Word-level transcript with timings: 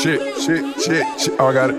Shit, 0.00 0.40
shit, 0.40 0.80
shit, 0.80 1.20
shit. 1.20 1.36
Oh, 1.38 1.48
I 1.48 1.52
got 1.52 1.68
it. 1.68 1.76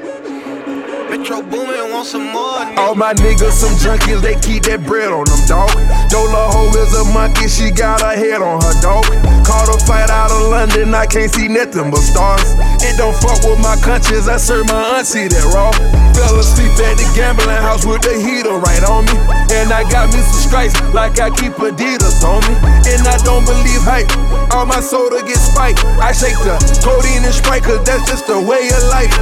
Metro 1.09 1.41
Boomin 1.41 1.90
want 2.01 2.07
some 2.07 2.33
more. 2.33 2.57
Nigga. 2.65 2.77
All 2.77 2.95
my 2.95 3.13
niggas 3.13 3.53
some 3.53 3.77
junkies, 3.77 4.21
they 4.21 4.33
keep 4.41 4.63
that 4.65 4.81
bread 4.85 5.13
on 5.13 5.25
them, 5.29 5.41
dog. 5.45 5.69
Dola 6.09 6.49
Ho 6.49 6.73
is 6.73 6.93
a 6.97 7.05
monkey, 7.13 7.47
she 7.47 7.69
got 7.69 8.01
her 8.01 8.17
head 8.17 8.41
on 8.41 8.57
her 8.61 8.75
dog. 8.81 9.05
Caught 9.45 9.69
a 9.69 9.77
fight 9.85 10.09
out 10.09 10.33
of 10.33 10.49
London, 10.49 10.93
I 10.93 11.05
can't 11.05 11.29
see 11.29 11.47
nothing 11.47 11.91
but 11.91 12.01
stars. 12.01 12.57
It 12.81 12.97
don't 12.97 13.13
fuck 13.21 13.45
with 13.45 13.61
my 13.61 13.77
conscience, 13.85 14.25
I 14.27 14.37
serve 14.37 14.65
my 14.67 14.97
auntie 14.97 15.29
that 15.29 15.45
raw. 15.53 15.69
Fell 16.17 16.41
asleep 16.41 16.73
at 16.81 16.97
the 16.97 17.05
gambling 17.13 17.61
house 17.61 17.85
with 17.85 18.01
the 18.01 18.17
heater 18.17 18.57
right 18.57 18.83
on 18.89 19.05
me. 19.05 19.17
And 19.53 19.69
I 19.69 19.85
got 19.85 20.09
me 20.09 20.21
some 20.25 20.41
stripes, 20.49 20.73
like 20.97 21.21
I 21.21 21.29
keep 21.29 21.53
Adidas 21.61 22.25
on 22.25 22.41
me. 22.49 22.55
And 22.89 23.05
I 23.05 23.17
don't 23.21 23.45
believe 23.45 23.85
hype, 23.85 24.09
all 24.53 24.65
my 24.65 24.81
soda 24.81 25.21
gets 25.21 25.53
spiked. 25.53 25.85
I 26.01 26.11
shake 26.13 26.37
the 26.41 26.57
codeine 26.81 27.25
and 27.25 27.33
Sprite, 27.33 27.63
cause 27.63 27.83
that's 27.85 28.09
just 28.09 28.25
the 28.25 28.41
way 28.41 28.73
of 28.73 28.83
life. 28.89 29.13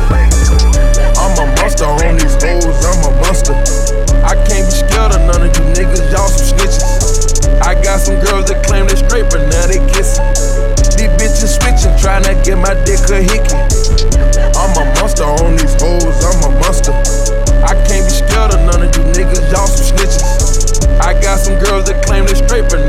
Monster 1.69 1.85
on 1.85 2.17
these 2.17 2.33
hoes, 2.41 2.81
I'm 2.81 2.97
a 3.05 3.11
monster. 3.21 3.53
I 4.25 4.33
can't 4.49 4.65
be 4.65 4.73
scared 4.73 5.13
of 5.13 5.21
none 5.29 5.45
of 5.45 5.53
you 5.53 5.65
niggas, 5.77 6.01
y'all 6.09 6.25
some 6.25 6.57
snitches. 6.57 7.45
I 7.61 7.77
got 7.77 8.01
some 8.01 8.17
girls 8.25 8.49
that 8.49 8.65
claim 8.65 8.89
they 8.89 8.97
straight, 8.97 9.29
but 9.29 9.45
now 9.53 9.69
they 9.69 9.77
kissing. 9.93 10.25
These 10.97 11.13
bitches 11.21 11.61
switching, 11.61 11.93
trying 12.01 12.25
to 12.25 12.33
get 12.41 12.57
my 12.57 12.73
dick 12.89 13.05
a 13.13 13.21
hickey. 13.21 13.53
I'm 14.57 14.73
a 14.81 14.83
monster 14.97 15.29
on 15.29 15.61
these 15.61 15.77
hoes, 15.77 16.17
I'm 16.25 16.41
a 16.41 16.57
monster. 16.57 16.89
I 17.61 17.77
can't 17.85 18.01
be 18.01 18.17
scared 18.17 18.49
of 18.49 18.65
none 18.65 18.81
of 18.81 18.89
you 18.97 19.05
niggas, 19.13 19.45
y'all 19.53 19.69
some 19.69 19.93
snitches. 19.93 20.25
I 20.97 21.13
got 21.21 21.37
some 21.37 21.61
girls 21.61 21.85
that 21.85 22.01
claim 22.01 22.25
they 22.25 22.33
straight, 22.33 22.65
but 22.65 22.81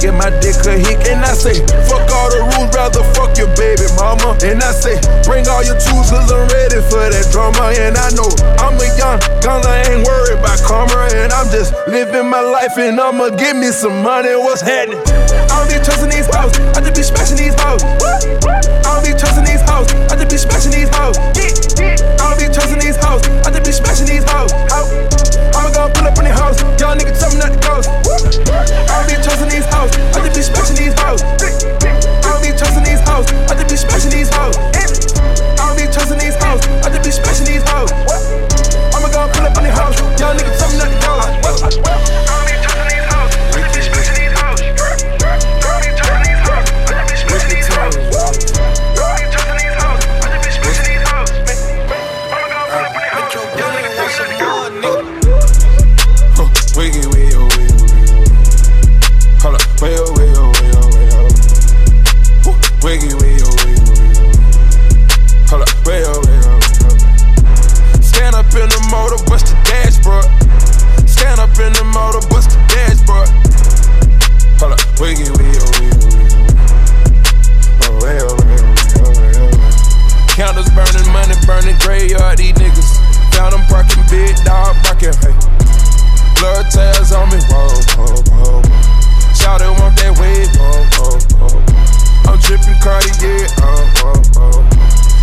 get 0.00 0.14
my 0.14 0.30
dick 0.40 0.56
a 0.66 0.76
hick. 0.76 1.04
And 1.08 1.24
I 1.24 1.32
say, 1.32 1.60
fuck 1.88 2.06
all 2.12 2.28
the 2.30 2.42
rules, 2.56 2.70
rather 2.74 3.04
fuck 3.16 3.36
your 3.36 3.50
baby 3.56 3.88
mama. 3.96 4.36
And 4.44 4.62
I 4.62 4.72
say, 4.72 4.96
bring 5.24 5.48
all 5.48 5.64
your 5.64 5.78
tools, 5.80 6.10
cause 6.10 6.30
I'm 6.30 6.46
ready 6.52 6.80
for 6.88 7.04
that 7.04 7.26
drama. 7.32 7.72
And 7.76 7.96
I 7.96 8.10
know 8.16 8.28
I'm 8.60 8.76
a 8.76 8.88
young 8.96 9.18
gunner, 9.40 9.72
ain't 9.88 10.04
worried 10.04 10.38
about 10.38 10.60
karma. 10.62 11.08
And 11.16 11.32
I'm 11.32 11.48
just 11.50 11.72
living 11.88 12.28
my 12.28 12.40
life, 12.40 12.76
and 12.78 12.98
I'ma 13.00 13.30
give 13.36 13.56
me 13.56 13.70
some 13.72 14.02
money. 14.02 14.34
What's 14.36 14.60
happening? 14.60 15.00
I 15.50 15.64
don't 15.64 15.68
be 15.70 15.78
trusting 15.82 16.10
these 16.10 16.28
hoes, 16.28 16.52
I 16.76 16.80
just 16.80 16.96
be 16.96 17.02
smashing 17.02 17.38
these 17.38 17.56
hoes. 17.56 17.82
I 17.82 18.88
don't 18.94 19.02
be 19.02 19.12
trusting 19.16 19.44
these 19.44 19.62
hoes, 19.66 19.88
I 20.10 20.14
just 20.16 20.30
be 20.30 20.38
smashing 20.38 20.72
these 20.72 20.90
hoes. 20.92 21.16
I 21.18 22.22
don't 22.22 22.38
be 22.38 22.46
trusting 22.52 22.80
these 22.80 22.96
hoes, 23.00 23.22
I 23.44 23.50
just 23.50 23.64
be 23.64 23.72
smashing 23.72 24.06
these 24.06 24.24
hoes. 24.28 24.52
I'ma 25.56 25.70
go 25.72 25.88
pull 25.90 26.06
up 26.06 26.18
in 26.18 26.24
the 26.28 26.34
house, 26.34 26.60
y'all 26.78 26.94
niggas 26.94 27.18
I 29.36 29.38
don't 29.40 29.50
these 29.50 29.66
hoes, 29.66 29.90
I 30.16 30.25
big 84.10 84.36
dog 84.44 84.76
barking, 84.82 85.14
hey. 85.22 85.34
Blood 86.38 86.68
tails 86.70 87.12
on 87.12 87.28
me, 87.30 87.40
whoa, 87.48 87.70
whoa, 87.96 88.18
whoa. 88.30 88.62
Shout 89.34 89.62
it, 89.62 89.72
want 89.80 89.96
that 90.00 90.12
wave, 90.20 90.50
whoa, 90.58 90.84
whoa, 90.98 91.16
whoa. 91.40 91.58
I'm 92.28 92.38
dripping 92.40 92.78
Cartier, 92.82 93.46
oh, 93.62 94.02
oh, 94.04 94.20
oh. 94.36 94.58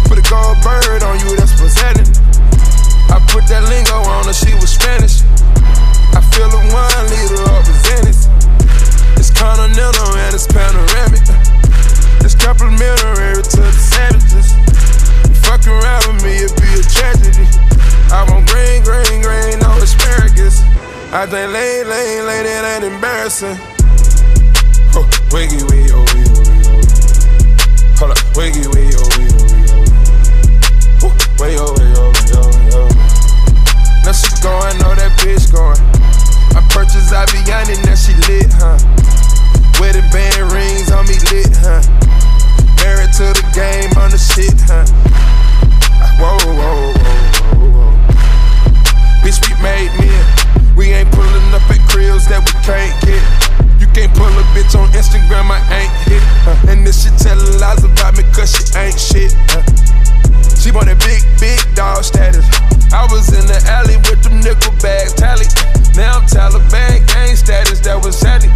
Put 0.08 0.18
a 0.20 0.26
gold 0.30 0.58
bird 0.64 1.04
on 1.04 1.20
you, 1.22 1.36
Think 21.34 21.52
lane, 21.52 21.90
lane, 21.90 22.26
lane, 22.28 22.46
it 22.46 22.64
ain't 22.64 22.84
embarrassing. 22.94 23.58
Huh, 24.94 25.02
wiggy, 25.34 25.66
wiggy, 25.66 25.90
oh, 25.90 26.06
wiggy, 26.14 26.30
wiggy. 26.30 26.62
Hold 27.98 28.14
up, 28.14 28.22
wiggy, 28.38 28.62
wiggy, 28.70 28.94
wiggy, 28.94 29.34
oh, 29.34 29.50
wiggy, 29.50 29.74
oh. 31.02 31.10
Way, 31.42 31.58
oh, 31.58 31.74
way, 31.74 31.90
oh. 31.98 32.14
Now 34.06 34.14
she 34.14 34.30
going, 34.46 34.78
know 34.78 34.94
that 34.94 35.10
bitch 35.26 35.50
going. 35.50 35.82
I 36.54 36.62
purchased 36.70 37.10
Aviani, 37.10 37.82
now 37.82 37.98
she 37.98 38.14
lit, 38.30 38.54
huh? 38.54 38.78
Wedding 39.82 40.06
band 40.14 40.54
rings 40.54 40.94
on 40.94 41.10
me 41.10 41.18
lit, 41.34 41.50
huh? 41.66 41.82
Married 42.86 43.10
to 43.18 43.34
the 43.34 43.46
game 43.58 43.90
on 43.98 44.14
the 44.14 44.22
shit, 44.22 44.54
huh? 44.70 44.86
Whoa, 46.22 46.38
whoa, 46.46 46.94
whoa, 46.94 46.94
whoa, 47.58 47.74
whoa. 47.74 47.90
Bitch, 49.26 49.42
we 49.42 49.58
made 49.66 49.90
men. 49.98 50.13
We 50.84 50.92
ain't 50.92 51.08
pulling 51.16 51.48
up 51.56 51.64
at 51.72 51.80
cribs 51.88 52.28
that 52.28 52.44
we 52.44 52.52
can't 52.60 52.92
get. 53.08 53.24
You 53.80 53.88
can't 53.96 54.12
pull 54.20 54.28
a 54.28 54.44
bitch 54.52 54.76
on 54.76 54.92
Instagram, 54.92 55.48
I 55.48 55.64
ain't 55.72 55.96
hit. 56.04 56.20
Uh, 56.44 56.72
and 56.76 56.84
this 56.84 57.08
shit 57.08 57.16
telling 57.24 57.56
lies 57.56 57.88
about 57.88 58.20
me, 58.20 58.28
cause 58.36 58.52
she 58.52 58.68
ain't 58.76 59.00
shit. 59.00 59.32
Uh. 59.56 59.64
She 60.60 60.76
want 60.76 60.92
that 60.92 61.00
big, 61.00 61.24
big 61.40 61.64
dog 61.72 62.04
status. 62.04 62.44
I 62.92 63.08
was 63.08 63.32
in 63.32 63.48
the 63.48 63.56
alley 63.72 63.96
with 64.12 64.28
them 64.28 64.44
nickel 64.44 64.76
bags, 64.84 65.16
tally. 65.16 65.48
Now 65.96 66.20
I'm 66.20 66.28
Taliban 66.28 67.00
gang 67.08 67.40
status, 67.40 67.80
that 67.88 68.04
was 68.04 68.20
Sally. 68.20 68.52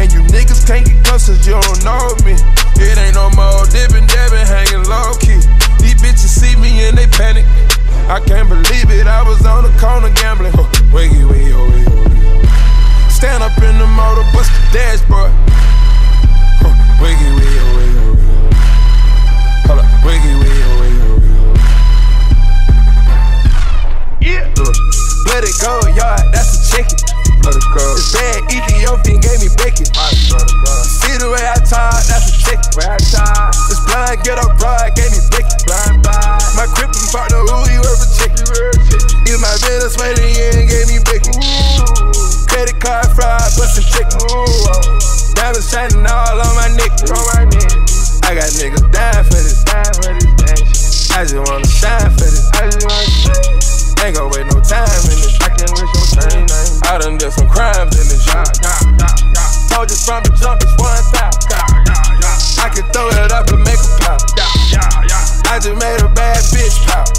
And 0.00 0.08
you 0.08 0.24
niggas 0.32 0.64
can't 0.64 0.88
get 0.88 0.96
close 1.04 1.28
cause 1.28 1.44
you 1.44 1.60
don't 1.60 1.84
know 1.84 2.16
me. 2.24 2.40
It 2.80 2.96
ain't 2.96 3.20
no 3.20 3.28
more 3.36 3.68
dipping, 3.68 4.08
dabbing, 4.08 4.48
hanging 4.48 4.88
low 4.88 5.12
key. 5.20 5.44
These 5.84 6.00
bitches 6.00 6.32
see 6.40 6.56
me 6.56 6.88
and 6.88 6.96
they 6.96 7.04
panic. 7.12 7.44
I 8.08 8.20
can't 8.20 8.48
believe 8.48 8.90
it, 8.90 9.06
I 9.06 9.22
was 9.22 9.44
on 9.44 9.64
the 9.64 9.70
corner 9.78 10.10
gambling. 10.14 10.52
Huh, 10.54 10.62
wiggy, 10.92 11.24
wiggy, 11.24 11.52
oh, 11.52 11.66
wiggy, 11.70 11.86
oh, 11.90 12.04
wiggy, 12.06 12.22
oh. 12.22 13.10
Stand 13.10 13.42
up 13.42 13.58
in 13.58 13.78
the 13.78 13.86
motor, 13.86 14.22
bust 14.32 14.50
the 14.54 14.62
dashboard. 14.78 15.32
Huh, 16.62 16.70
wiggy, 17.02 17.30
wiggy, 17.34 17.58
oh, 17.58 17.76
wiggy, 17.76 17.98
oh, 17.98 18.14
wiggy, 18.14 18.30
oh. 18.30 18.62
Hold 19.66 19.80
up, 19.82 19.90
wiggy, 20.06 20.34
wiggy, 20.38 20.62
oh, 20.62 20.78
wiggy, 20.80 21.02
oh, 21.02 21.18
wiggy, 21.18 21.34
oh. 21.42 21.58
Yeah. 24.22 24.46
Let 25.26 25.42
it 25.42 25.58
go, 25.60 25.82
yard, 25.98 26.22
that's 26.32 26.54
a 26.54 26.76
chicken. 26.76 27.05
Let 27.46 27.54
it 27.54 27.70
go. 27.70 27.94
It's 27.94 28.10
bad, 28.10 28.42
Ethiopian 28.50 29.22
gave 29.22 29.38
me 29.38 29.46
bacon. 29.54 29.86
See 30.82 31.14
the 31.14 31.30
way 31.30 31.46
I 31.46 31.54
talk, 31.62 31.94
that's 32.10 32.26
a 32.26 32.34
chicken. 32.42 32.74
Where 32.74 32.90
I 32.90 32.98
tie, 32.98 33.54
This 33.70 33.78
blind 33.86 34.26
ghetto 34.26 34.50
broad 34.58 34.98
gave 34.98 35.14
me 35.14 35.22
bacon. 35.30 35.54
blind 35.62 36.02
by, 36.02 36.42
My 36.58 36.66
crippin' 36.74 37.06
partner, 37.14 37.46
who 37.46 37.56
he 37.70 37.78
worth 37.78 38.02
a 38.02 38.08
chicken. 38.18 38.50
Even 39.30 39.38
my 39.38 39.54
Venezuelan 39.62 40.18
and 40.18 40.66
gave 40.66 40.90
me 40.90 40.98
bacon. 41.06 41.38
Credit 42.50 42.74
card 42.82 43.14
fraud, 43.14 43.46
bustin' 43.54 43.86
chicken. 43.94 44.18
Diamonds 45.38 45.70
shining 45.70 46.02
all 46.02 46.42
on 46.42 46.50
my 46.58 46.66
neck. 46.74 46.90
on 47.14 47.22
my 47.30 47.46
neck, 47.46 47.70
I 48.26 48.34
got 48.42 48.50
niggas 48.58 48.90
dying 48.90 49.22
for 49.22 49.38
this. 49.38 49.62
time 49.62 49.94
for 50.02 50.10
this 50.18 50.34
dance. 50.34 51.14
I 51.14 51.22
just 51.22 51.38
wanna 51.38 51.62
shine 51.70 52.10
for 52.10 52.26
this. 52.26 52.50
I 52.58 52.74
just 52.74 52.82
want 52.82 53.75
Ain't 54.06 54.14
gon' 54.14 54.30
wait 54.30 54.46
no 54.54 54.62
time 54.62 54.86
in 55.10 55.18
this. 55.18 55.34
I 55.42 55.50
can't 55.50 55.66
wish 55.74 55.90
your 55.90 56.30
name. 56.30 56.46
I 56.86 56.94
done 57.02 57.18
did 57.18 57.34
some 57.34 57.50
crimes 57.50 57.90
in 57.98 58.06
this 58.06 58.22
shit. 58.22 58.46
Told 59.66 59.90
you 59.90 59.98
from 59.98 60.22
the 60.22 60.30
jump, 60.38 60.62
it's 60.62 60.70
one 60.78 61.02
thousand. 61.10 61.42
I 62.62 62.70
can 62.70 62.86
throw 62.94 63.10
it 63.10 63.34
up 63.34 63.50
and 63.50 63.66
make 63.66 63.82
a 63.82 63.90
pop. 63.98 64.22
I 65.50 65.58
just 65.58 65.74
made 65.82 65.98
a 65.98 66.10
bad 66.14 66.38
bitch 66.54 66.78
pop. 66.86 67.10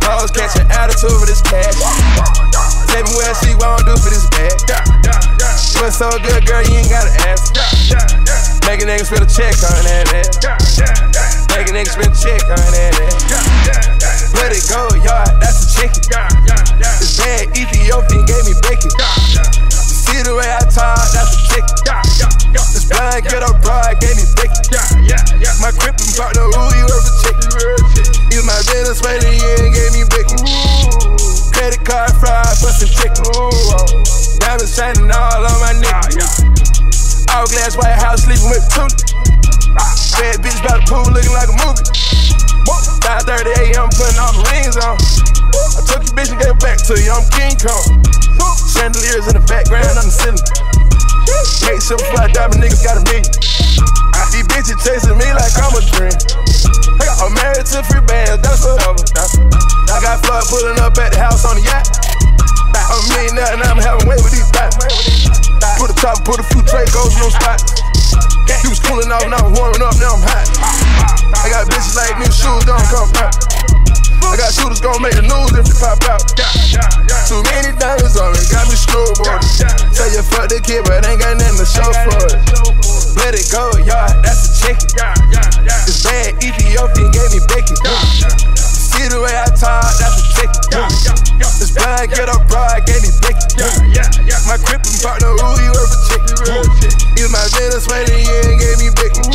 Hoes 0.00 0.32
catch 0.32 0.56
an 0.56 0.64
attitude 0.72 1.12
for 1.12 1.28
this 1.28 1.44
cash. 1.44 1.76
Tell 1.76 3.04
me 3.04 3.12
what 3.12 3.36
she 3.44 3.52
won't 3.60 3.84
do 3.84 4.00
for 4.00 4.08
this 4.08 4.24
bag. 4.32 4.56
But 5.76 5.92
so 5.92 6.08
good, 6.24 6.48
girl, 6.48 6.64
you 6.64 6.80
ain't 6.80 6.88
gotta 6.88 7.12
ask. 7.28 7.52
Make 8.64 8.80
a 8.80 8.88
nigga 8.88 9.04
spend 9.04 9.20
a 9.20 9.28
check 9.28 9.52
on 9.60 9.84
that, 9.84 10.08
man. 10.08 10.24
Make 11.52 11.68
a 11.68 11.72
nigga 11.76 11.92
spend 11.92 12.08
a 12.08 12.16
check 12.16 12.40
on 12.48 12.64
that, 12.64 12.96
man. 12.96 13.95
Let 14.36 14.52
it 14.52 14.68
go, 14.68 14.84
yard, 15.00 15.32
that's 15.40 15.64
a 15.64 15.80
chicken. 15.80 16.04
This 17.00 17.16
bad 17.16 17.50
Ethiopian 17.56 18.24
gave 18.28 18.44
me 18.44 18.54
bacon. 18.62 18.92
See 19.72 20.20
the 20.22 20.36
way 20.36 20.46
I 20.46 20.60
talk, 20.68 21.00
that's 21.16 21.34
a 21.34 21.40
chicken. 21.50 21.72
This 22.52 22.84
blind 22.88 23.24
get 23.24 23.42
up 23.42 23.60
broad 23.64 23.96
gave 24.00 24.16
me 24.16 24.26
bacon. 24.36 24.60
My 25.60 25.72
crippin' 25.72 26.12
partner, 26.14 26.44
who 26.52 26.62
you 26.76 26.84
worth 26.84 27.08
a 27.08 27.14
chicken. 27.24 27.48
Use 28.30 28.44
my 28.44 28.60
Venezuelan 28.68 29.24
yeah, 29.24 29.72
gave 29.72 29.92
me 29.96 30.04
bacon. 30.12 30.38
Credit 31.56 31.80
card 31.82 32.12
fraud, 32.20 32.52
bustin' 32.60 32.92
chicken. 32.92 33.24
Diamonds 34.38 34.76
shining 34.76 35.10
all 35.10 35.42
on 35.42 35.58
my 35.64 35.72
neck. 35.80 36.12
Hourglass 37.32 37.76
White 37.76 37.98
House 37.98 38.24
sleeping 38.24 38.52
with 38.52 38.64
two. 38.68 38.86
Bad 40.16 40.40
bitch 40.40 40.60
by 40.62 40.76
the 40.78 40.84
pool 40.88 41.08
looking 41.12 41.32
like 41.32 41.48
a 41.48 41.56
movie. 41.64 42.15
5:30 42.66 43.54
a.m. 43.62 43.88
putting 43.94 44.18
all 44.18 44.34
the 44.34 44.42
rings 44.50 44.74
on. 44.82 44.98
I 45.78 45.80
took 45.86 46.02
your 46.02 46.14
bitch 46.18 46.34
and 46.34 46.40
gave 46.42 46.54
it 46.54 46.62
back 46.62 46.82
to 46.90 46.98
you. 46.98 47.14
I'm 47.14 47.22
King 47.30 47.54
Kong. 47.62 48.02
Chandeliers 48.74 49.30
in 49.30 49.38
the 49.38 49.44
background 49.46 49.94
on 49.94 50.10
the 50.10 50.14
ceiling. 50.14 50.42
Eight 51.70 51.82
silver 51.82 52.02
fly 52.10 52.26
diamond 52.34 52.62
niggas 52.62 52.82
got 52.82 52.98
a 52.98 53.02
million. 53.06 53.26
These 54.34 54.46
bitches 54.50 54.78
chasing 54.82 55.16
me 55.16 55.28
like 55.32 55.54
I'm 55.54 55.74
a 55.78 55.82
dream. 55.94 56.14
I'm 57.22 57.32
married 57.38 57.64
to 57.72 57.80
free 57.86 58.04
bands, 58.04 58.42
that's 58.42 58.60
forever. 58.60 58.92
I 58.92 59.14
got 59.14 59.30
I 59.88 59.96
got 60.02 60.16
flood 60.26 60.44
pulling 60.50 60.78
up 60.82 60.98
at 60.98 61.14
the 61.14 61.18
house 61.22 61.46
on 61.46 61.56
the 61.56 61.64
yacht. 61.64 61.86
I'm 62.76 63.02
millionaire 63.14 63.54
and 63.54 63.62
I'm 63.62 63.78
having 63.78 64.06
way 64.10 64.18
with 64.20 64.34
these 64.34 64.50
bats. 64.52 64.76
Put 65.78 65.90
a 65.90 65.96
top, 65.96 66.24
put 66.26 66.38
a 66.38 66.44
few 66.50 66.62
Dracos 66.66 67.14
in 67.14 67.20
those 67.22 67.34
spots. 67.34 67.95
He 68.62 68.68
was 68.68 68.80
cooling 68.80 69.12
off, 69.12 69.26
now 69.28 69.42
I'm 69.42 69.54
warming 69.54 69.82
up, 69.82 69.94
now 69.98 70.16
I'm 70.16 70.22
hot. 70.24 70.46
I 71.36 71.50
got 71.50 71.68
bitches 71.70 71.94
like 71.94 72.18
me, 72.18 72.26
shoes 72.32 72.64
don't 72.66 72.82
come 72.90 73.10
out. 73.20 73.34
I 74.26 74.34
got 74.34 74.50
shooters 74.50 74.80
gon' 74.80 74.98
make 75.00 75.14
the 75.14 75.22
news 75.22 75.54
if 75.54 75.64
they 75.70 75.76
pop 75.78 76.02
out. 76.10 76.18
Too 77.30 77.42
many 77.46 77.70
diamonds 77.78 78.18
on 78.18 78.34
me, 78.34 78.42
got 78.50 78.66
me 78.66 78.74
snowboarding. 78.74 79.46
Say 79.94 80.10
you 80.12 80.22
fuck 80.26 80.50
the 80.50 80.58
kid, 80.58 80.82
but 80.84 81.06
ain't 81.06 81.20
got 81.20 81.38
nothing 81.38 81.62
to 81.62 81.66
show 81.66 81.90
for 82.04 82.20
it. 82.26 82.40
Let 83.22 83.38
it 83.38 83.46
go, 83.50 83.70
y'all, 83.86 84.10
that's 84.22 84.50
a 84.50 84.74
chicken. 84.74 84.90
This 85.86 86.02
bad 86.02 86.42
Ethiopian 86.42 87.10
gave 87.14 87.30
me 87.32 87.40
bacon. 87.46 88.55
See 88.96 89.12
the 89.12 89.20
way 89.20 89.36
I 89.36 89.44
talk, 89.52 89.92
that's 90.00 90.16
a 90.16 90.24
chicken. 90.32 90.88
This 91.36 91.68
blind 91.76 92.16
get 92.16 92.32
up 92.32 92.48
broad 92.48 92.80
gave 92.88 93.04
me 93.04 93.12
bacon. 93.20 93.92
My 94.48 94.56
crippin' 94.56 94.96
partner, 95.04 95.36
who 95.36 95.52
you 95.60 95.68
worth 95.76 95.92
a 95.92 96.00
chicken. 96.08 96.32
Use 97.20 97.28
my 97.28 97.44
Venezuelan 97.52 98.08
yeah 98.08 98.48
and 98.48 98.56
gave 98.56 98.80
me 98.80 98.88
bacon. 98.96 99.28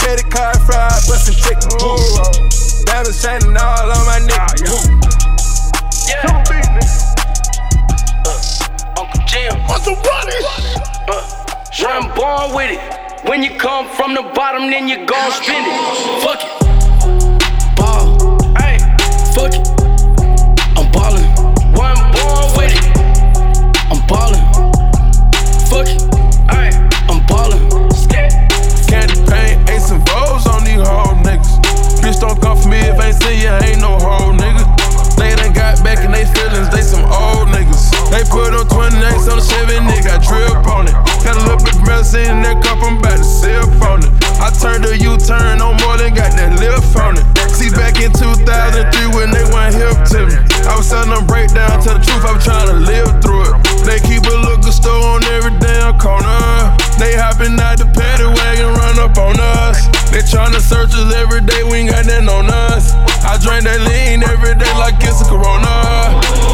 Credit 0.00 0.24
card 0.32 0.56
fraud, 0.64 0.96
bustin' 1.04 1.36
chicken. 1.36 1.68
Diamonds 2.88 3.20
shining 3.20 3.52
all 3.60 3.92
on 3.92 4.02
my 4.08 4.24
neck. 4.24 4.56
Yeah. 6.08 6.24
Uh, 8.24 9.04
Uncle 9.04 9.20
Jim. 9.28 9.52
What's 9.68 9.84
up, 9.84 10.00
buddy? 10.00 10.32
Uh, 11.12 11.20
I'm 11.92 12.08
born 12.16 12.56
with 12.56 12.72
it. 12.72 12.80
When 13.28 13.42
you 13.42 13.58
come 13.58 13.86
from 13.90 14.14
the 14.14 14.22
bottom, 14.34 14.70
then 14.70 14.88
you 14.88 15.04
gon' 15.04 15.32
spend 15.32 15.66
it. 15.68 16.24
Fuck 16.24 16.40
it. 16.40 16.65
Ball. 19.36 19.50
Hey. 19.50 19.50
Fuck 19.50 19.54
it. 19.54 19.68
I'm 20.76 20.90
ballin'. 20.92 21.28
When 21.76 21.92
I'm 21.92 22.10
born 22.12 22.46
with 22.56 22.72
it. 22.72 22.84
I'm 23.92 24.00
ballin'. 24.08 24.44
Fuck 25.68 25.88
it. 25.88 26.00
Hey. 26.50 26.72
I'm 27.08 27.20
ballin'. 27.26 27.68
Candy 28.88 29.14
paint, 29.28 29.68
ace 29.70 29.90
and 29.90 30.02
Vogues 30.06 30.46
on 30.46 30.64
these 30.64 30.80
whole 30.80 31.14
niggas. 31.22 31.60
Bitch, 32.00 32.20
don't 32.20 32.40
come 32.40 32.56
for 32.56 32.68
me 32.68 32.78
if 32.78 33.00
ain't 33.00 33.16
see 33.22 33.44
ya, 33.44 33.58
ain't 33.62 33.80
no 33.80 33.98
whole 33.98 34.32
nigga. 34.32 34.64
They 35.16 35.34
done 35.34 35.52
got 35.52 35.82
back 35.84 36.04
in 36.04 36.12
they 36.12 36.24
feelings, 36.24 36.68
they 36.70 36.82
some 36.82 37.04
old 37.04 37.48
niggas. 37.48 37.90
They 38.10 38.24
put 38.30 38.54
on 38.54 38.66
28s 38.66 39.28
on 39.30 39.38
the 39.38 39.44
Chevy, 39.44 39.78
nigga, 39.84 40.16
I 40.16 40.24
drip 40.24 40.66
on 40.68 40.88
it. 40.88 41.15
Got 41.26 41.42
a 41.42 41.42
little 41.42 41.58
bit 41.58 41.74
medicine 41.82 42.38
in 42.38 42.46
that 42.46 42.62
cup, 42.62 42.78
I'm 42.86 43.02
about 43.02 43.18
to 43.18 43.26
sip 43.26 43.66
on 43.82 43.98
it. 43.98 44.14
I 44.38 44.54
turned 44.54 44.86
a 44.86 44.94
U-turn 44.94 45.58
on 45.58 45.74
more 45.82 45.98
than 45.98 46.14
got 46.14 46.30
that 46.38 46.54
lift 46.62 46.94
on 46.94 47.18
it. 47.18 47.26
See, 47.50 47.66
back 47.74 47.98
in 47.98 48.14
2003 48.14 49.10
when 49.10 49.34
they 49.34 49.42
went 49.50 49.74
hip 49.74 49.98
to 50.14 50.30
me, 50.30 50.38
I 50.70 50.78
was 50.78 50.86
selling 50.86 51.10
them 51.10 51.26
breakdown, 51.26 51.82
tell 51.82 51.98
the 51.98 52.04
truth, 52.06 52.22
I 52.22 52.30
was 52.30 52.46
trying 52.46 52.70
to 52.70 52.78
live 52.78 53.10
through 53.18 53.42
it. 53.42 53.58
They 53.82 53.98
keep 54.06 54.22
a 54.22 54.36
liquor 54.38 54.70
store 54.70 55.18
on 55.18 55.26
every 55.34 55.50
damn 55.58 55.98
corner. 55.98 56.70
They 56.94 57.18
hopping 57.18 57.58
out 57.58 57.82
the 57.82 57.90
paddy 57.90 58.30
wagon, 58.30 58.70
run 58.78 59.02
up 59.02 59.18
on 59.18 59.34
us. 59.34 59.82
They 60.14 60.22
tryna 60.22 60.62
search 60.62 60.94
us 60.94 61.10
every 61.10 61.42
day, 61.42 61.66
we 61.66 61.82
ain't 61.82 61.90
got 61.90 62.06
nothing 62.06 62.30
on 62.30 62.46
us. 62.70 62.94
I 63.26 63.34
drink 63.42 63.66
that 63.66 63.82
lean 63.82 64.22
every 64.22 64.54
day 64.54 64.70
like 64.78 64.94
it's 65.02 65.18
a 65.22 65.26
corona. 65.26 65.74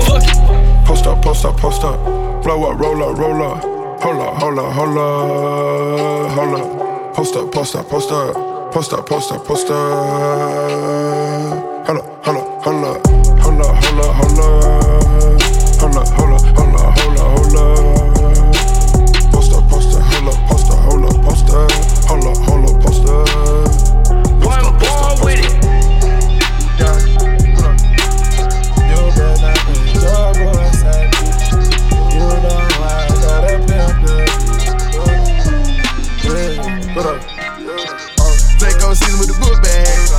Fuck 0.08 0.24
it. 0.24 0.40
Post 0.88 1.04
up, 1.04 1.20
post 1.20 1.44
up, 1.44 1.60
post 1.60 1.84
up. 1.84 2.00
Blow 2.40 2.72
up, 2.72 2.80
roll 2.80 3.04
up, 3.04 3.20
roll 3.20 3.42
up. 3.44 3.71
Hold 4.02 4.20
up, 4.20 4.34
hold 4.34 4.58
up, 4.58 4.72
hold 4.72 4.98
up, 4.98 6.30
hold 6.32 6.60
up. 6.60 7.14
Post 7.14 7.36
up, 7.36 7.52
post 7.52 7.76
up, 7.76 7.88
post 7.88 8.10
up. 8.10 8.72
Post 8.72 8.92
up, 8.92 9.06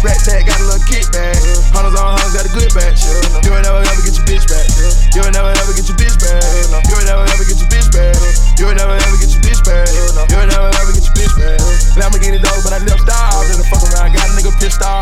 Rat 0.04 0.20
tag 0.20 0.44
got 0.44 0.60
a 0.60 0.68
little 0.68 0.84
kickback. 0.84 1.40
Hunters 1.72 1.96
on 1.96 2.20
hunters 2.20 2.36
got 2.36 2.44
a 2.44 2.52
good 2.52 2.68
batch. 2.76 3.08
You 3.48 3.56
ain't 3.56 3.64
never 3.64 3.80
ever 3.80 4.04
get 4.04 4.20
your 4.20 4.28
bitch 4.28 4.44
back. 4.52 4.68
You 5.16 5.24
ain't 5.24 5.32
never 5.32 5.48
ever 5.48 5.72
get 5.72 5.88
your 5.88 5.96
bitch 5.96 6.20
back. 6.20 6.44
You 6.44 7.00
ain't 7.00 7.08
never 7.08 7.24
ever 7.24 7.44
get 7.48 7.56
your 7.56 7.72
bitch 7.72 7.88
back. 7.96 8.12
You 8.60 8.68
ain't 8.68 8.78
never 8.84 9.00
ever 9.00 9.16
get 9.16 9.32
your 9.32 9.40
bitch 9.40 9.64
back. 9.64 9.88
You 10.28 10.38
ain't 10.44 10.52
never 10.52 10.68
ever 10.76 10.92
get 10.92 11.08
your 11.08 11.16
bitch 11.16 11.34
back. 11.40 11.56
Lamborghini 11.96 12.36
dog, 12.44 12.60
but 12.68 12.76
I 12.76 12.84
left 12.84 13.08
off. 13.08 13.48
Then 13.48 13.64
the 13.64 13.68
fuck 13.72 13.80
around, 13.96 14.12
got 14.12 14.28
a 14.28 14.36
nigga 14.36 14.52
pissed 14.60 14.84
off. 14.84 14.93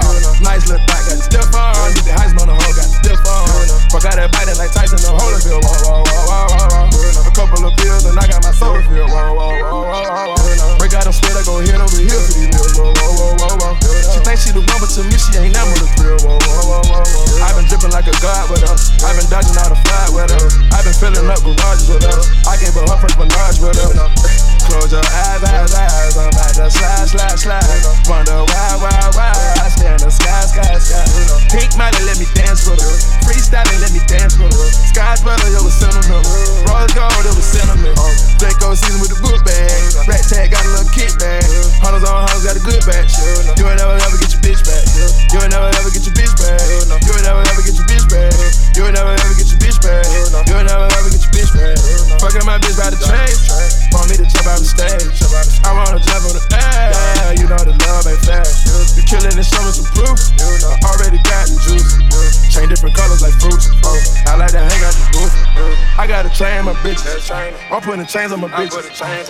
I'm 67.71 67.79
putting 67.81 68.05
chains 68.05 68.35
on 68.35 68.41
my 68.43 68.49
bitches. 68.51 68.83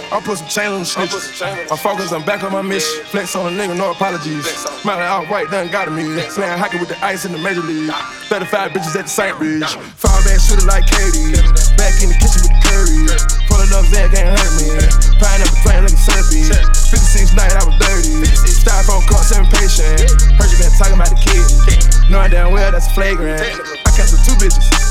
I'm 0.09 0.23
put 0.25 0.41
some 0.41 0.49
chains 0.49 0.97
on 0.97 1.05
the 1.05 1.13
snitches. 1.13 1.69
I'm 1.69 1.77
focused, 1.77 2.11
I'm 2.11 2.25
back 2.25 2.41
on 2.43 2.51
my 2.51 2.63
mission. 2.63 3.05
Flex 3.05 3.35
on 3.35 3.53
a 3.53 3.55
nigga, 3.55 3.77
no 3.77 3.91
apologies. 3.91 4.49
Smiley 4.81 5.05
outright, 5.05 5.51
done 5.51 5.69
got 5.69 5.85
to 5.85 5.91
me. 5.91 6.09
Playing 6.33 6.57
hockey 6.57 6.79
with 6.81 6.89
the 6.89 6.97
ice 7.05 7.23
in 7.23 7.33
the 7.33 7.37
major 7.37 7.61
league. 7.61 7.93
35 8.33 8.71
bitches 8.71 8.97
at 8.97 9.05
the 9.05 9.13
St. 9.13 9.37
Bridge. 9.37 9.69
Five 9.93 10.25
band 10.25 10.41
shooter 10.41 10.65
like 10.65 10.89
Katie. 10.89 11.37
Back 11.77 11.93
in 12.01 12.09
the 12.09 12.17
kitchen 12.17 12.41
with 12.41 12.49
the 12.49 12.61
curry. 12.65 13.05
Pulling 13.45 13.69
up 13.77 13.85
Zach 13.93 14.09
can't 14.09 14.33
hurt 14.33 14.53
me. 14.57 14.73
Pine 15.21 15.37
Pineapple 15.37 15.61
playing 15.61 15.85
like 15.85 15.93
a. 15.93 16.01
50 16.01 16.97
cent 16.97 17.29
night 17.37 17.53
I 17.53 17.61
was 17.61 17.77
dirty. 17.77 18.25
Styrofoam 18.49 19.05
cups 19.05 19.37
and 19.37 19.45
patient. 19.53 20.17
Heard 20.33 20.49
you 20.49 20.57
been 20.57 20.73
talking 20.81 20.97
about 20.97 21.13
the 21.13 21.21
kid. 21.21 22.09
Knowing 22.09 22.31
damn 22.33 22.51
well 22.51 22.71
that's 22.73 22.89
flagrant. 22.97 23.37
I 23.37 23.89
canceled 23.93 24.25
two 24.25 24.33
bitches. 24.41 24.90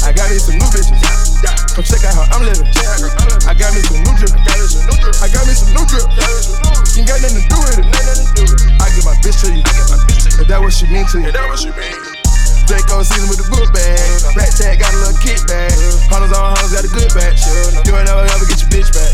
I 0.00 0.16
got 0.16 0.32
me 0.32 0.40
some 0.40 0.56
new 0.56 0.68
bitches. 0.72 0.96
Come 1.76 1.84
check 1.84 2.00
out 2.08 2.16
how 2.16 2.24
I'm 2.32 2.42
living. 2.42 2.64
I 3.44 3.52
got 3.52 3.70
me 3.76 3.80
some 3.84 4.00
new 4.00 4.14
drip. 4.16 4.32
I 5.20 5.28
got 5.28 5.44
me 5.44 5.52
some 5.52 5.72
new 5.76 5.84
drip. 5.84 6.08
You 6.96 7.04
ain't 7.04 7.08
got 7.08 7.20
nothing 7.20 7.40
to 7.40 7.48
do 7.48 7.58
with 7.60 7.78
it. 7.78 7.86
I 8.80 8.88
give 8.96 9.04
my 9.04 9.12
bitch 9.20 9.44
to 9.44 9.52
you. 9.52 9.60
If 10.40 10.48
that 10.48 10.60
what 10.60 10.72
she 10.72 10.88
mean 10.88 11.04
to 11.12 11.20
you. 11.20 11.28
Draco 12.70 13.02
season 13.02 13.26
with 13.28 13.42
the 13.42 13.48
book 13.50 13.66
bag. 13.74 13.98
Rat 14.38 14.54
tag 14.56 14.78
got 14.78 14.94
a 14.94 14.98
little 15.02 15.18
kickback. 15.20 15.74
Hunters 16.06 16.32
on 16.32 16.54
hunters 16.54 16.72
got 16.72 16.86
a 16.86 16.92
good 16.94 17.10
batch. 17.12 17.44
You 17.84 17.92
ain't 17.92 18.06
never 18.06 18.24
ever 18.24 18.46
get 18.48 18.62
your 18.62 18.70
bitch 18.70 18.88
back. 18.94 19.10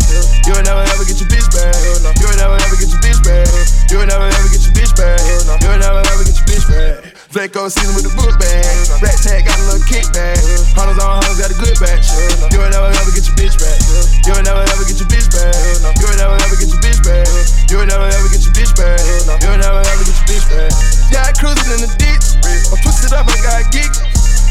You 0.47 0.53
ain't 0.55 0.69
never 0.69 0.85
ever 0.87 1.05
get 1.09 1.19
your 1.19 1.27
bitch 1.27 1.49
back. 1.51 1.73
You 2.21 2.27
ain't 2.31 2.39
never 2.39 2.61
ever 2.61 2.77
get 2.77 2.93
your 2.93 3.01
bitch 3.01 3.21
back. 3.25 3.49
You 3.91 3.97
ain't 4.05 4.13
never 4.13 4.29
ever 4.29 4.49
get 4.53 4.61
your 4.61 4.75
bitch 4.77 4.93
back. 4.95 5.19
You 5.25 5.69
ain't 5.73 5.83
never 5.83 6.05
ever 6.05 6.23
get 6.23 6.37
your 6.37 6.47
bitch 6.47 6.69
back. 6.69 7.16
Draco 7.37 7.69
season 7.69 7.93
with 7.93 8.09
the 8.09 8.17
book 8.17 8.33
bag. 8.41 8.65
Rat 9.05 9.13
tag 9.21 9.45
got 9.45 9.61
a 9.61 9.65
little 9.69 9.85
kickback. 9.85 10.41
Hunters 10.73 10.97
on 10.97 11.21
hunters 11.21 11.37
got 11.37 11.53
a 11.53 11.59
good 11.61 11.77
batch. 11.77 12.09
You 12.49 12.65
ain't 12.65 12.73
never 12.73 12.89
ever 12.89 13.13
get 13.13 13.29
your 13.29 13.37
bitch 13.37 13.53
back. 13.61 13.77
You 14.25 14.33
ain't 14.33 14.49
never 14.49 14.65
ever 14.65 14.85
get 14.89 14.97
your 14.97 15.05
bitch 15.05 15.29
back. 15.29 15.53
You 16.01 16.09
ain't 16.09 16.17
never 16.17 16.33
ever 16.33 16.57
get 16.57 16.73
your 16.73 16.81
bitch 16.81 16.97
back. 17.05 17.29
You 17.69 17.77
ain't 17.77 17.93
never 17.93 18.09
ever 18.09 18.29
get 18.33 18.41
your 18.41 18.57
bitch 18.57 18.73
back. 18.73 18.97
You 19.05 19.53
ain't 19.53 19.61
never 19.61 19.85
ever 19.85 20.05
get 20.09 20.17
your 20.17 20.29
bitch 20.33 20.49
back. 20.49 20.73
Yeah, 21.13 21.29
I 21.29 21.37
cruising 21.37 21.77
in 21.77 21.85
the 21.85 21.93
ditch. 22.01 22.41
I 22.73 22.77
twist 22.81 23.05
it 23.05 23.13
up, 23.13 23.29
I 23.29 23.37
got 23.45 23.69
geeks. 23.69 24.01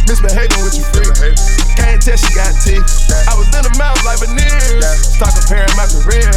Misbehaving 0.05 0.61
with 0.61 0.77
your 0.77 0.85
freak. 0.93 1.64
Can't 1.75 2.01
tell 2.01 2.17
she 2.17 2.31
got 2.33 2.51
teeth. 2.63 2.83
I 3.27 3.33
was 3.35 3.47
in 3.51 3.63
the 3.63 3.73
mouth 3.77 3.99
like 4.07 4.19
veneers. 4.23 4.83
Start 5.15 5.35
comparing 5.35 5.75
my 5.75 5.87
career. 5.87 6.31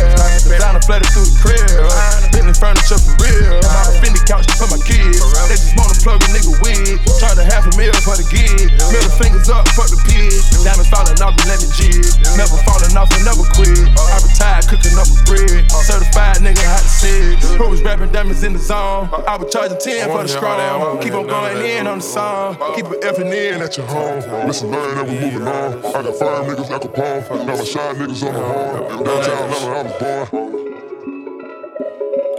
Designer 0.45 0.83
flooded 0.83 1.09
through 1.14 1.26
the 1.26 1.37
crib. 1.38 1.88
Bentley 2.33 2.54
furniture 2.57 3.00
for 3.00 3.14
real. 3.23 3.59
My 3.62 3.90
Fendi 4.00 4.21
couch 4.25 4.47
for 4.57 4.68
my 4.71 4.80
kids. 4.83 5.21
They 5.49 5.59
just 5.59 5.76
wanna 5.76 5.97
plug 6.00 6.23
a 6.25 6.28
nigga 6.33 6.52
wig. 6.64 6.99
Charge 7.21 7.38
a 7.38 7.45
half 7.45 7.66
a 7.68 7.73
meal 7.76 7.95
for 8.00 8.16
the 8.16 8.26
gig. 8.30 8.73
Middle 8.88 9.14
fingers 9.21 9.49
up, 9.49 9.68
fuck 9.76 9.90
the 9.90 10.00
pig. 10.09 10.33
Diamonds 10.64 10.88
falling 10.90 11.18
off, 11.21 11.37
let 11.47 11.61
me 11.61 11.68
jig. 11.76 12.04
Never 12.37 12.57
falling 12.64 12.95
off 12.97 13.11
and 13.12 13.25
never 13.25 13.45
quit. 13.54 13.88
I 13.97 14.16
retired 14.23 14.66
cooking 14.68 14.97
up 14.97 15.09
a 15.09 15.16
bread. 15.28 15.68
Certified 15.85 16.40
nigga 16.40 16.64
hot 16.64 16.83
to 16.83 16.90
six. 16.90 17.45
Who 17.54 17.68
was 17.68 17.83
rapping 17.83 18.12
diamonds 18.12 18.42
in 18.42 18.52
the 18.52 18.59
zone? 18.59 19.09
I 19.26 19.37
was 19.37 19.52
charging 19.52 19.78
10 19.78 20.09
for 20.11 20.23
the 20.23 20.28
scroll. 20.28 20.57
Down. 20.59 21.00
Keep 21.00 21.14
on 21.14 21.26
going 21.26 21.64
in 21.64 21.87
on 21.87 21.99
the 21.99 22.04
song. 22.04 22.57
Keep 22.75 22.87
it 22.87 23.00
effing 23.02 23.33
in 23.33 23.61
at 23.62 23.76
your 23.76 23.87
home. 23.87 24.21
Listen, 24.47 24.73
I 24.75 24.87
ain't 24.87 24.97
never 24.97 25.12
moving 25.30 25.49
on. 25.49 25.78
I 25.78 26.02
got 26.02 26.16
five 26.16 26.47
niggas 26.47 26.70
like 26.70 26.85
a 26.85 26.88
palm. 26.88 27.47
Now 27.47 27.56
my 27.56 27.64
shy 27.64 27.94
niggas 27.94 28.26
on 28.26 28.35
the 28.35 28.40
horn. 28.40 29.04
Downtown 29.04 29.50
Atlanta, 29.50 29.78
I 29.78 29.82
was 29.82 30.30
born. 30.30 30.54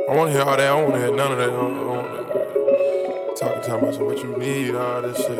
I 0.09 0.15
wanna 0.15 0.31
hear 0.31 0.41
all 0.41 0.57
that. 0.57 0.59
I 0.59 0.81
wanna 0.81 0.97
hear 0.97 1.15
none 1.15 1.31
of 1.31 1.37
that. 1.37 1.49
I 1.49 1.51
don't, 1.51 3.37
talking, 3.37 3.61
talking 3.61 3.89
about 3.89 4.05
what 4.05 4.17
you 4.17 4.37
need, 4.37 4.75
all 4.75 5.01
this 5.01 5.17
shit. 5.17 5.39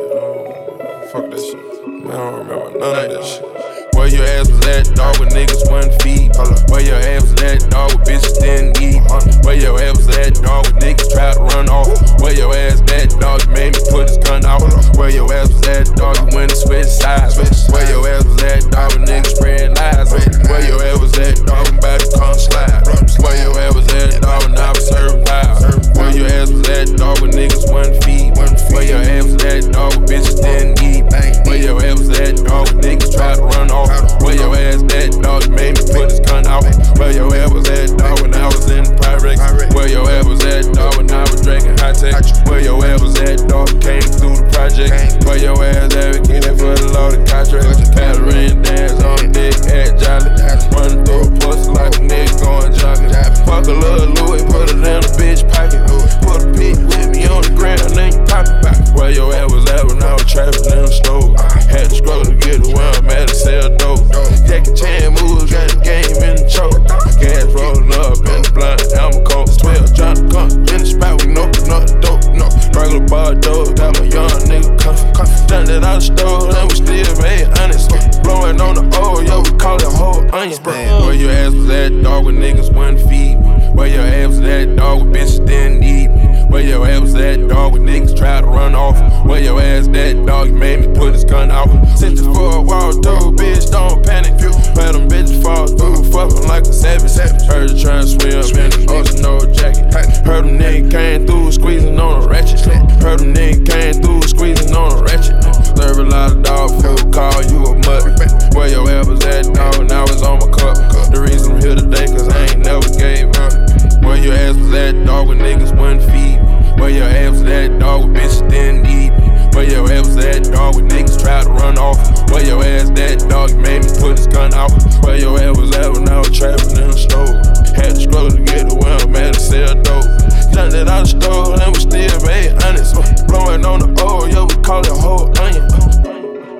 Fuck 1.10 1.30
that 1.30 1.40
shit. 1.40 1.86
Man, 1.86 2.06
I 2.06 2.12
don't 2.12 2.46
remember 2.46 2.78
none 2.78 3.04
of 3.04 3.10
that 3.12 3.24
shit. 3.24 3.69
Where 4.00 4.08
your 4.08 4.24
ass 4.24 4.48
was 4.48 4.64
at, 4.66 4.96
dog, 4.96 5.20
with 5.20 5.28
niggas 5.36 5.68
one 5.68 5.92
feet. 6.00 6.32
Where 6.72 6.80
your 6.80 6.96
ass 6.96 7.20
was 7.20 7.42
at, 7.44 7.68
dog, 7.68 7.92
with 7.92 8.08
bitches 8.08 8.32
didn't 8.40 8.80
eat. 8.80 9.04
Where 9.44 9.60
your 9.60 9.76
ass 9.76 9.98
was 10.00 10.16
at, 10.16 10.40
dog, 10.40 10.72
with 10.72 10.80
niggas 10.80 11.12
tried 11.12 11.36
to 11.36 11.44
run 11.52 11.68
off. 11.68 11.92
Where 12.22 12.32
your 12.32 12.48
ass 12.56 12.80
at, 12.96 13.12
dog, 13.20 13.44
you 13.44 13.52
made 13.52 13.76
me 13.76 13.80
put 13.92 14.08
his 14.08 14.16
gun 14.24 14.46
out. 14.46 14.64
Where 14.96 15.10
your 15.10 15.28
ass 15.34 15.52
was 15.52 15.68
at, 15.68 15.92
dog, 16.00 16.16
you 16.16 16.32
went 16.32 16.48
and 16.48 16.56
switched 16.56 16.96
sides. 16.96 17.36
Where 17.68 17.84
your 17.92 18.08
ass 18.08 18.24
was 18.24 18.42
at, 18.42 18.64
dog, 18.72 18.96
with 18.96 19.04
niggas 19.04 19.36
spread 19.36 19.76
lies. 19.76 20.08
Where 20.48 20.64
your 20.64 20.80
ass 20.80 20.98
was 20.98 21.18
at, 21.20 21.36
dog, 21.44 21.68
I'm 21.68 21.76
about 21.76 22.00
to 22.00 22.08
come 22.16 22.38
slide. 22.40 22.80
Where 23.20 23.36
your 23.36 23.52
ass 23.60 23.74
was 23.76 23.92
at, 24.00 24.22
dog, 24.22 24.48
when 24.48 24.56
I 24.56 24.72
was 24.72 24.88
serving 24.88 25.24
pies. 25.28 25.60
Where 25.92 26.16
your 26.16 26.26
ass 26.40 26.50
was 26.50 26.66
at, 26.72 26.88
dog, 26.96 27.20
with 27.20 27.36
niggas 27.36 27.68
one 27.68 27.92
feet. 28.00 28.32
Where 28.72 28.80
your 28.80 29.04
ass 29.04 29.28
was 29.28 29.44
at, 29.44 29.68
dog, 29.76 29.92
with 30.00 30.08
bitches 30.08 30.40
didn't 30.40 30.80
eat. 30.80 31.04
Where 31.44 31.60
your 31.60 31.76
ass 31.84 32.00
was 32.00 32.16
at, 32.16 32.40
dog, 32.48 32.72
with 32.72 32.80
niggas 32.80 33.12
tried 33.12 33.36
to 33.36 33.42
run 33.44 33.70
off. 33.70 33.89
Where 34.22 34.36
your 34.36 34.54
ass 34.56 34.82
at, 34.94 35.10
dog, 35.22 35.50
made 35.50 35.78
me 35.78 35.82
put 35.90 36.10
his 36.10 36.20
gun 36.20 36.46
out. 36.46 36.64
Where 36.98 37.12
your 37.12 37.34
ass 37.34 37.52
was 37.52 37.68
at, 37.68 37.96
dog, 37.98 38.20
when 38.22 38.34
I 38.34 38.46
was 38.46 38.70
in 38.70 38.84
Pyrex. 38.84 39.74
Where 39.74 39.88
your 39.88 40.08
ass 40.08 40.26
was 40.26 40.44
at, 40.44 40.72
dog, 40.74 40.96
when 40.96 41.10
I 41.10 41.22
was 41.22 41.40
drinking 41.42 41.78
high 41.78 41.92
tech. 41.92 42.22
Where 42.46 42.60
your 42.60 42.84
ass 42.84 43.02
was 43.02 43.18
at, 43.20 43.48
dog, 43.48 43.68
came 43.80 44.02
through 44.02 44.36
the 44.36 44.48
project. 44.52 45.24
Where 45.24 45.38
your 45.38 45.58
ass 45.64 45.94
advocating 45.94 46.56
for 46.56 46.74
the 46.78 46.88
law, 46.94 47.10
the 47.10 47.18
contract. 47.26 47.66
Pattern 47.90 48.62
dance 48.62 49.02
on 49.02 49.32
dick 49.32 49.56
at 49.72 49.98
Jolly. 49.98 50.30
Running 50.70 51.04
through 51.04 51.26
a 51.26 51.40
pussy 51.42 51.70
like 51.74 51.94
a 51.96 52.02
nigga 52.06 52.34
going 52.40 52.72
jogging. 52.72 53.12
Fuck 53.44 53.66
a 53.66 53.74
little 53.74 54.14
Louis, 54.22 54.44
put 54.46 54.70
it 54.70 54.78
in 54.78 54.82
the 54.82 55.10
bitch 55.18 55.42
pocket. 55.50 55.82
Put 56.22 56.44
a 56.44 56.52
pic 56.54 56.78
with 56.78 57.10
me 57.10 57.26
on 57.26 57.42
the 57.42 57.52
ground, 57.56 57.82
then 57.96 58.12
you 58.14 58.22
pop 58.30 58.46
it 58.46 58.62
back. 58.62 58.78
Where 58.94 59.10
your 59.10 59.34
ass 59.34 59.50
was 59.52 59.66
at 59.70 59.84
when 59.84 60.02
I 60.02 60.14
was 60.14 60.26
trapping 60.30 60.62
in 60.70 60.86
the 60.86 60.92
store. 60.92 61.34
Had 61.66 61.90
to 61.90 61.96
struggle 61.96 62.24
to 62.24 62.36
get 62.36 62.62
to 62.62 62.70
where 62.70 62.92
I'm 62.94 63.10
at 63.10 63.30
sell 63.30 63.79
dope. 63.80 64.04
Jackie 64.46 64.74
Chan 64.76 65.16
moves, 65.16 65.50
got 65.50 65.68
the 65.72 65.80
game 65.80 66.20
in 66.20 66.36
the 66.36 66.46
choke. 66.46 66.84
Gas 67.16 67.48
rolling 67.56 67.88
up 67.96 68.20
in 68.20 68.44
the 68.44 68.50
blunt, 68.52 68.84
I'm 68.96 69.16
a 69.16 69.22
cold 69.24 69.48
12. 69.48 69.96
Trying 69.96 70.16
to 70.20 70.24
come 70.28 70.50
in 70.68 70.78
the 70.84 70.88
spot 70.88 71.16
with 71.20 71.32
no, 71.32 71.48
no 71.64 71.78
dope, 72.04 72.24
no. 72.36 72.46
Regular 72.76 73.04
bar 73.08 73.34
dope, 73.34 73.76
got 73.76 73.98
my 73.98 74.06
young 74.06 74.30
nigga 74.46 74.70
comfy. 74.78 75.08
Done 75.48 75.68
it 75.68 75.82
out 75.82 76.00
the 76.00 76.12
store, 76.12 76.52
and 76.52 76.66
we 76.68 76.76
still 76.76 77.14
made 77.24 77.48
honest. 77.58 77.90
Blowing 78.22 78.60
on 78.60 78.74
the 78.76 78.84
old, 79.00 79.26
yo, 79.26 79.40
we 79.40 79.52
call 79.58 79.76
it 79.80 79.90
whole 79.90 80.22
onion. 80.34 80.60
Where 80.62 81.14
your 81.14 81.30
ass 81.30 81.52
was 81.54 81.70
at, 81.70 81.90
dog, 82.02 82.26
with 82.26 82.36
niggas 82.36 82.72
one 82.72 82.96
feet. 83.08 83.36
Where 83.74 83.88
your 83.88 84.04
ass 84.04 84.28
was 84.28 84.40
at, 84.40 84.76
dog, 84.76 85.02
with 85.02 85.16
bitches 85.16 85.46
didn't 85.46 85.82
eat. 85.82 86.29
Where 86.50 86.66
your 86.66 86.84
ass 86.84 87.00
was 87.00 87.14
at, 87.14 87.46
dog, 87.48 87.74
with 87.74 87.82
niggas 87.82 88.16
tried 88.16 88.40
to 88.40 88.48
run 88.48 88.74
off. 88.74 88.98
Where 89.24 89.40
your 89.40 89.60
ass 89.60 89.86
that, 89.88 90.26
dog, 90.26 90.48
you 90.48 90.54
made 90.54 90.80
me 90.80 90.92
put 90.92 91.14
his 91.14 91.24
gun 91.24 91.48
out. 91.48 91.68
Sent 91.96 92.16
you 92.16 92.34
for 92.34 92.56
a 92.56 92.60
walk 92.60 92.94
through, 93.04 93.38
bitch, 93.38 93.70
don't 93.70 94.04
panic. 94.04 94.34
Let 94.74 94.92
them 94.92 95.08
bitches 95.08 95.40
fall 95.42 95.68
through, 95.68 96.10
fucking 96.10 96.48
like 96.48 96.64
a 96.64 96.72
savage. 96.72 97.14
Heard 97.46 97.70
you 97.70 97.78
trying 97.78 98.02
to 98.02 98.08
swim 98.08 98.42
in 98.58 98.70
the 98.74 98.86
ocean, 98.90 99.22
no 99.22 99.38
jacket. 99.54 99.94
Heard 100.26 100.44
them 100.44 100.58
niggas 100.58 100.90
came 100.90 101.26
through, 101.26 101.52
squeezing 101.52 101.98
on 102.00 102.24
a 102.24 102.26
ratchet. 102.26 102.60
Heard 103.00 103.20
them 103.20 103.32
niggas 103.32 103.70
came 103.70 104.02
through, 104.02 104.22
squeezing 104.22 104.74
on 104.74 104.98
a 104.98 105.02
ratchet. 105.02 105.38
Serve 105.78 105.98
a 105.98 106.04
lot 106.04 106.32
of 106.32 106.42
dog 106.42 106.70
food, 106.82 107.14
call 107.14 107.44
you 107.46 107.62
a 107.62 107.74
mutt. 107.86 108.10
Where 108.54 108.68
your 108.68 108.90
ass 108.90 109.06
was 109.06 109.22
at, 109.24 109.54
dog, 109.54 109.88
now 109.88 110.02
it's 110.04 110.22
on 110.22 110.40
my 110.40 110.50
cup. 110.50 110.74
The 111.14 111.20
reason 111.22 111.52
I'm 111.52 111.60
here 111.62 111.76
today, 111.76 112.06
cause 112.10 112.28
I 112.28 112.42
ain't 112.50 112.58
never 112.66 112.90
gave 112.98 113.30
up. 113.38 113.54
Where 114.02 114.16
your 114.16 114.34
ass 114.34 114.56
was 114.56 114.72
at, 114.72 115.04
dog, 115.04 115.28
with 115.28 115.38
niggas 115.38 115.76
one 115.76 116.00
feet. 116.00 116.38
Where 116.78 116.90
your 116.90 117.04
ass 117.04 117.32
was 117.32 117.42
at, 117.42 117.78
dog, 117.78 118.08
with 118.08 118.16
bitches 118.16 118.48
didn't 118.48 118.86
eat. 118.86 119.10
Where 119.54 119.68
your 119.68 119.90
ass 119.92 120.06
was 120.06 120.16
at, 120.24 120.44
dog, 120.44 120.76
with 120.76 120.88
niggas 120.88 121.20
tried 121.22 121.44
to 121.44 121.50
run 121.50 121.78
off. 121.78 121.98
Where 122.30 122.44
your 122.44 122.62
ass 122.64 122.90
that, 122.90 123.28
dog, 123.28 123.50
you 123.50 123.58
made 123.58 123.82
me 123.82 123.90
put 124.00 124.16
his 124.18 124.26
gun 124.26 124.54
out. 124.54 124.70
Where 125.04 125.18
your 125.18 125.38
ass 125.38 125.56
was 125.58 125.74
at 125.76 125.92
when 125.92 126.08
I 126.08 126.18
was 126.18 126.30
trapping 126.36 126.76
in 126.78 126.90
the 126.90 126.96
store. 126.96 127.36
Had 127.74 127.94
to 127.94 128.00
struggle 128.00 128.30
to 128.30 128.42
get 128.42 128.72
where 128.72 128.96
I'm 128.96 129.16
at 129.16 129.34
to 129.34 129.40
sell 129.40 129.74
dope. 129.82 130.04
Done 130.52 130.74
it 130.74 130.88
out 130.88 131.02
the 131.02 131.12
store, 131.20 131.60
and 131.60 131.72
we 131.74 131.80
still 131.80 132.20
made 132.26 132.52
honest. 132.64 132.94
Blowing 133.26 133.64
on 133.64 133.80
the 133.80 133.90
old, 134.02 134.32
yo, 134.32 134.46
we 134.46 134.56
call 134.62 134.80
it 134.80 134.88
whole 134.88 135.28
onion. 135.38 135.66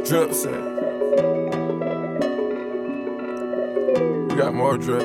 Drip 0.05 0.33
set. 0.35 0.61
We 4.29 4.37
got 4.37 4.55
more 4.55 4.77
drip. 4.77 5.03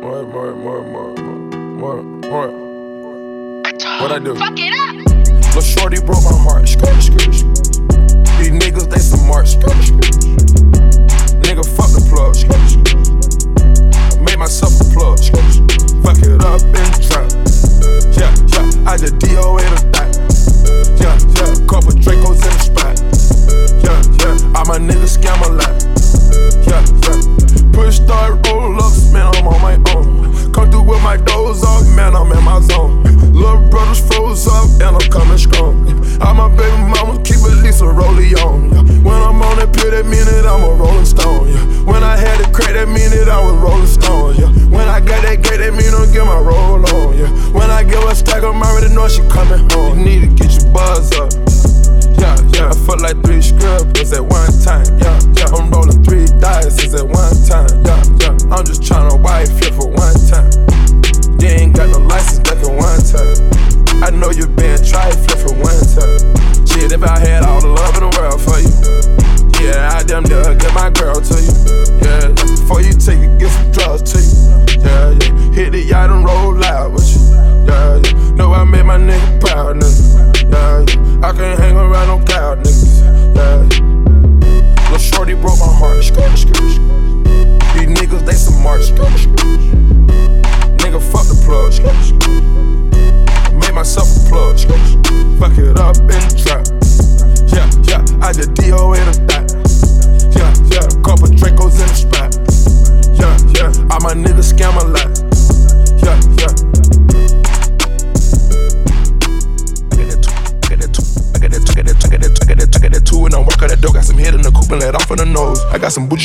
More, 0.00 0.24
more, 0.24 0.54
more, 0.54 0.82
more, 0.82 1.14
more, 1.14 1.39
more, 1.80 2.02
more. 2.02 2.48
What 4.00 4.12
I 4.12 4.18
do? 4.18 4.34
Fuck 4.34 4.58
it 4.58 4.74
up. 4.76 5.54
Lil' 5.54 5.62
shorty 5.62 5.98
broke 5.98 6.22
my 6.24 6.36
heart. 6.36 6.68
Skirt, 6.68 7.00
skirt. 7.00 7.32
These 8.36 8.52
niggas, 8.52 8.90
they 8.90 8.98
some 8.98 9.20
smart. 9.20 9.48
Skirt. 9.48 9.72
Nigga, 11.40 11.64
fuck 11.76 11.90
the 11.96 12.04
plug. 12.10 12.36
Skirt, 12.36 12.60
made 14.20 14.38
myself 14.38 14.78
a 14.78 14.84
plug. 14.92 15.18
Skirt. 15.18 15.40
Fuck 16.04 16.18
it 16.20 16.44
up 16.44 16.60
the 16.60 16.84
trap. 17.00 17.32
Yeah, 18.12 18.28
yeah. 18.28 18.90
I 18.90 18.98
just 18.98 19.14
DOA 19.14 19.64
the 19.70 19.80
thing. 19.96 20.29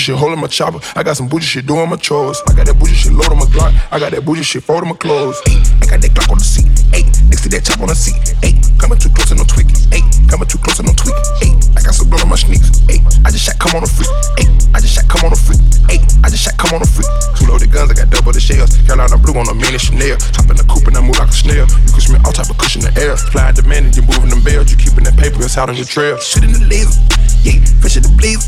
Shit 0.05 0.15
holding 0.15 0.39
my 0.39 0.45
chopper. 0.45 0.77
I 0.95 1.01
got 1.01 1.17
some 1.17 1.27
bougie 1.27 1.49
shit 1.49 1.65
doing 1.65 1.89
my 1.89 1.97
chores. 1.97 2.37
I 2.47 2.53
got 2.53 2.69
that 2.69 2.77
bougie 2.77 2.93
shit 2.93 3.11
loading 3.11 3.41
my 3.41 3.49
Glock. 3.49 3.73
I 3.91 3.97
got 3.97 4.13
that 4.13 4.21
bougie 4.21 4.45
shit 4.45 4.61
folding 4.61 4.89
my 4.89 4.95
clothes. 4.95 5.41
Ay, 5.49 5.57
I 5.81 5.85
got 5.89 5.99
that 6.05 6.13
Glock 6.13 6.29
on 6.29 6.37
the 6.37 6.45
seat. 6.45 6.69
Ay, 6.93 7.01
next 7.25 7.41
to 7.41 7.49
that 7.49 7.65
chop 7.65 7.81
on 7.81 7.89
the 7.89 7.97
seat. 7.97 8.13
Ay, 8.45 8.53
coming 8.77 9.01
too 9.01 9.09
close 9.09 9.33
and 9.33 9.41
no 9.41 9.45
tweaking. 9.49 9.73
Ay, 9.89 10.05
coming 10.29 10.45
too 10.45 10.61
close 10.61 10.77
and 10.77 10.85
no 10.85 10.93
tweaking. 10.93 11.25
Ay, 11.41 11.57
I 11.73 11.81
got 11.81 11.97
some 11.97 12.05
blood 12.05 12.21
on 12.21 12.29
my 12.29 12.37
sneaks. 12.37 12.69
Ay, 12.85 13.01
I 13.25 13.33
just 13.33 13.49
shot 13.49 13.57
come 13.57 13.73
on 13.73 13.81
a 13.81 13.89
freak. 13.89 14.13
Ay, 14.37 14.45
I 14.73 14.77
just 14.77 14.93
shot 14.93 15.09
come 15.09 15.25
on 15.25 15.33
a 15.33 15.39
freak. 15.41 15.61
Ay, 15.89 15.97
I 16.21 16.29
just 16.29 16.45
shot 16.45 16.53
come 16.61 16.77
on 16.77 16.85
a 16.85 16.89
freak. 16.89 17.09
Two 17.33 17.49
loaded 17.49 17.73
guns, 17.73 17.89
I 17.89 17.97
got 17.97 18.13
double 18.13 18.29
the 18.29 18.43
shells. 18.43 18.77
Carolina 18.85 19.17
blue 19.17 19.33
on 19.41 19.49
a 19.49 19.57
mini 19.57 19.81
Chanel. 19.81 20.21
Top 20.37 20.45
in 20.53 20.57
the 20.61 20.65
coupe 20.69 20.85
and 20.85 20.93
I 20.93 21.01
move 21.01 21.17
like 21.17 21.33
a 21.33 21.37
snail. 21.37 21.65
You 21.65 21.91
can 21.97 22.03
smell 22.05 22.21
all 22.29 22.35
type 22.35 22.53
of 22.53 22.61
cushion 22.61 22.85
in 22.85 22.93
the 22.93 23.01
air. 23.01 23.17
Fly 23.17 23.57
demand 23.57 23.89
and 23.89 23.93
you 23.97 24.05
moving 24.05 24.29
them 24.29 24.45
bells. 24.45 24.69
You 24.69 24.77
keeping 24.77 25.01
that 25.09 25.17
paper, 25.17 25.41
it's 25.41 25.57
out 25.57 25.73
on 25.73 25.75
your 25.81 25.89
trail. 25.89 26.21
Shit 26.21 26.45
in 26.45 26.53
the 26.53 26.61
laser. 26.69 26.93
Yeah, 27.41 27.57
fish 27.81 27.97
in 27.97 28.05
the 28.05 28.13
blazer. 28.13 28.45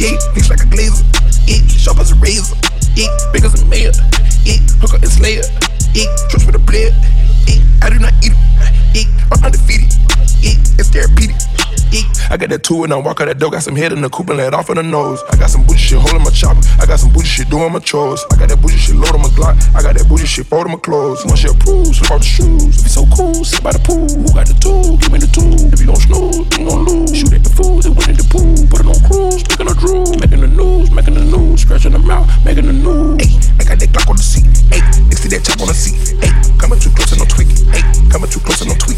Yeah, 0.00 0.16
mix 0.34 0.48
like 0.48 0.60
a 0.60 0.64
glazer. 0.64 1.04
Yeah, 1.44 1.60
sharp 1.68 1.98
as 1.98 2.10
a 2.10 2.14
razor. 2.14 2.56
Yeah, 2.96 3.12
big 3.34 3.44
as 3.44 3.52
a 3.60 3.66
mayor. 3.66 3.92
Yeah, 4.48 4.56
hook 4.80 4.94
up 4.94 5.02
and 5.02 5.12
slayer. 5.12 5.44
Yeah, 5.92 6.08
trust 6.30 6.46
with 6.46 6.54
a 6.54 6.58
blade. 6.58 6.96
Yeah, 7.44 7.60
I 7.84 7.90
do 7.90 7.98
not 7.98 8.14
eat 8.24 8.32
I 12.30 12.36
got 12.36 12.48
that 12.50 12.62
two 12.62 12.84
and 12.84 12.92
I 12.92 12.96
walk 12.96 13.20
out 13.20 13.26
that 13.26 13.42
door. 13.42 13.50
Got 13.50 13.66
some 13.66 13.74
head 13.74 13.90
in 13.90 14.02
the 14.02 14.08
coupe 14.08 14.30
and 14.30 14.38
let 14.38 14.54
off 14.54 14.70
in 14.70 14.76
the 14.76 14.84
nose. 14.84 15.18
I 15.30 15.36
got 15.36 15.50
some 15.50 15.66
bougie 15.66 15.82
shit 15.82 15.98
holding 15.98 16.22
my 16.22 16.30
chopper. 16.30 16.62
I 16.78 16.86
got 16.86 17.00
some 17.02 17.12
bougie 17.12 17.26
shit 17.26 17.50
doing 17.50 17.72
my 17.72 17.80
chores. 17.80 18.22
I 18.30 18.38
got 18.38 18.48
that 18.54 18.62
bougie 18.62 18.78
shit 18.78 18.94
loading 18.94 19.18
my 19.18 19.34
Glock. 19.34 19.58
I 19.74 19.82
got 19.82 19.98
that 19.98 20.06
bougie 20.06 20.30
shit 20.30 20.46
folding 20.46 20.70
my 20.70 20.78
clothes. 20.78 21.26
Once 21.26 21.42
you 21.42 21.50
approve, 21.50 21.90
slip 21.90 22.10
off 22.14 22.22
the 22.22 22.30
shoes. 22.30 22.78
If 22.78 22.86
it's 22.86 22.94
so 22.94 23.02
cool, 23.10 23.34
sit 23.42 23.58
by 23.66 23.74
the 23.74 23.82
pool. 23.82 24.06
Who 24.06 24.30
got 24.30 24.46
the 24.46 24.54
tool? 24.62 24.94
Give 25.02 25.10
me 25.10 25.18
the 25.18 25.26
tool. 25.34 25.58
If 25.74 25.82
you 25.82 25.90
gon' 25.90 25.98
snooze, 25.98 26.46
you 26.54 26.70
gon' 26.70 26.86
lose. 26.86 27.10
Shoot 27.10 27.34
at 27.34 27.42
the 27.42 27.50
fools 27.50 27.82
that 27.90 27.98
went 27.98 28.14
in 28.14 28.16
the 28.22 28.26
pool. 28.30 28.54
Put 28.70 28.78
it 28.78 28.86
on 28.86 28.98
cruise, 29.10 29.42
making 29.50 29.66
a 29.66 29.74
drool. 29.74 30.14
Making 30.22 30.40
the 30.46 30.50
news, 30.54 30.86
making 30.94 31.14
the 31.18 31.26
news. 31.26 31.66
Scratching 31.66 31.98
them 31.98 32.06
out, 32.14 32.30
making 32.46 32.70
the 32.70 32.76
news. 32.78 33.18
Ay, 33.26 33.30
I 33.58 33.62
got 33.66 33.82
that 33.82 33.90
Glock 33.90 34.06
on 34.06 34.14
the 34.14 34.22
seat. 34.22 34.46
Ay, 34.70 34.78
next 35.10 35.26
to 35.26 35.28
that 35.34 35.42
chop 35.42 35.58
on 35.58 35.66
the 35.66 35.74
seat. 35.74 35.98
Ay, 36.22 36.30
coming 36.62 36.78
too 36.78 36.94
close 36.94 37.10
and 37.10 37.18
no 37.18 37.26
tweaking. 37.26 37.58
Ay, 37.74 37.82
coming 38.06 38.30
too 38.30 38.38
close 38.38 38.62
and 38.62 38.70
no 38.70 38.78
tweaking. 38.78 38.89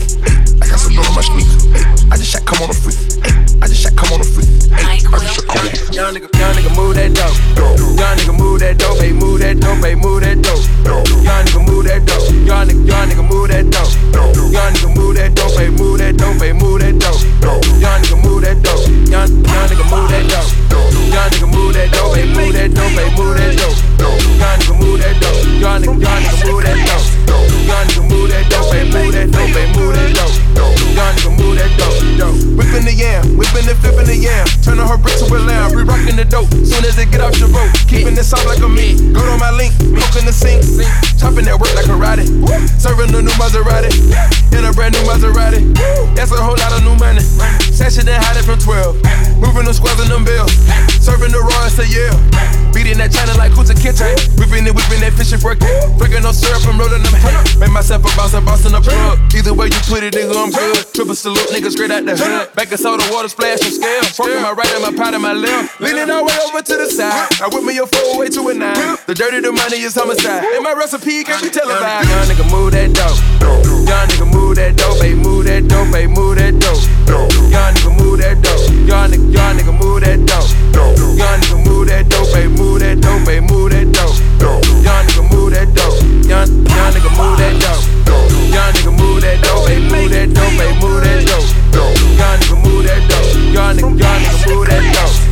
Young 6.02 6.14
nigga, 6.14 6.36
young 6.36 6.54
nigga, 6.56 6.74
move 6.74 6.96
that 6.96 7.14
dope. 7.14 7.30
Young 7.78 8.16
nigga, 8.18 8.31
it. 55.50 55.98
Breaking 55.98 56.22
no 56.22 56.30
syrup 56.30 56.62
and 56.70 56.78
rolling 56.78 57.02
them 57.02 57.14
hay. 57.18 57.58
Make 57.58 57.72
myself 57.72 58.06
a 58.06 58.10
boss, 58.14 58.34
a 58.34 58.40
boss 58.40 58.64
in 58.66 58.72
the 58.72 58.80
plug. 58.80 59.18
Either 59.34 59.54
way 59.54 59.66
you 59.66 59.80
put 59.90 60.06
it, 60.06 60.14
nigga, 60.14 60.36
I'm 60.38 60.50
good. 60.54 60.86
Triple 60.94 61.14
salute, 61.14 61.50
nigga, 61.50 61.70
straight 61.70 61.90
out 61.90 62.04
the 62.04 62.14
hood. 62.14 62.54
Back 62.54 62.68
soda, 62.78 63.02
water 63.10 63.28
splash 63.28 63.62
and 63.64 63.74
scale. 63.74 64.02
Smoking 64.14 64.42
my 64.42 64.52
right 64.52 64.70
and 64.74 64.82
my 64.82 64.92
pot 64.94 65.14
and 65.14 65.22
my 65.22 65.32
left. 65.32 65.80
Leaning 65.80 66.10
all 66.10 66.22
the 66.22 66.30
way 66.30 66.38
over 66.46 66.62
to 66.62 66.74
the 66.78 66.86
side. 66.86 67.28
I 67.42 67.48
whip 67.50 67.64
me 67.64 67.78
a 67.78 67.86
four 67.86 68.18
way 68.18 68.28
to 68.28 68.40
a 68.48 68.54
nine. 68.54 68.96
The 69.06 69.14
dirty, 69.14 69.40
the 69.40 69.52
money 69.52 69.82
is 69.82 69.94
homicide. 69.94 70.44
And 70.44 70.62
my 70.62 70.72
recipe 70.72 71.24
can't 71.24 71.42
be 71.42 71.50
televised. 71.50 72.08
Young 72.08 72.26
nigga, 72.30 72.46
move 72.50 72.72
that 72.72 72.92
dope. 72.94 73.18
Young 73.42 74.06
nigga, 74.08 74.26
move 74.30 74.56
that 74.56 74.76
dope. 74.76 75.00
Hey, 75.02 75.14
move 75.14 75.44
that 75.46 75.66
dope. 75.66 75.88
Hey, 75.94 76.06
move 76.06 76.36
that 76.36 76.54
dope. 76.60 76.82
Young 77.50 77.74
nigga, 77.74 77.90
move 77.98 78.18
that 78.20 78.40
dope. 78.42 78.70
Young 78.86 79.10
nigga, 79.10 79.32
young 79.32 79.56
nigga, 79.58 79.72
move 79.74 80.00
that 80.02 80.20
dope. 80.26 80.48
Young 81.18 81.40
nigga, 81.40 81.56
move 81.66 81.88
that 81.88 82.08
dope. 82.08 82.28
Hey, 82.34 82.48
move 82.48 82.80
that 82.80 83.00
dope. 83.00 83.26
Hey, 83.26 83.40
move 83.40 83.70
that 83.70 83.92
dope. 83.92 84.31
Young 86.42 86.66
young 86.66 86.92
nigga, 86.92 87.10
move 87.14 87.38
that 87.38 87.54
dope. 87.62 87.86
Young 88.50 88.72
nigga, 88.74 88.98
move 88.98 89.22
that 89.22 89.38
dope. 89.44 89.68
Hey, 89.68 89.78
move 89.78 90.10
that 90.10 90.34
dope. 90.34 90.50
Hey, 90.58 90.74
move 90.82 90.98
that 91.04 91.22
dope. 91.30 91.46
Young 92.18 92.38
nigga, 92.42 92.56
move 92.66 92.82
that 92.82 93.02
dope. 93.06 93.30
Young 93.54 93.76
nigga, 93.76 93.94
young 94.02 94.18
nigga, 94.26 94.50
move 94.50 94.66
that 94.66 94.82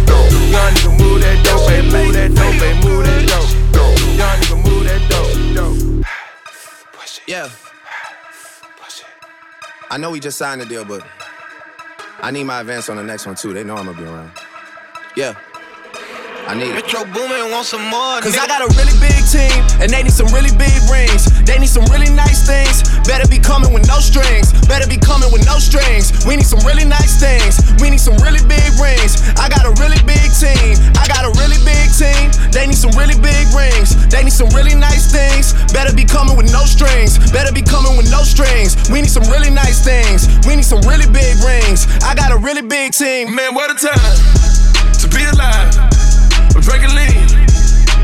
dope. 0.06 0.30
Young 0.54 0.70
nigga, 0.70 0.90
move 1.00 1.18
that 1.20 1.38
dope. 1.42 1.66
Hey, 1.66 1.82
move 1.82 2.12
that 2.14 2.30
dope. 2.30 2.54
Hey, 2.62 2.74
move 2.78 3.02
that 3.02 3.26
dope. 3.26 3.98
Young 4.14 4.38
nigga, 4.38 4.56
move 4.62 4.84
that 4.86 5.02
dope. 5.10 5.34
dope. 5.56 6.06
Yeah. 7.26 7.50
I 9.90 9.96
know 9.96 10.12
we 10.12 10.20
just 10.20 10.38
signed 10.38 10.60
the 10.60 10.66
deal, 10.66 10.84
but 10.84 11.04
I 12.20 12.30
need 12.30 12.44
my 12.44 12.60
advance 12.60 12.88
on 12.88 12.96
the 12.96 13.02
next 13.02 13.26
one 13.26 13.34
too. 13.34 13.52
They 13.52 13.64
know 13.64 13.74
I'm 13.76 13.86
gonna 13.86 13.98
be 13.98 14.04
around. 14.04 14.30
Yeah. 15.16 15.34
I 16.48 16.54
need 16.54 16.72
it. 16.72 16.80
Metro 16.80 17.04
Boomin 17.12 17.50
want 17.52 17.66
some 17.66 17.84
more. 17.90 18.20
Cause 18.20 18.36
I 18.38 18.46
got 18.46 18.64
a 18.64 18.70
really 18.78 18.96
big 19.02 19.20
team, 19.28 19.52
and 19.80 19.90
they 19.90 20.02
need 20.02 20.12
some 20.12 20.28
really 20.32 20.50
big 20.56 20.74
rings. 20.90 21.28
They 21.44 21.58
need 21.58 21.70
some 21.70 21.84
really 21.92 22.10
nice 22.10 22.46
things. 22.46 22.82
Better 23.06 23.28
be 23.28 23.38
coming 23.38 23.72
with 23.72 23.86
no 23.86 24.00
strings. 24.00 24.52
Better 24.66 24.88
be 24.88 24.96
coming 24.96 25.30
with 25.30 25.44
no 25.46 25.58
strings. 25.58 26.10
We 26.26 26.36
need 26.36 26.46
some 26.46 26.60
really 26.66 26.84
nice 26.84 27.20
things. 27.20 27.60
We 27.82 27.90
need 27.90 28.00
some 28.00 28.16
really 28.24 28.42
big 28.48 28.66
rings. 28.80 29.22
I 29.38 29.48
got 29.48 29.66
a 29.68 29.72
really 29.82 30.00
big 30.06 30.28
team. 30.34 30.78
I 30.96 31.06
got 31.06 31.28
a 31.28 31.32
really 31.36 31.60
big 31.62 31.92
team. 31.94 32.32
They 32.50 32.66
need 32.66 32.78
some 32.78 32.92
really 32.96 33.18
big 33.18 33.46
rings. 33.54 33.94
They 34.08 34.24
need 34.24 34.34
some 34.34 34.50
really 34.56 34.74
nice 34.74 35.10
things. 35.12 35.54
Better 35.72 35.94
be 35.94 36.04
coming 36.04 36.36
with 36.36 36.50
no 36.50 36.64
strings. 36.64 37.18
Better 37.30 37.52
be 37.52 37.62
coming 37.62 37.96
with 37.96 38.10
no 38.10 38.24
strings. 38.24 38.74
We 38.90 39.02
need 39.04 39.12
some 39.12 39.26
really 39.28 39.50
nice 39.50 39.84
things. 39.84 40.26
We 40.46 40.56
need 40.56 40.66
some 40.66 40.80
really 40.88 41.06
big 41.06 41.36
rings. 41.44 41.86
I 42.02 42.14
got 42.14 42.32
a 42.32 42.38
really 42.38 42.62
big 42.62 42.92
team. 42.92 43.34
Man, 43.34 43.54
what 43.54 43.70
a 43.70 43.76
time 43.78 44.16
to 45.00 45.06
be 45.08 45.24
alive. 45.24 46.09
I'm 46.54 46.60
drinking 46.60 46.94
lean. 46.94 47.26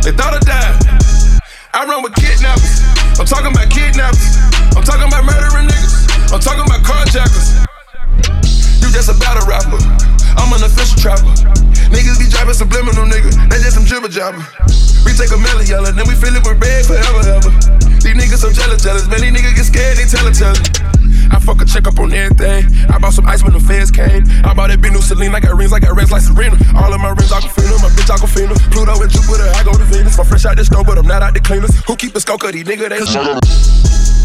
They 0.03 0.13
thought 0.13 0.35
I 0.35 0.41
died. 0.41 1.41
I 1.75 1.85
run 1.85 2.03
with 2.03 2.15
kidnappers. 2.15 2.81
I'm 3.19 3.27
talking 3.27 3.53
about 3.53 3.69
kidnappers. 3.71 4.37
I'm 4.77 4.85
talking 4.85 5.09
about 5.09 5.25
murdering 5.25 5.69
niggas. 5.69 6.33
I'm 6.33 6.41
talking 6.41 6.65
about 6.65 6.83
carjackers. 6.83 7.76
Just 8.97 9.13
a 9.13 9.45
rapper. 9.45 9.77
I'm 10.41 10.49
an 10.57 10.65
official 10.65 10.97
trapper. 10.97 11.29
Niggas 11.93 12.17
be 12.17 12.33
driving 12.33 12.57
subliminal 12.57 13.05
nigga. 13.05 13.29
They 13.53 13.61
just 13.61 13.77
some 13.77 13.85
jibber 13.85 14.09
jabber. 14.09 14.41
We 15.05 15.13
take 15.13 15.29
a 15.29 15.37
melon 15.37 15.69
yellow, 15.69 15.93
then 15.93 16.09
we 16.09 16.17
fill 16.17 16.33
it 16.33 16.41
with 16.41 16.57
red 16.57 16.81
forever, 16.89 17.21
ever. 17.29 17.53
These 18.01 18.17
niggas 18.17 18.41
so 18.41 18.49
jealous, 18.49 18.81
jealous. 18.81 19.05
Man, 19.05 19.21
these 19.21 19.37
niggas 19.37 19.53
get 19.53 19.69
scared, 19.69 20.01
they 20.01 20.09
tell 20.09 20.25
it, 20.25 20.33
tell 20.33 20.57
it. 20.57 20.81
I 21.29 21.37
fuck 21.45 21.61
a 21.61 21.69
check 21.69 21.87
up 21.87 22.01
on 22.01 22.09
everything. 22.09 22.73
I 22.89 22.97
bought 22.97 23.13
some 23.13 23.29
ice 23.29 23.45
when 23.45 23.53
the 23.53 23.61
feds 23.61 23.93
came. 23.93 24.25
I 24.49 24.57
bought 24.57 24.73
that 24.73 24.81
big 24.81 24.97
new 24.97 25.05
Celine. 25.05 25.35
I 25.37 25.41
got 25.45 25.53
rings, 25.61 25.77
I 25.77 25.79
got 25.79 25.93
rings 25.93 26.11
like 26.11 26.25
Serena. 26.25 26.57
All 26.81 26.89
of 26.89 26.97
my 26.97 27.13
rings, 27.13 27.29
Aquafina. 27.29 27.77
My 27.85 27.93
bitch, 27.93 28.09
Aquafina. 28.09 28.57
Pluto 28.73 28.97
and 28.97 29.13
Jupiter, 29.13 29.53
I 29.53 29.61
go 29.61 29.77
to 29.77 29.85
Venus. 29.93 30.17
I'm 30.17 30.25
fresh 30.25 30.49
out 30.49 30.57
the 30.57 30.65
stove, 30.65 30.89
but 30.89 30.97
I'm 30.97 31.07
not 31.07 31.21
out 31.21 31.35
the 31.37 31.45
cleaners. 31.45 31.77
Who 31.85 32.01
keep 32.01 32.17
skull 32.17 32.41
cut? 32.41 32.57
These 32.57 32.65
niggas, 32.65 32.89
they. 32.89 34.16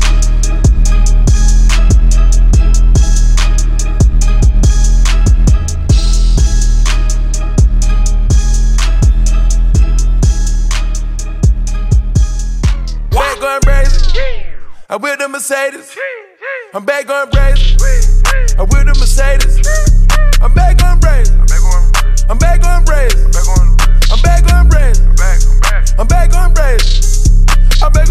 the 15.22 15.28
Mercedes. 15.30 15.96
I'm 16.74 16.84
back 16.84 17.08
on 17.08 17.30
braids. 17.30 17.78
I'm 18.58 18.68
with 18.70 18.86
the 18.90 18.96
Mercedes. 18.98 19.62
I'm 20.42 20.52
back 20.56 20.82
on 20.82 21.00
braids. 21.00 21.30
I'm 22.28 22.38
back 22.40 22.66
on 22.66 22.84
braids. 22.86 23.14
I'm 24.12 24.22
back 24.22 24.52
on 24.52 24.68
braids. 24.68 25.00
I'm 26.00 26.08
back 26.08 26.34
on 26.34 26.54
braids. 26.54 27.30
I'm 27.82 27.94
back 27.94 28.10
on 28.10 28.10
brazen. 28.10 28.11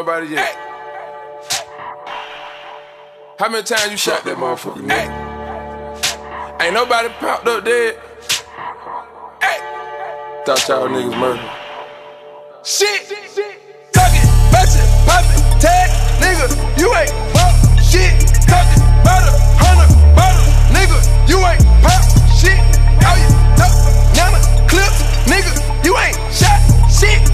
nobody 0.00 0.28
yet. 0.28 0.48
Hey. 0.48 0.54
How 3.38 3.48
many 3.50 3.62
times 3.64 3.90
you 3.90 3.98
shot 3.98 4.24
that 4.24 4.36
motherfucker. 4.38 4.88
Hey. 4.88 5.08
Ain't 6.64 6.72
nobody 6.74 7.08
popped 7.20 7.46
up 7.46 7.64
dead. 7.64 7.96
Hey. 9.44 9.58
Thought 10.46 10.68
y'all 10.68 10.88
niggas 10.88 11.18
murdered. 11.20 11.50
Shit! 12.64 13.08
Tuck 13.92 14.12
it, 14.16 14.24
bust 14.52 14.80
it, 14.80 14.88
pop 15.04 15.24
it, 15.36 15.60
tag, 15.60 15.90
nigga, 16.20 16.48
you 16.80 16.88
ain't 16.96 17.12
pop 17.36 17.52
shit. 17.84 18.12
Tuck 18.48 18.68
it, 18.72 18.80
about 19.04 19.28
a 19.28 19.32
hundred 19.60 19.90
bottles, 20.16 20.48
nigga, 20.76 20.98
you 21.28 21.38
ain't 21.44 21.64
pop 21.84 22.04
shit. 22.40 22.60
how 23.04 23.16
you 23.20 23.28
talk? 23.56 23.72
yana, 24.16 24.40
clips, 24.68 25.00
nigga, 25.28 25.52
you 25.84 25.92
ain't 25.96 26.16
shot 26.32 26.60
shit. 26.88 27.29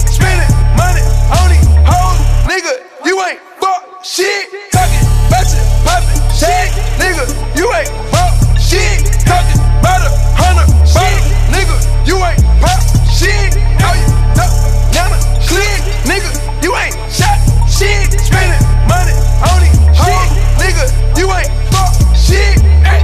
you 3.07 3.23
ain't 3.23 3.39
fuck 3.61 4.03
shit. 4.03 4.51
Talking 4.71 5.07
about 5.31 5.47
your 5.47 5.63
poppin' 5.87 6.19
shit, 6.35 6.75
nigga. 6.99 7.23
You 7.55 7.71
ain't 7.71 7.87
fuck 8.11 8.35
shit. 8.59 8.99
Talking 9.23 9.63
about 9.79 10.03
a 10.03 10.11
hundred 10.35 10.67
bottles, 10.91 11.31
nigga. 11.47 11.77
You 12.03 12.19
ain't 12.19 12.43
pop 12.59 12.83
shit. 13.07 13.55
How 13.79 13.95
you 13.95 14.07
duck, 14.35 14.51
nana, 14.91 15.15
click, 15.47 15.79
nigga. 16.03 16.31
You 16.61 16.75
ain't 16.75 16.95
shot 17.07 17.39
shit. 17.71 18.11
spendin' 18.19 18.59
money 18.91 19.15
on 19.55 19.63
it, 19.63 19.71
shit, 19.95 20.27
nigga. 20.59 20.85
You 21.15 21.31
ain't 21.31 21.51
fuck 21.71 21.95
shit. 22.11 22.59
Ay. 22.83 22.99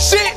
Shit, 0.00 0.32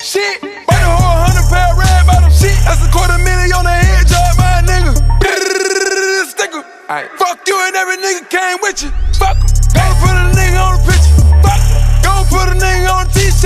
shit. 0.00 0.40
Buy 0.64 0.78
the 0.80 0.88
whole 0.88 1.20
hundred 1.20 1.44
pound 1.52 1.76
red 1.76 2.06
bottom 2.08 2.32
shit. 2.32 2.56
That's 2.64 2.80
a 2.80 2.88
quarter 2.88 3.18
million 3.20 3.52
on 3.52 3.64
the 3.68 3.76
head, 3.76 4.08
job, 4.08 4.32
my 4.40 4.64
nigga 4.64 5.19
nigga. 6.40 6.64
Right. 6.88 7.10
Fuck 7.18 7.46
you 7.46 7.56
and 7.66 7.76
every 7.76 7.96
nigga 7.96 8.28
came 8.28 8.58
with 8.62 8.82
you. 8.82 8.90
Fuck 9.20 9.36
em. 9.36 9.46
Go 9.76 9.84
put 10.00 10.16
a 10.16 10.24
nigga 10.32 10.60
on 10.64 10.72
the 10.78 10.82
picture. 10.88 11.20
Fuck 11.44 11.62
em. 11.70 11.80
Go 12.02 12.12
put 12.32 12.48
a 12.48 12.56
nigga 12.56 12.90
on 12.92 13.06
the 13.06 13.12
t-shirt. 13.12 13.39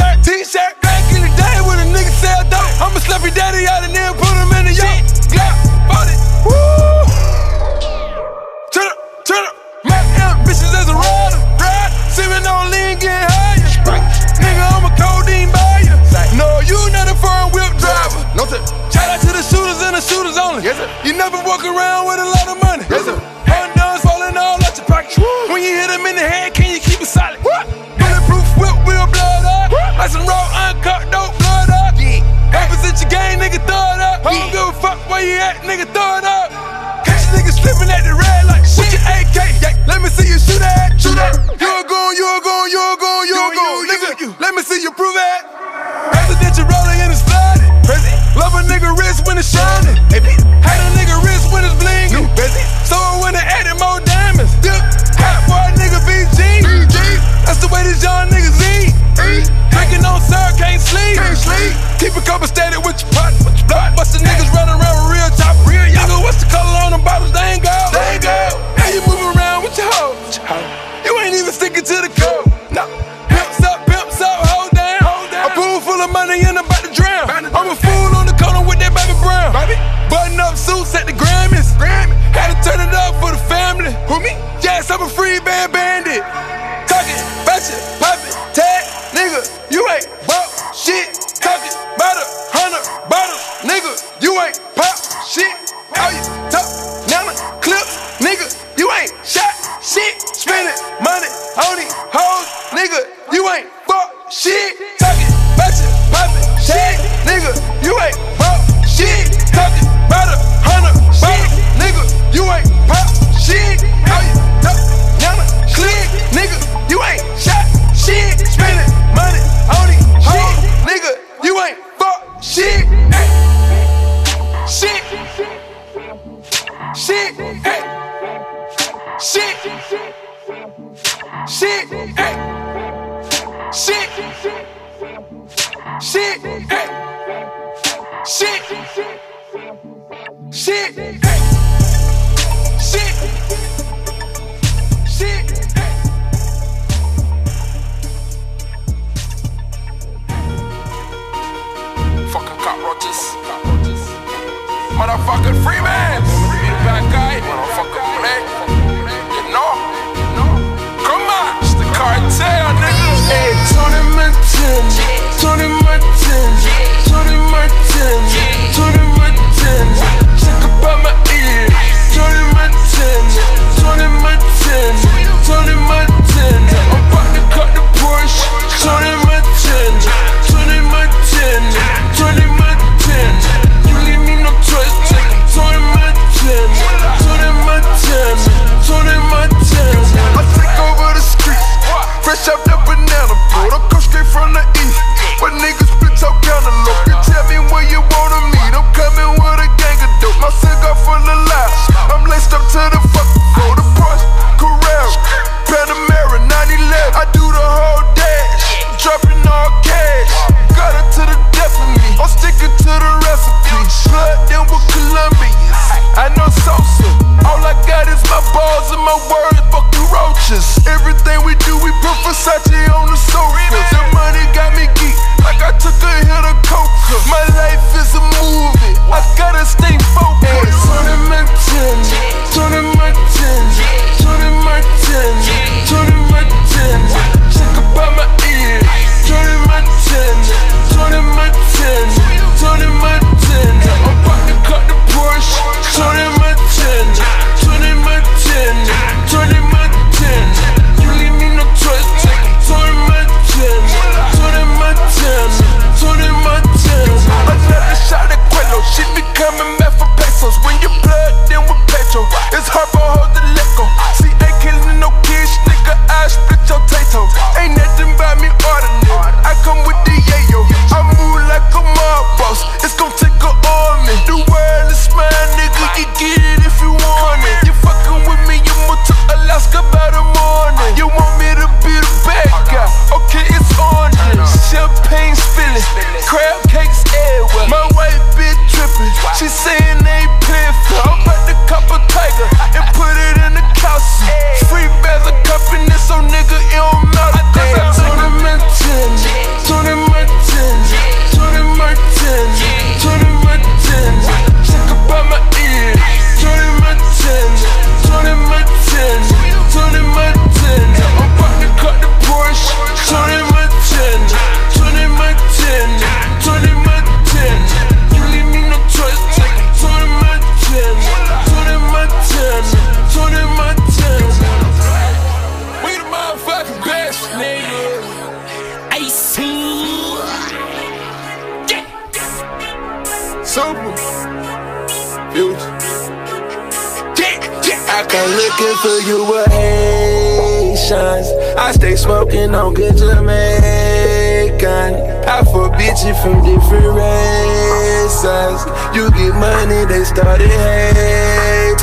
Bitches 345.94 346.20
from 346.22 346.42
different 346.44 346.86
races. 346.86 348.58
You 348.94 349.10
get 349.10 349.34
money, 349.34 349.84
they 349.86 350.04
started 350.04 350.50
hating. 350.50 351.78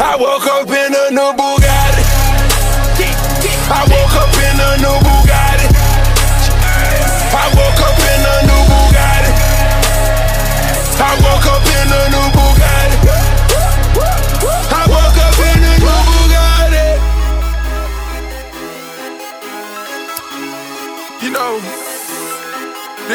I 0.00 0.16
woke 0.18 0.46
up 0.46 0.68
in 0.68 0.94
a 0.94 1.10
new 1.10 1.32
Bugatti. 1.32 2.04
I 3.72 3.82
woke 3.88 4.16
up 4.20 4.34
in 4.36 4.60
a 4.60 4.76
new 4.82 5.09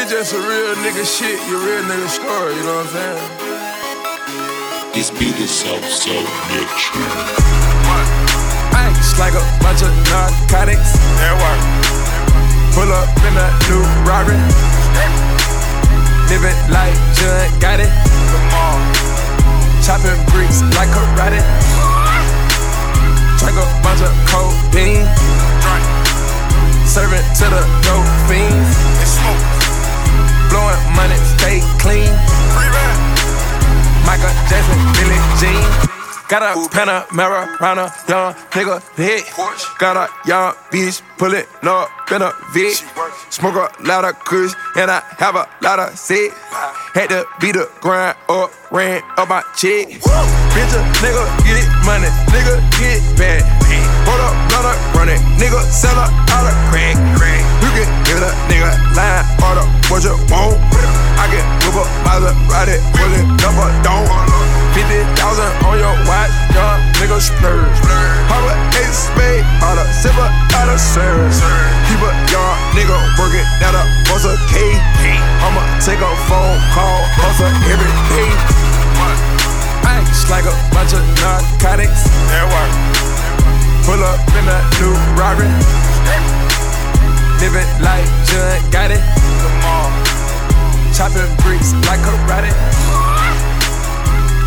this 0.08 0.30
just 0.30 0.34
a 0.34 0.38
real 0.38 0.74
nigga 0.86 1.02
shit, 1.02 1.34
your 1.50 1.58
real 1.58 1.82
nigga 1.82 2.06
story, 2.08 2.54
you 2.54 2.62
know 2.62 2.76
what 2.78 2.86
I'm 2.86 2.94
saying? 2.94 3.18
This 4.94 5.10
beat 5.10 5.34
is 5.42 5.50
so, 5.50 5.74
so 5.82 6.14
rich. 6.54 6.82
Ice 8.70 9.18
like 9.18 9.34
a 9.34 9.42
bunch 9.58 9.82
of 9.82 9.90
narcotics. 10.06 10.94
That 11.18 11.34
work. 11.42 11.58
Pull 12.74 12.90
up 12.92 13.10
in 13.26 13.34
a 13.34 13.48
new 13.66 13.82
Rari. 14.06 14.38
Living 16.30 16.54
like 16.70 16.94
John 17.18 17.50
Gotti. 17.58 17.90
Come 18.30 18.54
on. 18.62 18.78
Chopping 19.82 20.22
bricks 20.30 20.62
like 20.78 20.90
karate. 20.94 21.42
Drink 23.42 23.58
a 23.58 23.66
bunch 23.82 24.02
of 24.06 24.12
codeine. 24.30 25.06
Serving 26.86 27.26
to 27.42 27.46
the 27.50 27.62
dope 27.82 28.06
fiends. 28.30 29.55
Blowing 30.50 30.80
money, 30.94 31.18
stay 31.36 31.60
clean. 31.78 32.10
Michael 34.06 34.34
Jackson, 34.48 34.78
Billie 34.94 35.22
Jean. 35.40 35.86
Got 36.28 36.42
a 36.42 36.58
Panamera 36.74 37.56
round 37.60 37.78
a 37.78 37.92
young 38.08 38.34
nigga 38.50 38.82
head. 38.96 39.22
Got 39.78 39.96
a 39.96 40.28
young 40.28 40.54
bitch 40.72 41.00
pullin' 41.18 41.46
up 41.62 41.88
in 42.10 42.22
a 42.22 42.32
Vic. 42.52 42.82
Smoke 43.30 43.54
a 43.54 43.82
lot 43.86 44.04
of 44.04 44.18
kush 44.24 44.52
and 44.76 44.90
I 44.90 45.02
have 45.18 45.36
a 45.36 45.48
lot 45.62 45.78
of 45.78 45.96
sex. 45.96 46.34
Had 46.94 47.10
to 47.10 47.26
beat 47.40 47.52
the 47.52 47.70
grind 47.80 48.16
up, 48.28 48.50
ran 48.72 49.02
up 49.16 49.28
my 49.28 49.42
check. 49.54 49.86
Bitch, 49.86 50.74
a 50.74 50.82
nigga 50.98 51.24
get 51.46 51.66
money, 51.86 52.10
nigga 52.34 52.58
get 52.74 53.02
bad. 53.16 53.42
Hold 54.06 54.20
up, 54.20 54.50
blood 54.50 54.66
up, 54.66 54.94
run 54.96 55.08
it, 55.08 55.20
nigga 55.38 55.62
sell 55.70 55.94
a 55.94 56.10
lot 56.10 56.46
of 56.50 56.56
crack. 56.70 57.35
You 57.62 57.70
can 57.72 57.88
get 58.04 58.20
a 58.20 58.30
nigga 58.48 58.72
line 58.96 59.24
order 59.40 59.66
what 59.88 60.02
you 60.04 60.16
want. 60.28 60.58
I 61.16 61.24
can 61.30 61.44
whip 61.64 61.80
up 61.80 61.88
Maserati, 62.04 62.76
pull 62.92 63.12
it 63.12 63.26
number 63.40 63.68
don't. 63.82 64.08
50,000 64.76 65.64
on 65.64 65.80
your 65.80 65.96
watch, 66.04 66.32
young 66.52 66.78
nigga 67.00 67.16
splurge. 67.16 67.78
How 68.28 68.44
a 68.44 68.54
ace 68.76 69.08
spade, 69.08 69.44
all 69.64 69.72
the 69.72 69.84
silver, 69.92 70.28
all 70.28 70.66
the 70.68 70.76
service. 70.76 71.40
Keep 71.88 72.04
a 72.04 72.12
young 72.28 72.56
nigga 72.76 72.98
working 73.16 73.46
at 73.64 73.72
a 73.72 73.82
buzz 74.04 74.28
a 74.28 74.36
K. 74.52 74.76
I'ma 75.40 75.64
take 75.80 76.00
a 76.00 76.12
phone 76.28 76.60
call, 76.76 77.00
hustle 77.16 77.48
every 77.72 77.92
day. 78.12 78.30
Ice 79.88 80.28
like 80.28 80.44
a 80.44 80.54
bunch 80.74 80.92
of 80.92 81.02
narcotics. 81.24 82.04
Pull 83.86 84.02
up 84.02 84.20
in 84.34 84.44
a 84.44 84.58
new 84.76 84.92
Rari. 85.16 86.45
Living 87.40 87.68
like 87.82 88.06
John 88.26 88.58
Gotti. 88.72 88.98
Come 89.42 89.64
on. 89.64 89.92
Chopping 90.96 91.28
bricks 91.44 91.72
like 91.86 92.00
karate. 92.00 92.50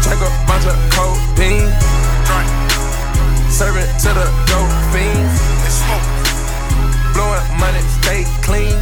Drink 0.02 0.22
a 0.22 0.30
bunch 0.48 0.66
of 0.66 0.78
codeine. 0.94 1.70
Serving 3.50 3.90
to 4.04 4.10
the 4.14 4.26
dope 4.50 4.74
fiends. 4.92 5.40
Blowing 7.14 7.46
money, 7.60 7.82
stay 8.02 8.24
clean. 8.42 8.78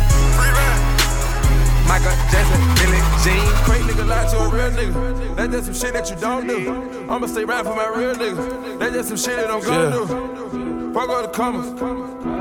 Michael 1.87 2.11
Jackson, 2.29 2.61
Billie 2.75 3.01
Jean. 3.23 3.47
Crazy 3.63 3.83
nigga 3.83 4.05
lie 4.07 4.27
to 4.29 4.37
a 4.37 4.49
real 4.49 4.71
nigga. 4.71 5.35
That's 5.35 5.51
just 5.53 5.65
some 5.65 5.73
shit 5.75 5.93
that 5.93 6.09
you 6.09 6.15
don't 6.17 6.47
do. 6.47 7.09
I'ma 7.09 7.27
stay 7.27 7.45
right 7.45 7.63
for 7.63 7.75
my 7.75 7.87
real 7.87 8.13
niggas. 8.15 8.79
That's 8.79 8.93
just 8.93 9.09
some 9.09 9.17
shit 9.17 9.37
that 9.37 9.49
I'm 9.49 9.61
gonna 9.61 9.91
do. 9.91 10.93
Fuck 10.93 11.09
all 11.09 11.21
the 11.21 11.29
commas. 11.29 11.67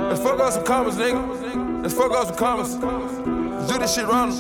Let's 0.09 0.21
fuck 0.21 0.41
up 0.41 0.53
some 0.53 0.65
commas, 0.65 0.97
nigga. 0.97 1.83
Let's 1.83 1.95
fuck 1.95 2.13
up 2.13 2.27
some 2.27 2.37
commas. 2.37 2.75
Let's 2.77 3.73
do 3.73 3.79
this 3.79 3.95
shit 3.95 4.07
wrong. 4.07 4.33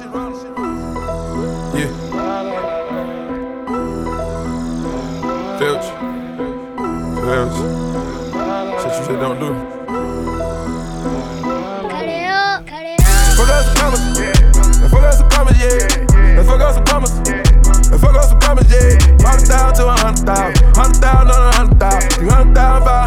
Yeah. 1.76 1.90
Filch. 5.58 5.86
Filch. 7.26 7.56
Shit 8.82 8.92
you 8.92 9.04
shit 9.06 9.20
don't 9.20 9.38
do. 9.38 9.54
Fuck 13.36 13.48
up 13.48 13.64
some 13.64 13.76
commas. 13.76 14.15
Let's 14.86 14.94
fuck 14.94 15.02
up 15.02 15.14
some 15.14 15.28
commas, 15.30 15.58
yeah. 15.58 16.36
Let's 16.36 16.48
fuck 16.48 16.60
up 16.60 16.74
some 16.74 16.84
commas. 16.84 17.18
Let's 17.90 18.00
fuck 18.00 18.14
up 18.14 18.24
some 18.24 18.38
commas, 18.38 18.70
yeah. 18.70 18.94
Hundred 19.18 19.48
thousand 19.48 19.74
to 19.74 19.90
a 19.90 19.98
hundred 19.98 20.26
thousand. 20.26 20.76
Hundred 20.76 21.02
thousand 21.02 21.30
on 21.30 21.42
a 21.42 21.56
hundred 21.56 21.80
thousand. 21.80 22.10
Three 22.12 22.28
hundred 22.28 22.54
thousand, 22.54 22.86
five 22.86 23.05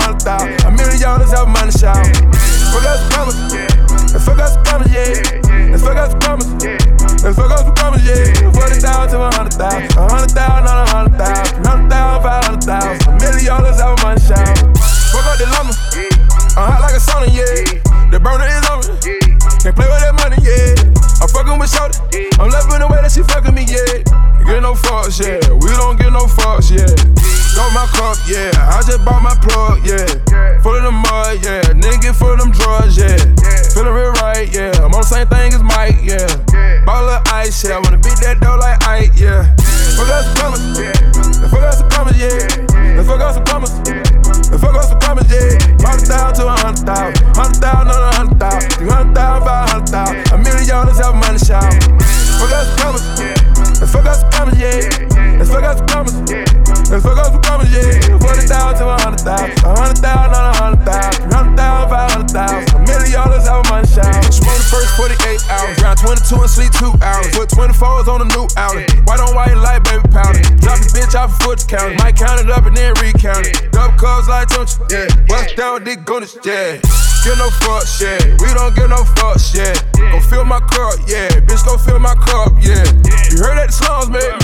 count. 72.19 72.41
It 72.43 72.51
up 72.51 72.65
and 72.65 72.75
then 72.75 72.93
recount 72.99 73.47
it. 73.47 73.71
Double 73.71 73.95
cubs 73.97 74.27
like 74.27 74.49
don't 74.49 74.67
you? 74.67 74.85
Yeah. 74.91 75.07
Bust 75.27 75.55
down 75.55 75.83
with 75.83 76.09
on 76.11 76.21
this, 76.21 76.35
yeah. 76.43 76.75
Give 77.23 77.37
no 77.39 77.49
fuck 77.63 77.87
shit. 77.87 78.39
We 78.43 78.51
don't 78.53 78.75
give 78.75 78.89
no 78.91 79.03
fuck 79.15 79.39
shit. 79.39 79.79
Go 79.95 80.19
fill 80.19 80.45
my 80.45 80.59
cup, 80.59 80.99
yeah. 81.07 81.31
Bitch, 81.47 81.63
go 81.65 81.77
fill 81.77 81.99
my 81.99 82.15
cup, 82.15 82.51
yeah. 82.59 82.83
You 83.31 83.39
heard 83.39 83.55
that 83.55 83.71
the 83.71 83.75
slums, 83.75 84.11
baby. 84.11 84.35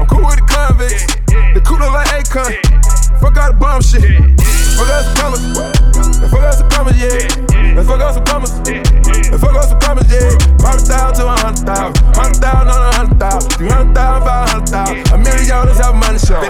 I'm 0.00 0.06
cool 0.06 0.24
with 0.24 0.40
the 0.40 0.46
convicts. 0.48 1.08
The 1.56 1.60
cooler 1.64 1.90
like 1.92 2.08
Akon. 2.08 2.52
Fuck 3.20 3.36
out 3.36 3.52
the 3.52 3.58
bomb 3.60 3.80
shit. 3.80 4.04
Fuck 4.76 4.88
out 4.88 5.04
some 5.04 5.16
commas. 5.16 5.44
Let's 6.20 6.32
fuck 6.32 6.40
out 6.40 6.54
some 6.54 6.68
commas, 6.68 6.96
yeah. 6.96 7.76
Let's 7.76 7.88
fuck 7.88 8.00
out 8.00 8.14
some 8.14 8.24
commas. 8.24 8.52
Let's 8.64 9.40
fuck 9.40 9.56
out 9.56 9.68
some 9.68 9.80
commas, 9.80 10.08
yeah. 10.08 10.32
Hundred 10.64 10.88
thousand 10.88 11.20
to 11.20 11.28
a 11.28 11.36
hundred 11.36 11.66
thousand. 11.68 12.16
Hundred 12.16 12.40
thousand 12.40 12.68
on 12.68 12.80
a 12.80 12.96
hundred 12.96 13.18
thousand. 13.20 13.50
Three 13.52 13.68
hundred 13.68 13.94
thousand, 13.94 14.24
five 14.26 14.48
hundred 14.48 14.68
thousand. 14.68 15.12
A 15.12 15.18
million 15.18 15.48
dollars 15.48 15.78
have 15.78 15.94
money 15.94 16.18
show. 16.18 16.40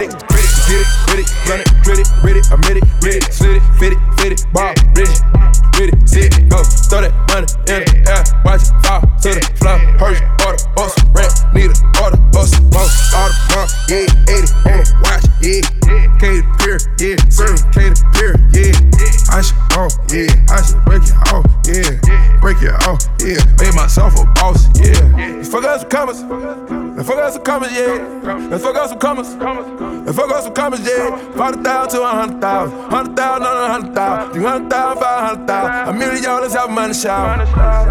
Some 27.44 27.60
commas, 27.60 27.72
yeah. 27.72 28.52
And 28.52 28.60
fuck 28.60 28.76
out 28.76 28.88
some 28.88 28.98
commas. 28.98 29.32
And 29.32 30.14
fuck 30.14 30.30
out 30.30 30.44
some 30.44 30.54
commas, 30.54 30.80
yeah. 30.86 31.16
40,000 31.34 31.90
to 31.90 31.98
a 31.98 32.14
100,000. 32.14 32.78
100,000 32.78 33.42
on 33.42 33.56
a 33.56 33.60
100,000. 33.72 34.32
300,000, 34.32 35.02
500,000. 35.02 35.94
A 35.94 35.98
million 35.98 36.22
dollars 36.22 36.54
have 36.54 36.70
money 36.70 36.94
shower. 36.94 37.38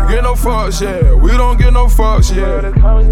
Get 0.09 0.23
no 0.23 0.33
fucks, 0.33 0.81
yeah. 0.81 1.13
We 1.13 1.31
don't 1.31 1.57
get 1.57 1.73
no 1.73 1.87
fucks, 1.87 2.35
yeah. 2.35 2.61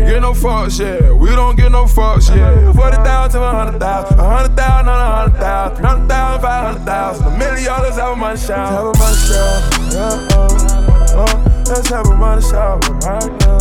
Get 0.09 0.21
no 0.21 0.33
fucks, 0.33 0.79
yeah. 0.79 1.11
We 1.11 1.29
don't 1.29 1.55
get 1.55 1.71
no 1.71 1.85
fucks, 1.85 2.29
yeah. 2.35 2.71
40,000 2.73 3.31
to 3.31 3.45
a 3.45 3.53
100,000. 3.53 4.17
100,000 4.17 4.87
on 4.87 4.87
a 4.87 5.31
100,000. 5.31 5.77
300,000, 5.77 6.41
500,000. 6.41 7.27
A 7.27 7.37
million 7.37 7.65
dollars 7.65 7.95
have 7.95 8.17
money 8.17 8.39
shower. 8.39 8.67
Have 8.67 8.85
a 8.85 8.97
money 8.97 9.17
shower, 9.27 9.59
yeah, 9.91 10.27
oh, 10.31 11.27
oh. 11.27 11.49
Let's 11.69 11.89
have 11.89 12.07
a 12.07 12.15
money 12.15 12.41
shower 12.41 12.79
right 12.79 13.29
now. 13.41 13.57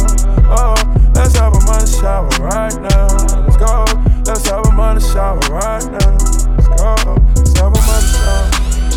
Oh, 0.49 0.55
uh, 0.55 0.75
uh, 0.75 1.11
let's 1.15 1.37
have 1.37 1.53
a 1.53 1.58
shower 2.01 2.29
right 2.39 2.75
now. 2.81 3.09
Let's 3.43 3.57
go. 3.57 3.85
Let's 4.25 4.49
have 4.49 4.65
a 4.67 4.73
money 4.73 5.01
shower 5.01 5.39
right 5.51 5.85
now. 5.85 6.13
Let's 6.55 6.69
go. 6.69 6.95
Let's 7.35 7.59
have 7.59 7.73
a 7.73 7.81
money 7.89 8.07
shower. 8.15 8.51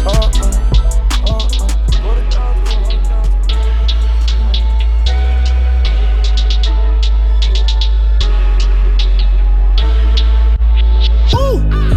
Oh, 0.04 0.30
oh, 0.36 0.52
oh, 1.28 1.48
oh. 1.58 1.72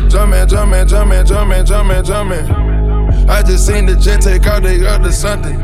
Jumpin', 0.08 0.48
jumpin', 0.48 0.88
jumpin', 0.88 1.26
jumpin', 1.26 1.66
jumpin', 1.66 2.04
jumpin'. 2.04 2.46
I 3.28 3.42
just 3.42 3.66
seen 3.66 3.86
the 3.86 3.96
jet 3.96 4.20
take 4.22 4.46
out, 4.46 4.62
got 4.62 5.02
to 5.02 5.12
something. 5.12 5.60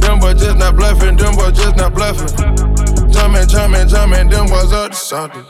Them 0.00 0.20
boys 0.20 0.40
just 0.40 0.56
not 0.58 0.76
bluffing, 0.76 1.16
them 1.16 1.34
boys 1.34 1.52
just 1.52 1.76
not 1.76 1.92
bluffing. 1.92 2.73
Jumpin', 3.14 3.46
jumpin', 3.46 3.86
jumpin', 3.88 4.28
them 4.28 4.46
boys 4.46 4.72
up 4.72 4.90
to 4.90 4.96
something. 4.96 5.46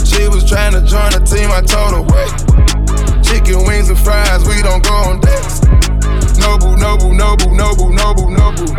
She 0.00 0.28
was 0.32 0.48
trying 0.48 0.72
to 0.72 0.80
join 0.80 1.12
the 1.12 1.20
team, 1.28 1.52
I 1.52 1.60
told 1.60 1.92
her 1.92 2.00
wait. 2.00 2.32
Chicken 3.20 3.68
wings 3.68 3.92
and 3.92 3.98
fries, 4.00 4.40
we 4.48 4.64
don't 4.64 4.80
go 4.80 4.96
on 5.04 5.20
dates. 5.20 5.60
Noble, 6.40 6.72
noble, 6.72 7.12
noble, 7.12 7.52
noble, 7.52 7.92
noble, 7.92 8.32
noble. 8.32 8.72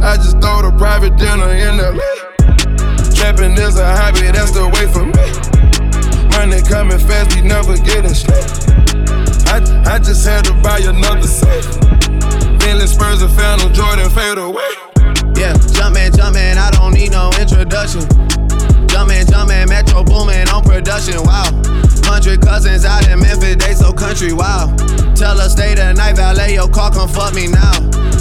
I 0.00 0.16
just 0.16 0.40
throw 0.40 0.64
the 0.64 0.72
private 0.78 1.20
dinner 1.20 1.52
in 1.52 1.76
the 1.76 1.92
lake. 1.92 2.24
Trapping 3.12 3.52
is 3.60 3.76
a 3.76 3.92
hobby, 3.92 4.32
that's 4.32 4.56
the 4.56 4.64
way 4.64 4.88
for 4.88 5.04
me. 5.04 5.28
Money 6.32 6.64
coming 6.64 6.96
fast, 6.96 7.36
we 7.36 7.44
never 7.44 7.76
getting 7.76 8.16
straight. 8.16 8.72
I, 9.52 9.60
I 9.84 9.98
just 10.00 10.24
had 10.24 10.48
to 10.48 10.54
buy 10.64 10.80
another 10.80 11.28
safe. 11.28 11.68
Bentley 12.56 12.88
Spurs 12.88 13.20
and 13.20 13.32
Phantom 13.36 13.70
Jordan 13.70 14.08
fade 14.08 14.38
away. 14.38 14.83
Yeah, 15.36 15.54
Jumpman, 15.74 16.10
Jumpman, 16.12 16.56
I 16.56 16.70
don't 16.70 16.94
need 16.94 17.10
no 17.10 17.30
introduction. 17.40 18.02
Jumpman, 18.86 19.26
Jumpman, 19.26 19.68
Metro 19.68 20.04
Boomin 20.04 20.48
on 20.48 20.62
production, 20.62 21.22
wow. 21.24 21.50
Hundred 22.06 22.40
cousins 22.40 22.84
out 22.84 23.08
in 23.08 23.18
Memphis, 23.18 23.56
they 23.56 23.74
so 23.74 23.92
country, 23.92 24.32
wow. 24.32 24.74
Tell 25.14 25.38
her 25.38 25.48
stay 25.48 25.74
the 25.74 25.92
night, 25.94 26.16
valet 26.16 26.54
your 26.54 26.68
car, 26.68 26.90
come 26.90 27.08
fuck 27.08 27.34
me 27.34 27.48
now. 27.48 27.72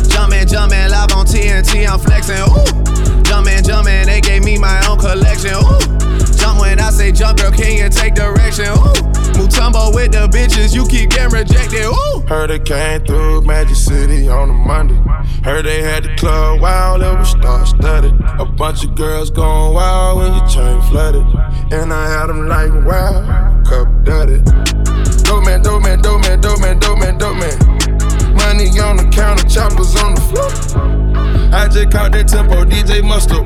Jumpman, 0.09 0.45
Jumpman, 0.45 0.89
live 0.89 1.13
on 1.13 1.25
TNT, 1.25 1.87
I'm 1.87 1.99
flexin', 1.99 2.41
ooh. 2.49 3.21
Jumpman, 3.23 3.61
Jumpman, 3.61 4.05
they 4.05 4.21
gave 4.21 4.43
me 4.43 4.57
my 4.57 4.85
own 4.87 4.97
collection, 4.97 5.53
ooh. 5.53 5.93
Jump 6.37 6.59
when 6.59 6.79
I 6.79 6.89
say 6.89 7.11
jump, 7.11 7.39
girl, 7.39 7.51
can 7.51 7.77
you 7.77 7.89
take 7.89 8.15
direction, 8.15 8.65
ooh. 8.65 9.12
Mutombo 9.33 9.93
with 9.93 10.11
the 10.11 10.27
bitches, 10.27 10.73
you 10.73 10.85
keep 10.87 11.09
getting 11.09 11.33
rejected, 11.33 11.85
ooh. 11.85 12.23
Heard 12.27 12.51
it 12.51 12.65
came 12.65 13.03
through 13.05 13.41
Magic 13.41 13.75
City 13.75 14.27
on 14.29 14.49
a 14.49 14.53
Monday. 14.53 14.99
Heard 15.43 15.65
they 15.65 15.81
had 15.81 16.03
the 16.03 16.15
club 16.15 16.61
wild, 16.61 17.01
it 17.01 17.17
was 17.17 17.29
star 17.31 17.65
studded. 17.65 18.13
A 18.39 18.45
bunch 18.45 18.83
of 18.83 18.95
girls 18.95 19.29
going 19.29 19.73
wild 19.73 20.17
when 20.17 20.33
your 20.33 20.47
chain 20.47 20.81
flooded. 20.89 21.25
And 21.71 21.91
I 21.91 22.09
had 22.09 22.27
them 22.27 22.47
like, 22.47 22.71
wow, 22.85 23.63
cup 23.65 23.87
dutted. 24.03 24.45
Dope 25.23 25.45
man, 25.45 25.61
dope 25.61 25.83
man, 25.83 26.01
dope 26.01 26.21
man, 26.21 26.39
dope 26.39 26.59
man, 26.59 26.79
dope 26.79 26.99
man, 26.99 27.17
dope 27.17 27.37
man. 27.37 27.57
Money 28.35 28.69
on 28.79 28.97
the 28.97 29.09
counter, 29.11 29.47
choppers 29.47 29.95
on 30.01 30.15
the 30.15 30.21
floor. 30.21 30.49
I 31.53 31.67
just 31.67 31.91
caught 31.91 32.11
that 32.13 32.27
tempo, 32.27 32.65
DJ 32.65 33.03
Mustard. 33.03 33.45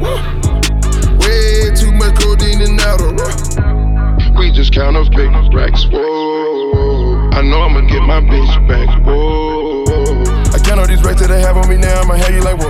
Way 1.20 1.76
too 1.76 1.92
much 1.92 2.16
codeine 2.20 2.62
in 2.62 2.78
Adderall. 2.78 3.77
We 4.38 4.52
just 4.52 4.72
count 4.72 4.96
up 4.96 5.10
big 5.12 5.32
racks. 5.54 5.86
Whoa. 5.86 7.30
I 7.34 7.42
know 7.42 7.62
I'ma 7.64 7.82
get 7.82 8.02
my 8.04 8.22
bitch 8.22 8.68
back. 8.68 8.88
Whoa. 9.06 9.84
I 10.54 10.60
count 10.60 10.80
all 10.80 10.88
these 10.88 11.04
racks 11.04 11.22
that 11.22 11.28
they 11.30 11.42
have 11.42 11.58
on 11.58 11.68
me 11.68 11.78
now. 11.78 12.02
I'ma 12.02 12.16
have 12.16 12.30
you 12.30 12.42
like, 12.42 12.58
whoa. 12.60 12.70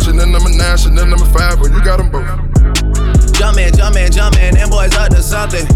Chanel 0.00 0.28
number 0.28 0.50
nine, 0.50 0.78
Chanel 0.78 1.06
number 1.06 1.26
five, 1.26 1.58
but 1.58 1.70
you 1.72 1.82
got 1.82 1.98
them 1.98 2.10
both. 2.10 2.26
Jumpin', 3.34 3.74
jumpin', 3.74 4.10
jumpin', 4.10 4.54
them 4.54 4.70
boys 4.70 4.94
up 4.94 5.10
to 5.10 5.22
something. 5.22 5.66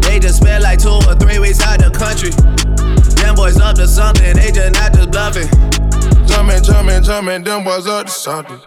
They 0.00 0.18
just 0.18 0.38
spent 0.40 0.62
like 0.62 0.78
two 0.78 0.88
or 0.90 1.14
three 1.14 1.38
weeks 1.38 1.60
out 1.60 1.78
the 1.78 1.90
country. 1.92 2.30
Them 3.22 3.34
boys 3.34 3.60
up 3.60 3.76
to 3.76 3.86
something, 3.86 4.34
they 4.36 4.50
just 4.50 4.72
not 4.74 4.92
just 4.92 5.10
bluffing. 5.10 5.48
Jumpin', 6.26 6.64
jumpin', 6.64 7.04
jumpin', 7.04 7.44
them 7.44 7.64
boys 7.64 7.86
up 7.86 8.06
to 8.06 8.12
something. 8.12 8.60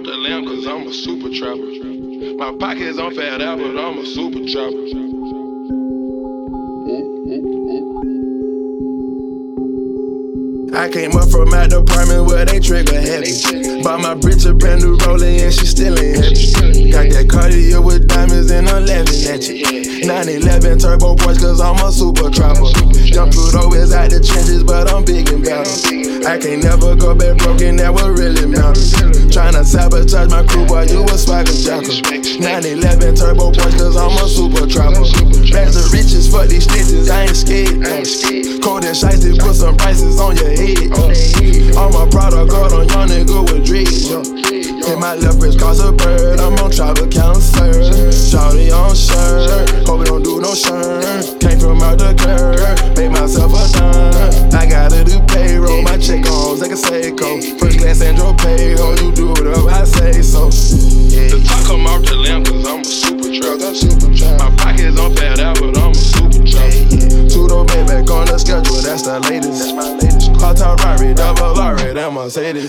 Off 0.00 0.06
the 0.06 0.16
lamb 0.16 0.44
cause 0.46 0.66
I'm 0.66 0.86
a 0.86 0.92
super 0.92 1.28
trapper. 1.28 1.60
My 2.36 2.56
pockets 2.58 2.98
on 2.98 3.14
fat 3.14 3.42
out, 3.42 3.58
but 3.58 3.76
I'm 3.76 3.98
a 3.98 4.06
super 4.06 4.40
trapper. 4.48 5.19
I 10.72 10.88
came 10.88 11.16
up 11.16 11.28
from 11.30 11.50
my 11.50 11.66
department 11.66 12.26
where 12.26 12.44
they 12.44 12.60
trigger 12.60 13.00
heavy. 13.00 13.34
Bought 13.82 14.00
my 14.00 14.14
bitch 14.14 14.48
a 14.48 14.54
brand 14.54 14.82
new 14.82 14.96
rolling 15.04 15.40
and 15.40 15.52
she 15.52 15.66
still 15.66 15.98
ain't 15.98 16.16
heavy. 16.16 16.90
Got 16.92 17.10
that 17.10 17.26
Cartier 17.28 17.80
with 17.82 18.06
diamonds 18.06 18.50
and 18.50 18.68
I'm 18.68 18.86
laughing 18.86 19.26
at 19.26 19.42
you. 19.48 20.06
911 20.06 20.78
turbo 20.78 21.16
Porsche 21.16 21.40
cause 21.40 21.60
I'm 21.60 21.76
a 21.82 21.90
super 21.90 22.30
trapper. 22.30 22.70
Young 23.02 23.30
Pluto 23.34 23.74
is 23.74 23.92
out 23.92 24.10
the 24.10 24.22
trenches, 24.22 24.62
but 24.62 24.86
I'm 24.86 25.04
big 25.04 25.28
and 25.28 25.42
better. 25.42 25.66
I 26.22 26.38
can't 26.38 26.62
never 26.62 26.94
go 26.94 27.14
back 27.14 27.38
broken, 27.38 27.76
that 27.82 27.92
what 27.92 28.14
really 28.14 28.46
matters. 28.46 28.94
Tryna 29.28 29.66
sabotage 29.66 30.30
my 30.30 30.46
crew, 30.46 30.66
boy, 30.66 30.86
you 30.86 31.02
a 31.02 31.18
swagger 31.18 31.50
jacker. 31.50 31.98
911 32.38 33.18
turbo 33.18 33.50
Porsche 33.50 33.74
cause 33.74 33.96
I'm 33.98 34.14
a 34.22 34.26
super 34.30 34.70
trapper. 34.70 35.02
Bags 35.50 35.74
of 35.74 35.90
riches, 35.90 36.30
fuck 36.30 36.46
these 36.46 36.66
snitches, 36.66 37.10
I 37.10 37.26
ain't 37.26 37.36
scared. 37.36 37.82
Cold 38.62 38.84
and 38.84 38.94
shiesty, 38.94 39.34
put 39.34 39.58
some 39.58 39.76
prices 39.76 40.20
on 40.20 40.36
your 40.36 40.46
head. 40.46 40.59
Uh. 40.60 41.80
All 41.80 41.90
my 41.90 42.06
product 42.10 42.50
got 42.50 42.72
on 42.72 42.86
young 42.88 43.08
nigga 43.08 43.52
with 43.52 43.64
dreams. 43.64 44.10
Uh. 44.10 44.22
Hit 44.86 44.98
my 44.98 45.14
left 45.14 45.40
wrist 45.40 45.58
cause 45.58 45.80
a 45.80 45.92
bird. 45.92 46.38
I'm 46.38 46.59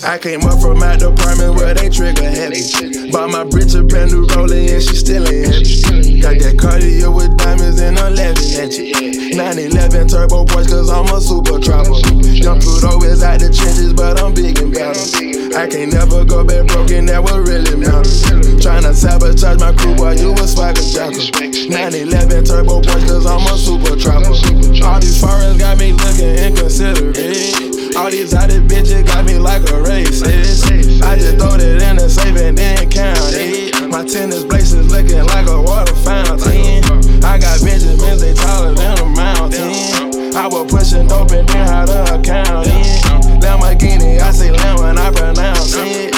I 0.03 0.17
came 0.17 0.41
up 0.41 0.59
from 0.59 0.79
my 0.79 0.97
department 0.97 1.55
where 1.55 1.75
they 1.75 1.87
trigger 1.87 2.25
heavy. 2.25 2.65
Bought 3.11 3.29
my 3.29 3.45
bitch 3.45 3.77
a 3.77 3.83
brand 3.83 4.11
new 4.11 4.25
rolling 4.33 4.69
and 4.69 4.81
she 4.81 4.95
still 4.95 5.27
ain't 5.29 5.45
heavy. 5.45 6.19
Got 6.19 6.41
that 6.41 6.57
Cartier 6.57 7.11
with 7.11 7.37
diamonds 7.37 7.79
and 7.79 7.99
I'm 7.99 8.15
laughing 8.15 8.49
at 8.57 8.73
you. 8.73 9.37
911 9.37 10.07
turbo 10.09 10.45
Porsche 10.45 10.69
cause 10.73 10.89
I'm 10.89 11.05
a 11.05 11.21
super 11.21 11.61
trapper. 11.61 12.01
Young 12.33 12.59
Pluto 12.59 12.97
is 13.05 13.21
out 13.21 13.39
the 13.39 13.53
trenches, 13.53 13.93
but 13.93 14.19
I'm 14.19 14.33
big 14.33 14.57
and 14.57 14.73
better. 14.73 15.05
I 15.53 15.67
can't 15.69 15.93
never 15.93 16.25
go 16.25 16.43
back 16.43 16.65
broken, 16.65 17.05
that 17.05 17.21
what 17.21 17.45
really 17.45 17.77
matters. 17.77 18.25
Tryna 18.57 18.97
sabotage 18.97 19.59
my 19.59 19.71
crew, 19.73 19.93
boy, 19.93 20.17
you 20.17 20.33
a 20.33 20.47
swagger 20.49 20.81
jacker. 20.81 21.29
911 21.69 22.45
turbo 22.49 22.81
Porsche 22.81 23.05
cause 23.05 23.25
I'm 23.29 23.45
a 23.45 23.53
super 23.53 23.93
trapper. 24.01 24.33
All 24.81 24.99
these 24.99 25.21
foreigns 25.21 25.61
got 25.61 25.77
me 25.77 25.93
looking 25.93 26.41
inconsiderate. 26.41 27.70
All 27.97 28.09
these 28.09 28.33
other 28.33 28.61
bitches 28.61 29.05
got 29.05 29.25
me 29.25 29.37
like 29.37 29.61
a 29.63 29.81
racist. 29.83 31.01
I 31.03 31.15
just 31.17 31.37
throw 31.37 31.55
it 31.55 31.81
in 31.81 31.97
the 31.97 32.09
safe 32.09 32.37
and 32.37 32.57
then 32.57 32.89
count 32.89 33.19
it. 33.33 33.89
My 33.89 34.05
tennis 34.05 34.43
braces 34.43 34.89
looking 34.89 35.25
like 35.25 35.47
a 35.47 35.61
water 35.61 35.95
fountain. 35.95 36.83
I 37.23 37.37
got 37.37 37.61
Benjamins, 37.61 38.21
they 38.21 38.33
taller 38.33 38.73
than 38.73 38.97
a 38.99 39.05
mountain. 39.05 40.35
I 40.35 40.47
was 40.47 40.71
pushing 40.71 41.07
dope 41.07 41.31
and 41.31 41.47
then 41.47 41.67
how 41.67 41.85
to 41.85 42.15
account 42.15 42.67
it. 42.67 43.41
Lamborghini, 43.41 44.19
I 44.19 44.31
say 44.31 44.51
lamb 44.51 44.79
when 44.79 44.97
I 44.97 45.11
pronounce 45.11 45.75
it. 45.75 46.10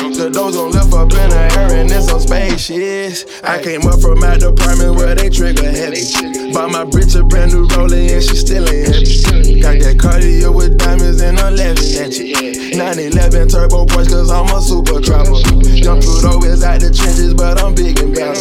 Wrist. 2.70 3.28
I 3.44 3.62
came 3.62 3.82
up 3.84 4.00
from 4.00 4.20
my 4.20 4.38
department 4.38 4.96
where 4.96 5.16
they 5.16 5.30
trigger 5.30 5.70
heavy. 5.70 6.08
Bought 6.54 6.72
my 6.72 6.86
bitch 6.86 7.20
a 7.20 7.24
brand 7.24 7.52
new 7.52 7.68
roller 7.76 7.98
and 7.98 8.24
she 8.24 8.36
still 8.36 8.64
ain't 8.70 8.88
happy. 8.88 9.60
Got 9.60 9.80
that 9.84 10.00
Cartier 10.00 10.52
with 10.52 10.78
diamonds 10.78 11.22
and 11.22 11.40
I'm 11.40 11.56
laughing 11.56 11.98
at 12.00 12.16
you. 12.16 12.78
911 12.78 13.50
turbo 13.50 13.86
Porsche 13.86 14.10
cause 14.10 14.32
I'm 14.32 14.48
a 14.48 14.62
super 14.62 15.02
trapper. 15.02 15.44
Young 15.76 16.02
Pluto 16.02 16.40
is 16.48 16.64
out 16.64 16.80
the 16.80 16.90
trenches, 16.94 17.34
but 17.34 17.62
I'm 17.62 17.76
big 17.76 18.00
and 18.00 18.16
better. 18.16 18.40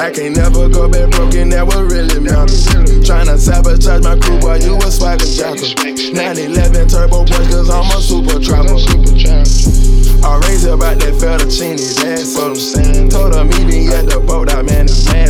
I 0.00 0.10
can't 0.10 0.36
never 0.36 0.68
go 0.68 0.88
back 0.88 1.10
broken, 1.10 1.48
that 1.50 1.66
was 1.66 1.82
really 1.90 2.20
matters. 2.20 2.66
Tryna 3.02 3.38
sabotage 3.38 4.02
my 4.02 4.18
crew, 4.18 4.38
while 4.40 4.60
you 4.60 4.76
a 4.76 4.90
swagger 4.90 5.26
jacker. 5.26 5.74
911 6.14 6.88
turbo 6.88 7.24
Porsche 7.24 7.50
cause 7.50 7.70
I'm 7.70 7.90
a 7.90 8.00
super 8.00 8.38
trapper. 8.38 9.85
I 10.24 10.38
raised 10.48 10.66
about 10.66 10.98
that 11.00 11.14
fettuccine, 11.20 11.78
that's 11.96 12.34
what 12.36 12.50
I'm 12.50 12.56
saying. 12.56 13.08
Told 13.10 13.34
meet 13.44 13.66
me 13.66 13.88
at 13.88 14.06
the 14.06 14.20
boat, 14.20 14.52
I 14.52 14.62
man, 14.62 14.86
it's 14.86 15.06
mad. 15.06 15.26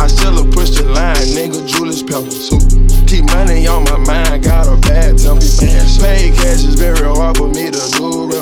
I 0.00 0.06
still 0.08 0.32
have 0.42 0.52
pushed 0.52 0.74
the 0.74 0.84
line, 0.84 1.14
nigga, 1.14 1.66
Julius 1.68 2.02
Pepper. 2.02 2.91
Keep 3.12 3.26
money 3.26 3.66
on 3.66 3.84
my 3.84 3.98
mind, 3.98 4.42
got 4.42 4.66
a 4.66 4.74
bad 4.88 5.18
temper. 5.18 5.44
Pay 6.00 6.32
cash 6.32 6.64
is 6.64 6.80
very 6.80 7.04
hard 7.04 7.36
for 7.36 7.46
me 7.46 7.68
to 7.68 7.84
do. 7.92 8.32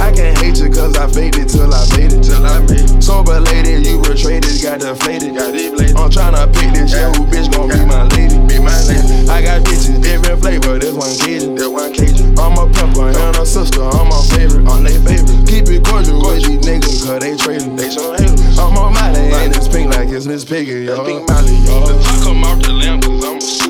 I 0.00 0.10
can't 0.10 0.38
hate 0.38 0.56
you 0.56 0.72
cause 0.72 0.96
I 0.96 1.06
faked 1.06 1.36
it 1.36 1.52
till 1.52 1.68
I 1.68 1.84
made 1.92 2.16
it. 2.16 2.24
Till 2.24 2.40
I 2.40 2.60
made 2.60 2.88
it. 2.88 3.02
Sober 3.02 3.38
lady, 3.40 3.86
you 3.86 3.98
were 3.98 4.16
traded, 4.16 4.56
got 4.62 4.80
deflated. 4.80 5.36
Got 5.36 5.52
deflated. 5.52 5.96
I'm 6.00 6.08
tryna 6.08 6.48
pick 6.48 6.72
this 6.72 6.96
yeah, 6.96 7.12
who 7.12 7.28
bitch 7.28 7.52
gon' 7.52 7.68
be 7.68 7.76
my 7.84 8.08
lady. 8.16 8.40
Be 8.48 8.56
my 8.56 8.72
lady. 8.88 9.28
I 9.28 9.42
got 9.44 9.68
bitches, 9.68 10.00
different 10.00 10.40
flavor, 10.40 10.78
this 10.78 10.96
one 10.96 11.12
Cajun. 11.20 11.54
This 11.56 11.68
one 11.68 11.92
Cajun. 11.92 12.38
I'm 12.40 12.56
a 12.56 12.72
pepper 12.72 13.12
and 13.12 13.36
a 13.36 13.44
sister, 13.44 13.84
I'm 13.84 14.08
my 14.08 14.16
favorite, 14.32 14.64
I'm 14.64 14.82
they 14.82 14.96
favorite. 14.96 15.44
Keep 15.44 15.68
it 15.76 15.84
cordial 15.84 16.24
with 16.24 16.40
these 16.48 16.64
niggas 16.64 17.04
cause 17.04 17.20
they 17.20 17.36
trading. 17.36 17.76
They 17.76 17.92
haters. 17.92 18.56
I'm 18.56 18.80
on 18.80 18.94
Molly 18.96 19.28
and 19.28 19.54
it's 19.54 19.68
pink 19.68 19.92
like 19.92 20.08
it's 20.08 20.24
Miss 20.24 20.46
Piggy, 20.46 20.88
yo. 20.88 21.04
Pink 21.04 21.28
Molly, 21.28 21.52
yo. 21.68 21.84
The 21.84 22.20
come 22.24 22.44
off 22.44 22.62
the 22.64 22.72
lamp 22.72 23.04
cause 23.04 23.24
I'm 23.24 23.36
a 23.36 23.40
super 23.40 23.50
trapper. 23.50 23.69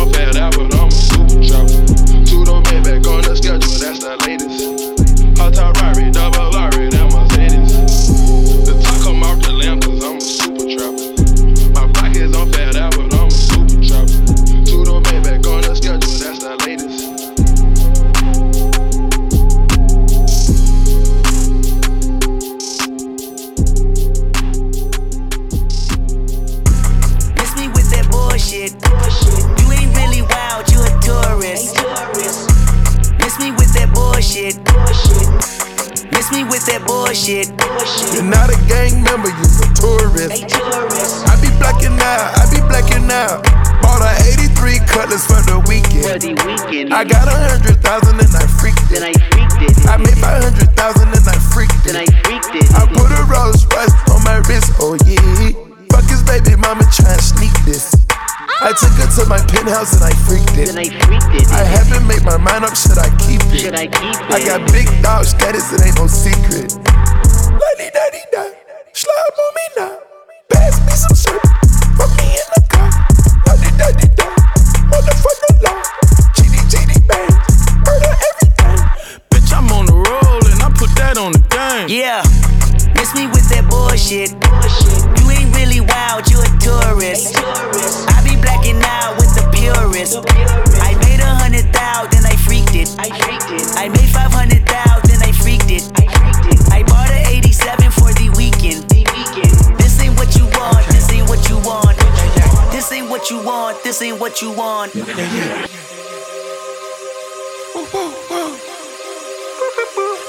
on 0.00 0.10
fat 0.12 0.36
out, 0.36 0.56
but 0.56 0.74
I'm 0.74 0.88
a 0.88 0.90
super 0.90 1.42
trapper. 1.44 2.24
Two 2.24 2.44
door 2.44 2.62
back 2.62 3.06
on 3.06 3.22
the 3.22 3.36
schedule, 3.36 3.78
that's 3.78 3.98
the 4.00 4.16
latest. 4.20 4.29
Bullshit. 37.10 37.50
You're 38.14 38.22
not 38.22 38.50
a 38.50 38.58
gang 38.70 39.02
member, 39.02 39.30
you're 39.34 39.66
a 39.66 39.68
tourist. 39.74 40.46
I 41.26 41.34
be 41.42 41.50
blacking 41.58 41.98
out, 41.98 42.38
I 42.38 42.46
be 42.54 42.62
blacking 42.70 43.10
out. 43.10 43.42
Bought 43.82 44.02
a 44.02 44.14
83 44.38 44.78
cutlass 44.86 45.26
for 45.26 45.42
the 45.42 45.58
weekend. 45.66 46.06
For 46.06 46.18
the 46.22 46.34
weekend. 46.46 46.94
I 46.94 47.02
got 47.02 47.26
a 47.26 47.34
hundred 47.34 47.82
thousand 47.82 48.20
and 48.22 48.30
I 48.30 48.46
freaked 48.46 48.86
Then 48.90 49.02
it. 49.02 49.16
I 49.16 49.30
freaked 49.34 49.58
it. 49.58 49.88
I 49.90 49.96
made 49.98 50.18
five 50.22 50.42
hundred 50.44 50.70
thousand 50.78 51.10
and 51.10 51.26
I 51.26 51.38
freaked 51.50 51.82
Then 51.82 51.96
I 51.98 52.06
it. 52.06 52.14
freaked 52.22 52.54
it. 52.54 52.66
I 52.78 52.86
put 52.86 53.10
a 53.10 53.22
Rolls 53.26 53.66
Royce 53.74 53.96
on 54.14 54.22
my 54.22 54.38
wrist, 54.46 54.70
oh 54.78 54.94
yeah. 55.02 55.50
Fuck 55.90 56.06
his 56.06 56.22
baby 56.22 56.54
mama 56.54 56.86
tryna 56.94 57.18
sneak 57.18 57.54
this. 57.66 57.90
I 58.62 58.76
took 58.76 58.92
her 59.00 59.08
to 59.08 59.24
my 59.26 59.40
penthouse 59.50 59.96
and 59.96 60.04
I 60.04 60.12
freaked 60.28 60.54
Then 60.54 60.76
it. 60.78 60.94
I 60.94 61.06
freaked 61.08 61.32
it. 61.34 61.48
I 61.50 61.64
haven't 61.64 62.06
made 62.06 62.22
my 62.22 62.36
mind 62.36 62.62
up, 62.62 62.76
should 62.76 63.00
I 63.00 63.08
keep 63.18 63.40
it? 63.50 63.58
Should 63.58 63.74
I 63.74 63.88
keep 63.88 64.14
it? 64.14 64.30
I 64.30 64.38
got 64.44 64.62
big 64.70 64.86
dog 65.02 65.24
status, 65.24 65.72
it 65.72 65.80
ain't 65.82 65.96
no 65.96 66.06
secret. 66.06 66.76
Lady 67.60 67.90
daddy 67.92 68.22
da, 68.32 68.42
slide 68.92 69.36
on 69.44 69.50
me 69.56 69.66
now. 69.76 69.98
Pass 70.48 70.80
me 70.86 70.92
some 70.92 71.16
syrup, 71.16 71.42
put 71.96 72.10
me 72.16 72.40
in 72.40 72.48
the 72.56 72.62
car. 72.72 72.88
Lady 73.48 73.70
daddy 73.76 74.08
da, 74.16 74.28
motherfucker 74.88 75.52
law. 75.64 75.82
GD 76.36 76.56
GD 76.72 76.92
bang, 77.06 77.32
murder 77.84 78.14
everything. 78.28 78.80
Bitch, 79.28 79.52
I'm 79.52 79.68
on 79.72 79.86
the 79.86 79.92
roll 79.92 80.40
and 80.40 80.62
I 80.62 80.70
put 80.72 80.90
that 80.96 81.18
on 81.18 81.32
the 81.32 81.44
game. 81.52 81.88
Yeah. 81.88 82.22
Miss 82.96 83.14
me 83.14 83.26
with 83.28 83.48
that 83.52 83.68
bullshit. 83.68 84.32
You 85.20 85.30
ain't 85.30 85.54
really 85.56 85.80
wild, 85.84 86.30
you 86.30 86.40
a 86.40 86.48
tourist. 86.64 87.36
I 87.36 88.24
be 88.24 88.40
blacking 88.40 88.80
out 88.84 89.20
with 89.20 89.34
the 89.36 89.44
purist. 89.52 90.16
I 90.80 90.96
made 91.04 91.20
a 91.20 91.28
hundred 91.28 91.68
thousand, 91.72 92.10
then 92.12 92.24
I 92.24 92.36
freaked 92.36 92.74
it 92.74 92.88
I 92.98 93.08
freaked 93.20 93.50
it. 93.52 93.68
I 93.76 93.88
made 93.88 94.08
five 94.08 94.32
hundred 94.32 94.66
thousand, 94.66 95.08
then 95.10 95.22
I 95.28 95.32
freaked 95.32 95.70
it. 95.70 95.99
You 103.30 103.42
want, 103.44 103.82
this 103.84 104.02
ain't 104.02 104.18
what 104.18 104.42
you 104.42 104.50
want. 104.50 104.90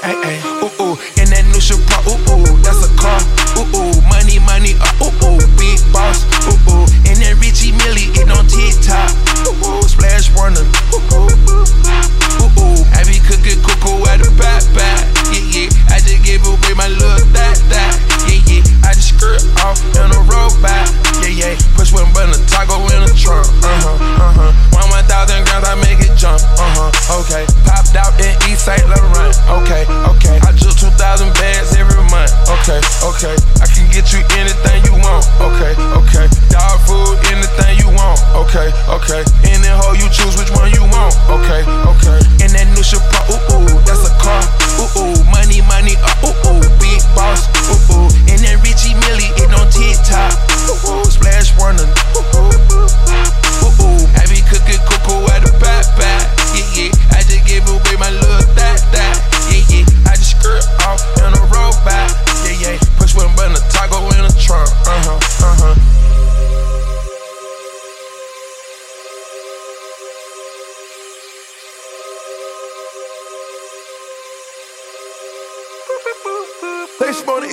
Ay, 0.02 0.14
ay, 0.14 0.38
ooh, 0.62 0.70
ooh, 0.78 0.94
in 1.18 1.26
that 1.34 1.42
new 1.50 1.58
Chevron, 1.58 1.98
ooh, 2.06 2.18
ooh, 2.30 2.46
that's 2.62 2.86
a 2.86 2.90
car, 2.94 3.18
ooh, 3.58 3.66
ooh, 3.74 3.98
money, 4.06 4.38
money, 4.46 4.78
uh, 4.78 5.02
ooh, 5.02 5.10
ooh, 5.26 5.42
big 5.58 5.82
boss, 5.90 6.22
ooh, 6.46 6.54
ooh, 6.70 6.86
in 7.10 7.18
that 7.22 7.34
Richie 7.42 7.74
Millie, 7.82 8.10
it 8.14 8.30
on 8.30 8.46
TikTok, 8.46 9.10
ooh, 9.50 9.54
ooh, 9.66 9.82
splash 9.82 10.30
warning, 10.38 10.62
ooh, 10.94 11.02
ooh, 11.10 11.26
ooh, 11.26 12.54
ooh, 12.54 12.78
I 12.94 13.02
be 13.02 13.18
cooking 13.26 13.58
cuckoo 13.66 13.98
at 14.10 14.22
the 14.22 14.30
back, 14.38 14.62
back, 14.78 15.02
yeah, 15.34 15.66
yeah, 15.66 15.90
I 15.90 15.98
just 15.98 16.22
gave 16.22 16.46
away 16.46 16.74
my 16.78 16.86
little 16.86 17.26
that, 17.34 17.58
that, 17.66 17.94
yeah, 18.30 18.42
yeah, 18.46 18.86
I 18.86 18.94
just 18.94 19.18
skirt 19.18 19.42
off 19.66 19.78
in 19.98 20.06
a 20.06 20.20
robot, 20.26 20.86
yeah, 21.32 21.52
yeah, 21.52 21.76
push 21.76 21.92
one 21.92 22.12
button, 22.12 22.34
toggle 22.46 22.82
in 22.92 23.06
the 23.06 23.14
trunk, 23.16 23.46
uh-huh, 23.62 23.96
uh-huh, 23.96 24.76
one, 24.76 24.88
one 24.90 25.04
thousand 25.04 25.44
grams, 25.46 25.64
I 25.64 25.74
make 25.80 26.00
it 26.00 26.01
jump, 26.22 26.38
uh-huh, 26.54 27.18
okay, 27.18 27.42
popped 27.66 27.98
out 27.98 28.14
in 28.22 28.30
East 28.46 28.70
St. 28.70 28.78
Laurent, 28.86 29.34
okay, 29.58 29.82
okay, 30.06 30.38
I 30.46 30.54
took 30.54 30.70
2,000 30.78 30.94
bags 31.34 31.74
every 31.74 31.98
month, 32.14 32.30
okay, 32.46 32.78
okay, 33.02 33.34
I 33.58 33.66
can 33.66 33.90
get 33.90 34.14
you 34.14 34.22
anything 34.38 34.86
you 34.86 34.94
want, 35.02 35.26
okay, 35.42 35.74
okay, 35.98 36.30
dog 36.46 36.78
food, 36.86 37.18
anything 37.26 37.74
you 37.82 37.90
want, 37.98 38.22
okay, 38.38 38.70
okay, 38.86 39.26
any 39.50 39.66
hoe 39.66 39.98
you 39.98 40.06
choose, 40.14 40.38
which 40.38 40.54
one 40.54 40.70
you 40.70 40.86
want, 40.94 41.10
okay, 41.26 41.66
okay, 41.90 42.22
in 42.38 42.54
that 42.54 42.70
new 42.70 42.86
Chevron, 42.86 43.26
ooh, 43.26 43.58
ooh, 43.58 43.82
that's 43.82 44.06
a 44.06 44.14
car, 44.22 44.46
ooh, 44.78 44.86
ooh, 45.02 45.18
money, 45.26 45.58
money, 45.66 45.98
uh, 46.06 46.22
ooh, 46.22 46.54
ooh, 46.54 46.62
big 46.78 47.02
boss, 47.18 47.50
ooh, 47.66 47.98
ooh, 47.98 48.06
in 48.30 48.38
that 48.46 48.62
Richie 48.62 48.94
Millie, 49.10 49.34
it 49.42 49.50
on 49.58 49.66
TikTok, 49.74 50.38
ooh, 50.70 51.02
ooh, 51.02 51.04
splash 51.10 51.50
ooh, 51.58 51.66
ooh, 51.66 52.54
ooh, 52.78 53.31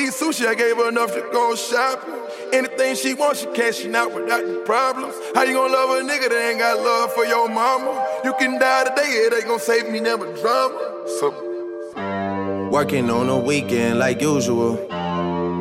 eat 0.09 0.15
sushi, 0.15 0.47
I 0.47 0.55
gave 0.55 0.75
her 0.77 0.89
enough 0.89 1.13
to 1.13 1.21
go 1.31 1.55
shopping. 1.55 2.15
Anything 2.51 2.95
she 2.95 3.13
wants, 3.13 3.41
she 3.41 3.47
cashing 3.47 3.95
out 3.95 4.13
without 4.13 4.45
the 4.45 4.61
problems. 4.65 5.13
How 5.35 5.43
you 5.43 5.53
gonna 5.53 5.73
love 5.73 5.89
a 5.89 6.01
nigga 6.01 6.29
that 6.29 6.49
ain't 6.49 6.59
got 6.59 6.79
love 6.79 7.13
for 7.13 7.25
your 7.25 7.47
mama? 7.47 8.21
You 8.23 8.33
can 8.39 8.59
die 8.59 8.85
today, 8.85 9.09
it 9.25 9.33
ain't 9.33 9.45
gonna 9.45 9.59
save 9.59 9.89
me, 9.89 9.99
never 9.99 10.25
drama. 10.35 11.03
So 11.19 12.69
Working 12.71 13.09
on 13.09 13.27
the 13.27 13.37
weekend 13.37 13.99
like 13.99 14.21
usual. 14.21 14.75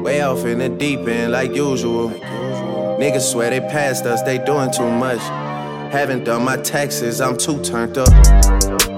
Way 0.02 0.20
off 0.22 0.44
in 0.44 0.58
the 0.58 0.68
deep 0.68 1.00
end 1.08 1.32
like 1.32 1.54
usual. 1.54 2.10
Niggas 3.00 3.32
swear 3.32 3.50
they 3.50 3.60
passed 3.60 4.04
us, 4.04 4.22
they 4.22 4.38
doing 4.38 4.70
too 4.70 4.90
much. 4.90 5.20
Haven't 5.92 6.24
done 6.24 6.44
my 6.44 6.56
taxes, 6.58 7.20
I'm 7.20 7.36
too 7.36 7.62
turned 7.62 7.96
up. 7.98 8.97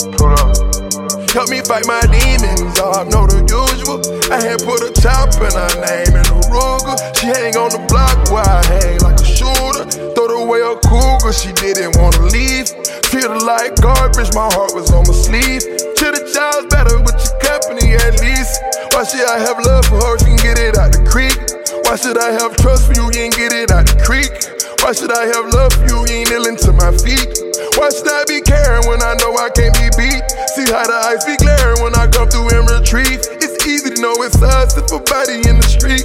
Help 1.31 1.47
me 1.47 1.63
fight 1.63 1.87
my 1.87 2.03
demons, 2.11 2.75
I 2.83 3.07
know 3.07 3.23
the 3.23 3.39
usual. 3.47 4.03
I 4.35 4.43
had 4.43 4.67
put 4.67 4.83
a 4.83 4.91
top 4.91 5.31
in 5.39 5.55
her 5.55 5.75
name 5.79 6.19
in 6.19 6.27
a 6.27 6.39
Ruger. 6.51 6.99
She 7.15 7.31
hang 7.31 7.55
on 7.55 7.71
the 7.71 7.79
block 7.87 8.19
where 8.35 8.43
I 8.43 8.59
hang 8.67 8.99
like 8.99 9.15
a 9.15 9.23
shooter. 9.23 9.87
Throw 10.19 10.43
away 10.43 10.59
a 10.59 10.75
cougar, 10.83 11.31
she 11.31 11.55
didn't 11.55 11.95
wanna 12.03 12.27
leave. 12.35 12.67
Feel 13.15 13.31
like 13.47 13.79
garbage, 13.79 14.35
my 14.35 14.51
heart 14.51 14.75
was 14.75 14.91
on 14.91 15.07
my 15.07 15.15
sleeve. 15.15 15.63
To 15.63 16.07
the 16.11 16.27
child's 16.35 16.67
better 16.67 16.99
with 16.99 17.15
your 17.15 17.39
company 17.39 17.95
at 17.95 18.19
least. 18.19 18.59
Why 18.91 19.07
should 19.07 19.23
I 19.23 19.39
have 19.39 19.63
love 19.63 19.87
for 19.87 20.03
her? 20.03 20.19
She 20.19 20.35
can 20.35 20.43
get 20.43 20.59
it 20.59 20.75
out 20.83 20.91
the 20.91 21.07
creek. 21.07 21.39
Why 21.87 21.95
should 21.95 22.19
I 22.19 22.35
have 22.43 22.59
trust 22.59 22.91
for 22.91 22.99
you? 22.99 23.07
You 23.15 23.31
ain't 23.31 23.39
get 23.39 23.55
it 23.55 23.71
out 23.71 23.87
the 23.87 24.03
creek. 24.03 24.35
Why 24.83 24.91
should 24.91 25.15
I 25.15 25.31
have 25.31 25.47
love 25.55 25.79
for 25.79 25.87
you? 25.87 26.03
You 26.11 26.27
ain't 26.27 26.31
kneeling 26.35 26.59
to 26.67 26.75
my 26.75 26.91
feet. 26.99 27.50
Why 27.81 27.89
should 27.89 28.13
I 28.13 28.29
be 28.29 28.45
caring 28.45 28.85
when 28.93 29.01
I 29.01 29.17
know 29.25 29.33
I 29.41 29.49
can't 29.57 29.73
be 29.73 29.89
beat? 29.97 30.21
See 30.53 30.69
how 30.69 30.85
the 30.85 31.01
ice 31.01 31.25
be 31.25 31.41
glaring 31.41 31.81
when 31.81 31.97
I 31.97 32.13
come 32.13 32.29
through 32.29 32.53
and 32.53 32.69
retrieve. 32.69 33.25
It's 33.41 33.57
easy 33.65 33.97
to 33.97 34.01
know 34.05 34.13
it's 34.21 34.37
us 34.37 34.77
if 34.77 34.93
a 34.93 35.01
body 35.01 35.41
in 35.49 35.57
the 35.57 35.65
street. 35.65 36.05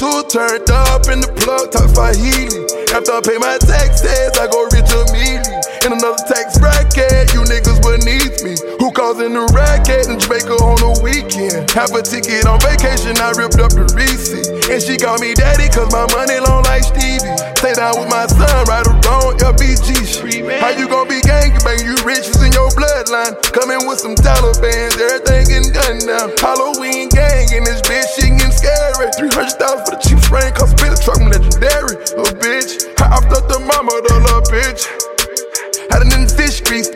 Two 0.00 0.24
turned 0.32 0.72
up 0.72 1.12
in 1.12 1.20
the 1.20 1.28
plug, 1.44 1.76
talk 1.76 1.92
Swahili. 1.92 2.64
After 2.96 3.12
I 3.12 3.20
pay 3.20 3.36
my 3.36 3.60
taxes, 3.60 4.32
I 4.40 4.48
go 4.48 4.64
rich 4.72 4.88
immediately. 4.88 5.60
In 5.84 5.92
another 5.92 6.24
tax 6.24 6.56
bracket, 6.56 7.19
Who 9.10 9.18
causing 9.18 9.34
the 9.34 9.42
racket 9.50 10.06
in 10.06 10.22
Jamaica 10.22 10.54
on 10.62 10.78
the 10.78 10.94
weekend? 11.02 11.66
Half 11.74 11.90
a 11.98 12.02
ticket 12.02 12.46
on 12.46 12.62
vacation, 12.62 13.18
I 13.18 13.34
ripped 13.34 13.58
up 13.58 13.74
the 13.74 13.82
receipt. 13.90 14.46
And 14.70 14.78
she 14.78 14.94
called 14.94 15.18
me 15.18 15.34
daddy, 15.34 15.66
cause 15.66 15.90
my 15.90 16.06
money 16.14 16.38
long 16.38 16.62
like 16.70 16.86
Stevie. 16.86 17.26
Stay 17.58 17.74
down 17.74 17.98
with 17.98 18.06
my 18.06 18.30
son, 18.30 18.46
right 18.70 18.86
or 18.86 18.94
wrong, 19.02 19.34
LBG 19.42 20.06
street. 20.06 20.46
How 20.62 20.70
you 20.70 20.86
gon' 20.86 21.10
be 21.10 21.18
gang 21.26 21.50
bang? 21.66 21.82
You 21.82 21.98
riches 22.06 22.38
in 22.38 22.54
your 22.54 22.70
bloodline. 22.70 23.34
Coming 23.50 23.82
with 23.90 23.98
some 23.98 24.14
dollar 24.14 24.54
Taliban's, 24.54 24.94
everything 24.94 25.58
getting 25.58 25.74
done 25.74 25.98
now. 26.06 26.30
Halloween 26.38 27.10
gang 27.10 27.50
in 27.50 27.66
this 27.66 27.82
bitch, 27.82 28.06
shit 28.14 28.30
getting 28.38 28.54
scary. 28.54 29.10
300,000 29.18 29.58
for 29.58 29.90
the 29.90 29.98
cheap 30.06 30.22
spray, 30.22 30.54
cause 30.54 30.70
spit 30.70 30.94
a 30.94 30.98
truck, 31.02 31.18
I'm 31.18 31.34
legendary. 31.34 31.98
Little 32.14 32.38
bitch, 32.38 32.86
I 33.02 33.10
upped 33.10 33.34
up 33.34 33.50
the 33.50 33.58
mama, 33.58 33.90
the 34.06 34.22
little 34.22 34.46
bitch. 34.54 34.86
Had 35.90 36.06
it 36.06 36.14
in 36.14 36.30
the 36.30 36.30
fish 36.30 36.62
grease. 36.62 36.94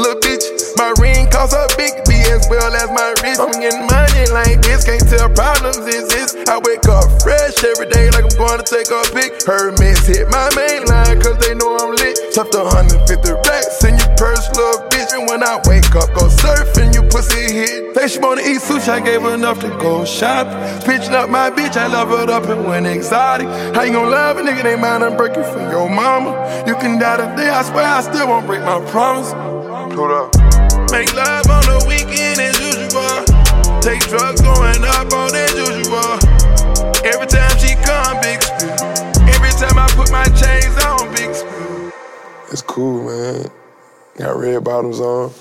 Little 0.00 0.16
bitch, 0.22 0.46
my 0.76 0.92
ring 1.00 1.28
costs 1.30 1.54
a 1.54 1.66
big 1.76 1.92
B 2.06 2.14
as 2.30 2.46
well 2.50 2.74
as 2.74 2.88
my 2.90 3.14
wrist. 3.22 3.40
I'm 3.40 3.52
getting 3.60 3.86
money 3.86 4.24
like 4.30 4.60
this, 4.62 4.84
can't 4.84 5.02
tell 5.08 5.28
problems 5.30 5.80
exist. 5.86 6.36
I 6.48 6.58
wake 6.58 6.86
up 6.88 7.06
fresh 7.22 7.56
every 7.64 7.88
day 7.88 8.10
like 8.10 8.24
I'm 8.28 8.36
going 8.36 8.60
to 8.60 8.66
take 8.66 8.90
a 8.90 9.02
pic. 9.14 9.42
Hermes 9.46 10.06
hit 10.06 10.28
my 10.28 10.48
main 10.54 10.84
line 10.86 11.20
cause 11.20 11.38
they 11.38 11.54
know 11.54 11.76
I'm 11.76 11.94
lit. 11.96 12.18
Tucked 12.34 12.54
150 12.54 13.00
racks 13.48 13.84
in 13.84 13.96
your 13.96 14.12
purse, 14.16 14.46
little 14.54 14.84
bitch. 14.90 15.10
And 15.16 15.28
when 15.28 15.42
I 15.42 15.58
wake 15.66 15.90
up, 15.96 16.12
go 16.14 16.28
surfing, 16.28 16.94
you 16.94 17.02
pussy 17.08 17.52
hit. 17.52 17.94
Say 17.94 18.08
she 18.08 18.18
wanna 18.18 18.42
eat 18.42 18.60
sushi, 18.60 18.88
I 18.88 19.00
gave 19.00 19.22
her 19.22 19.34
enough 19.34 19.60
to 19.60 19.68
go 19.80 20.04
shop. 20.04 20.46
Pitching 20.84 21.14
up 21.14 21.28
my 21.30 21.50
bitch, 21.50 21.76
I 21.76 21.86
love 21.86 22.08
her 22.08 22.30
up 22.30 22.44
and 22.48 22.66
went 22.66 22.86
exotic. 22.86 23.48
How 23.74 23.82
you 23.82 23.92
gon' 23.92 24.10
love 24.10 24.38
a 24.38 24.42
nigga, 24.42 24.62
they 24.62 24.76
mind 24.76 25.04
I'm 25.04 25.16
breaking 25.16 25.44
for 25.44 25.60
your 25.70 25.88
mama? 25.88 26.64
You 26.66 26.74
can 26.76 26.98
die 26.98 27.16
today, 27.16 27.48
I 27.48 27.62
swear 27.62 27.84
I 27.84 28.00
still 28.02 28.28
won't 28.28 28.46
break 28.46 28.62
my 28.62 28.80
promise. 28.90 29.32
Hold 29.94 30.12
up. 30.12 30.39
Make 30.90 31.14
love 31.14 31.46
on 31.48 31.62
the 31.64 31.84
weekend 31.88 32.40
as 32.40 32.58
usual. 32.60 33.24
Take 33.80 34.00
drugs 34.08 34.40
going 34.40 34.82
up 34.84 35.12
on 35.12 35.34
as 35.34 35.52
usual. 35.54 36.18
Every 37.06 37.26
time 37.26 37.56
she 37.58 37.74
come, 37.86 38.20
big 38.20 38.42
spill. 38.42 38.74
Every 39.30 39.50
time 39.56 39.78
I 39.78 39.86
put 39.94 40.10
my 40.10 40.24
chains 40.34 40.76
on, 40.84 41.10
big 41.14 41.34
spill. 41.34 41.92
It's 42.50 42.62
cool, 42.62 43.04
man. 43.04 43.50
Got 44.18 44.36
red 44.36 44.64
bottoms 44.64 45.00
on. 45.00 45.32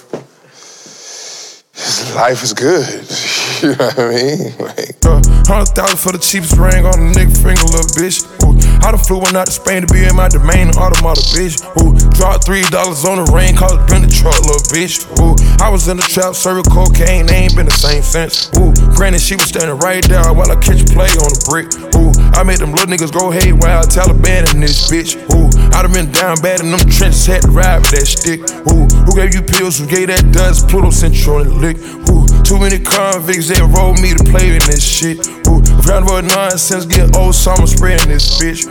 Life 2.15 2.43
is 2.43 2.53
good. 2.53 2.85
you 3.63 3.69
know 3.75 3.85
what 3.87 3.99
I 3.99 4.09
mean? 4.09 4.53
Like, 4.59 4.95
Uh, 5.05 5.21
Hundred 5.49 5.73
thousand 5.73 5.97
for 5.97 6.11
the 6.11 6.19
cheapest 6.21 6.57
ring 6.57 6.85
on 6.85 6.93
the 6.93 7.09
nigga 7.17 7.33
finger, 7.33 7.65
little 7.65 7.89
bitch. 7.97 8.21
Ooh, 8.45 8.53
I 8.85 8.91
done 8.91 9.01
flew 9.01 9.17
one 9.17 9.35
out 9.35 9.47
to 9.47 9.51
Spain 9.51 9.81
to 9.81 9.89
be 9.91 10.05
in 10.05 10.15
my 10.15 10.27
domain, 10.29 10.69
automata, 10.77 11.21
bitch. 11.33 11.57
Ooh, 11.81 11.97
dropped 12.19 12.43
three 12.43 12.67
dollars 12.67 13.05
on 13.07 13.23
the 13.23 13.31
rain, 13.31 13.55
called 13.55 13.79
it 13.79 13.87
been 13.87 14.03
the 14.03 14.11
truck, 14.11 14.35
little 14.43 14.59
bitch. 14.75 15.07
Ooh, 15.23 15.39
I 15.63 15.71
was 15.71 15.87
in 15.87 15.95
the 15.95 16.03
trap, 16.03 16.35
serving 16.35 16.67
cocaine, 16.67 17.25
they 17.25 17.47
ain't 17.47 17.55
been 17.55 17.65
the 17.65 17.79
same 17.79 18.03
since. 18.03 18.51
Ooh, 18.59 18.75
granted, 18.91 19.23
she 19.23 19.39
was 19.39 19.47
standing 19.47 19.79
right 19.79 20.03
there 20.03 20.27
while 20.35 20.51
I 20.51 20.59
catch 20.59 20.83
play 20.91 21.07
on 21.15 21.31
the 21.31 21.41
brick. 21.47 21.71
Ooh, 21.95 22.11
I 22.35 22.43
made 22.43 22.59
them 22.59 22.75
little 22.75 22.91
niggas 22.91 23.15
go 23.15 23.31
haywire, 23.31 23.87
Taliban 23.87 24.51
in 24.51 24.59
this 24.59 24.91
bitch. 24.91 25.15
Ooh, 25.31 25.47
I 25.71 25.79
done 25.79 25.95
been 25.95 26.11
down 26.11 26.35
bad 26.43 26.59
in 26.59 26.75
them 26.75 26.83
trenches, 26.91 27.23
had 27.23 27.47
to 27.47 27.51
ride 27.55 27.79
with 27.87 27.95
that 27.95 28.03
stick. 28.03 28.43
Ooh, 28.67 28.83
who 29.07 29.15
gave 29.15 29.31
you 29.31 29.41
pills? 29.41 29.79
Who 29.79 29.87
gave 29.87 30.11
that 30.11 30.27
dust? 30.35 30.67
Pluto 30.67 30.91
Central 30.91 31.39
the 31.47 31.55
lick. 31.55 31.79
Ooh, 32.11 32.27
too 32.43 32.59
many 32.59 32.83
convicts, 32.83 33.47
that 33.47 33.63
rolled 33.71 34.03
me 34.03 34.11
to 34.11 34.23
play 34.27 34.59
in 34.59 34.63
this 34.67 34.83
shit. 34.83 35.23
Ooh, 35.47 35.63
round 35.87 36.03
about 36.03 36.27
nonsense, 36.27 36.83
get 36.83 37.15
old 37.15 37.33
summer 37.33 37.63
spreading 37.63 38.11
this 38.11 38.35
bitch. 38.35 38.67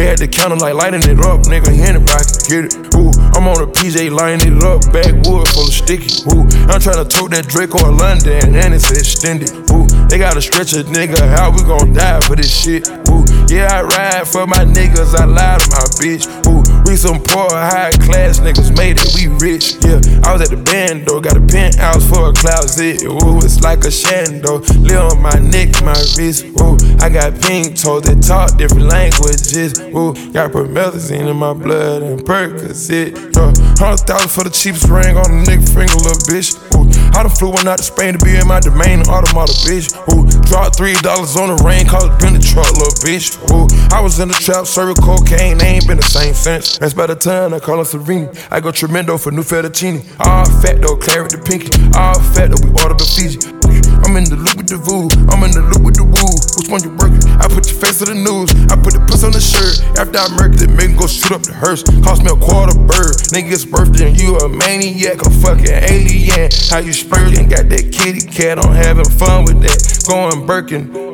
They 0.00 0.06
had 0.06 0.16
the 0.16 0.28
counter 0.28 0.56
like 0.56 0.72
lighting 0.72 1.04
it 1.04 1.20
up, 1.20 1.44
nigga, 1.44 1.76
anybody 1.76 2.24
can 2.24 2.40
get 2.48 2.62
it. 2.72 2.96
Ooh, 2.96 3.12
I'm 3.36 3.44
on 3.44 3.60
a 3.60 3.68
PJ 3.68 4.08
lining 4.08 4.56
it 4.56 4.64
up, 4.64 4.80
backwood 4.88 5.44
full 5.52 5.68
of 5.68 5.76
sticky. 5.76 6.24
Ooh, 6.32 6.48
I'm 6.72 6.80
trying 6.80 7.04
to 7.04 7.04
tote 7.04 7.36
that 7.36 7.44
Drake 7.44 7.76
or 7.76 7.92
London, 7.92 8.56
and 8.56 8.72
it's 8.72 8.88
extended. 8.88 9.52
Ooh, 9.68 9.84
they 10.08 10.16
gotta 10.16 10.40
stretch 10.40 10.72
a 10.72 10.88
nigga, 10.88 11.20
how 11.36 11.52
we 11.52 11.60
gon' 11.68 11.92
die 11.92 12.16
for 12.24 12.32
this 12.32 12.48
shit? 12.48 12.88
Ooh, 13.12 13.28
yeah, 13.52 13.68
I 13.68 13.84
ride 13.84 14.24
for 14.24 14.48
my 14.48 14.64
niggas, 14.64 15.12
I 15.12 15.28
lie 15.28 15.60
to 15.60 15.68
my 15.68 15.84
bitch. 16.00 16.24
Ooh, 16.48 16.64
we 16.90 16.96
some 16.96 17.22
poor, 17.22 17.48
high 17.48 17.92
class 18.02 18.40
niggas 18.40 18.76
made 18.76 18.98
it, 18.98 19.14
we 19.14 19.30
rich. 19.38 19.78
Yeah, 19.86 20.02
I 20.26 20.32
was 20.32 20.42
at 20.42 20.50
the 20.50 20.60
band 20.60 21.06
though, 21.06 21.20
got 21.20 21.36
a 21.36 21.40
penthouse 21.40 22.02
for 22.02 22.30
a 22.30 22.32
closet. 22.32 23.04
Ooh, 23.06 23.38
it's 23.38 23.62
like 23.62 23.86
a 23.86 23.94
shando, 23.94 24.58
live 24.82 25.14
on 25.14 25.22
my 25.22 25.38
neck, 25.38 25.70
my 25.84 25.94
wrist. 26.18 26.46
Ooh, 26.58 26.74
I 26.98 27.08
got 27.08 27.40
pink 27.40 27.78
toes 27.78 28.02
that 28.10 28.18
talk 28.26 28.58
different 28.58 28.90
languages. 28.90 29.78
Ooh, 29.94 30.18
got 30.32 30.50
promethazine 30.50 31.30
in 31.30 31.36
my 31.36 31.54
blood 31.54 32.02
and 32.02 32.18
Percocet. 32.20 33.14
Yeah, 33.14 33.54
hundred 33.78 34.02
thousand 34.02 34.30
for 34.30 34.42
the 34.42 34.50
cheapest 34.50 34.88
ring 34.88 35.16
on 35.16 35.30
the 35.30 35.38
nigga 35.46 35.62
finger, 35.70 35.94
little 35.94 36.18
bitch. 36.26 36.69
I 37.14 37.22
done 37.22 37.30
flew 37.30 37.50
one 37.50 37.68
out 37.68 37.78
to 37.78 37.84
Spain 37.84 38.18
to 38.18 38.24
be 38.24 38.36
in 38.36 38.46
my 38.46 38.60
domain, 38.60 39.00
automata, 39.08 39.52
bitch. 39.66 39.92
Who 40.06 40.26
dropped 40.46 40.76
three 40.76 40.94
dollars 41.02 41.36
on 41.36 41.54
the 41.54 41.62
rain, 41.62 41.86
called 41.86 42.10
it 42.10 42.20
been 42.20 42.34
the 42.34 42.40
truck, 42.40 42.70
little 42.72 42.94
bitch. 43.04 43.36
Who 43.50 43.68
I 43.94 44.00
was 44.00 44.18
in 44.20 44.28
the 44.28 44.34
trap, 44.34 44.66
serving 44.66 45.02
cocaine, 45.02 45.58
they 45.58 45.78
ain't 45.78 45.86
been 45.86 45.98
the 45.98 46.02
same 46.02 46.34
since. 46.34 46.78
That's 46.78 46.94
by 46.94 47.06
the 47.06 47.16
time 47.16 47.54
I 47.54 47.60
call 47.60 47.78
her 47.78 47.84
Serena. 47.84 48.32
I 48.50 48.60
go 48.60 48.70
tremendo 48.72 49.18
for 49.18 49.30
new 49.30 49.42
fettuccine. 49.42 50.04
All 50.20 50.44
fat 50.62 50.80
though, 50.80 50.96
claret 50.96 51.32
the 51.32 51.38
pinky. 51.38 51.70
All 51.98 52.18
fat 52.34 52.50
though, 52.50 52.62
we 52.64 52.70
order 52.82 52.94
the 52.94 53.04
Fiji. 53.04 53.59
I'm 54.02 54.16
in 54.16 54.24
the 54.24 54.36
loop 54.36 54.56
with 54.56 54.68
the 54.68 54.78
voo, 54.78 55.06
I'm 55.30 55.42
in 55.46 55.52
the 55.52 55.62
loop 55.62 55.82
with 55.86 55.96
the 55.96 56.04
woo. 56.04 56.34
Which 56.58 56.68
one 56.68 56.82
you 56.82 56.90
working? 56.98 57.22
I 57.38 57.46
put 57.46 57.70
your 57.70 57.78
face 57.78 57.98
to 58.00 58.06
the 58.06 58.18
news. 58.18 58.50
I 58.68 58.76
put 58.76 58.92
the 58.92 59.02
puss 59.06 59.22
on 59.22 59.32
the 59.32 59.40
shirt. 59.40 59.80
After 59.98 60.18
I 60.18 60.26
murked 60.34 60.60
it, 60.60 60.70
make 60.70 60.98
go 60.98 61.06
shoot 61.06 61.32
up 61.32 61.42
the 61.42 61.54
hearse. 61.54 61.82
Cost 62.02 62.22
me 62.24 62.30
a 62.30 62.36
quarter 62.36 62.74
bird. 62.74 63.14
Nigga's 63.30 63.64
birthday 63.64 64.10
and 64.10 64.20
you 64.20 64.36
a 64.38 64.48
maniac, 64.48 65.22
a 65.22 65.30
fucking 65.30 65.70
alien. 65.70 66.50
How 66.70 66.78
you 66.78 66.92
spurting? 66.92 67.48
Got 67.48 67.68
that 67.70 67.92
kitty 67.92 68.26
cat, 68.26 68.58
I'm 68.58 68.74
having 68.74 69.08
fun 69.08 69.44
with 69.44 69.62
that. 69.62 69.78
Going 70.06 70.46
Birkin. 70.46 71.10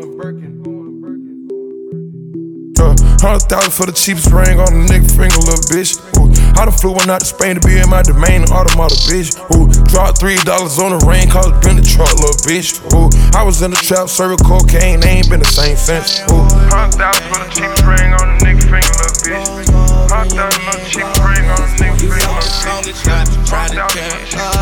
Hundred 3.21 3.49
thousand 3.49 3.73
for 3.73 3.87
the 3.87 3.97
cheapest 3.97 4.31
ring 4.31 4.61
on 4.61 4.71
the 4.71 4.85
nigga 4.87 5.09
finger, 5.09 5.41
little 5.41 5.65
bitch. 5.73 5.99
Ooh, 6.21 6.31
I 6.57 6.65
done 6.65 6.73
flew 6.73 6.93
one 6.93 7.11
out 7.11 7.21
to 7.21 7.27
Spain 7.27 7.61
to 7.61 7.61
be 7.61 7.77
in 7.77 7.89
my 7.89 8.01
domain, 8.03 8.43
automata, 8.49 8.97
bitch. 9.05 9.37
Ooh, 9.53 9.69
dropped 9.93 10.19
three 10.19 10.37
dollars 10.49 10.79
on 10.81 10.97
the 10.97 11.01
rain, 11.05 11.29
called 11.29 11.53
it 11.53 11.61
been 11.61 11.77
the 11.77 11.85
truck, 11.85 12.09
little 12.17 12.33
bitch. 12.49 12.81
Ooh, 12.97 13.13
I 13.37 13.45
was 13.45 13.61
in 13.61 13.71
the 13.71 13.77
trap, 13.77 14.09
serving 14.09 14.41
cocaine, 14.41 15.01
they 15.01 15.21
ain't 15.21 15.29
been 15.29 15.41
the 15.41 15.53
same 15.53 15.77
since. 15.77 16.25
Ooh, 16.33 16.49
hundred 16.73 16.97
thousand 16.97 17.29
for 17.29 17.45
the 17.45 17.49
cheapest 17.53 17.85
ring 17.85 18.09
on 18.17 18.25
the 18.33 18.37
nigga 18.41 18.65
finger, 18.73 18.89
little 18.97 19.21
bitch. 19.21 19.69
Hundred 20.09 20.33
thousand 20.33 20.63
for 20.65 20.75
the 20.81 20.89
cheapest 20.89 21.21
ring 21.21 21.45
on 21.45 21.61
the 21.61 21.69
nigga 21.77 22.01
finger, 22.01 22.25
little 22.25 22.57
bitch. 22.89 23.05
Try 23.45 23.69
to 23.69 23.85
catch 23.93 24.35
up. 24.41 24.57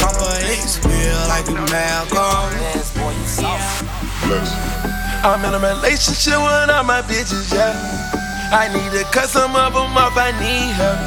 Papa 0.00 0.32
X 0.48 0.80
feel 0.80 1.20
like 1.28 1.44
a 1.52 1.60
Malcolm. 1.68 2.56
I'm 5.22 5.44
in 5.44 5.52
a 5.52 5.58
relationship 5.58 6.40
with 6.40 6.70
all 6.72 6.84
my 6.84 7.02
bitches, 7.02 7.52
yeah. 7.52 8.25
I 8.52 8.70
need 8.70 8.92
to 8.94 9.02
cut 9.10 9.28
some 9.28 9.56
of 9.56 9.74
them 9.74 9.98
off, 9.98 10.14
I 10.14 10.30
need 10.38 10.70
help. 10.78 10.98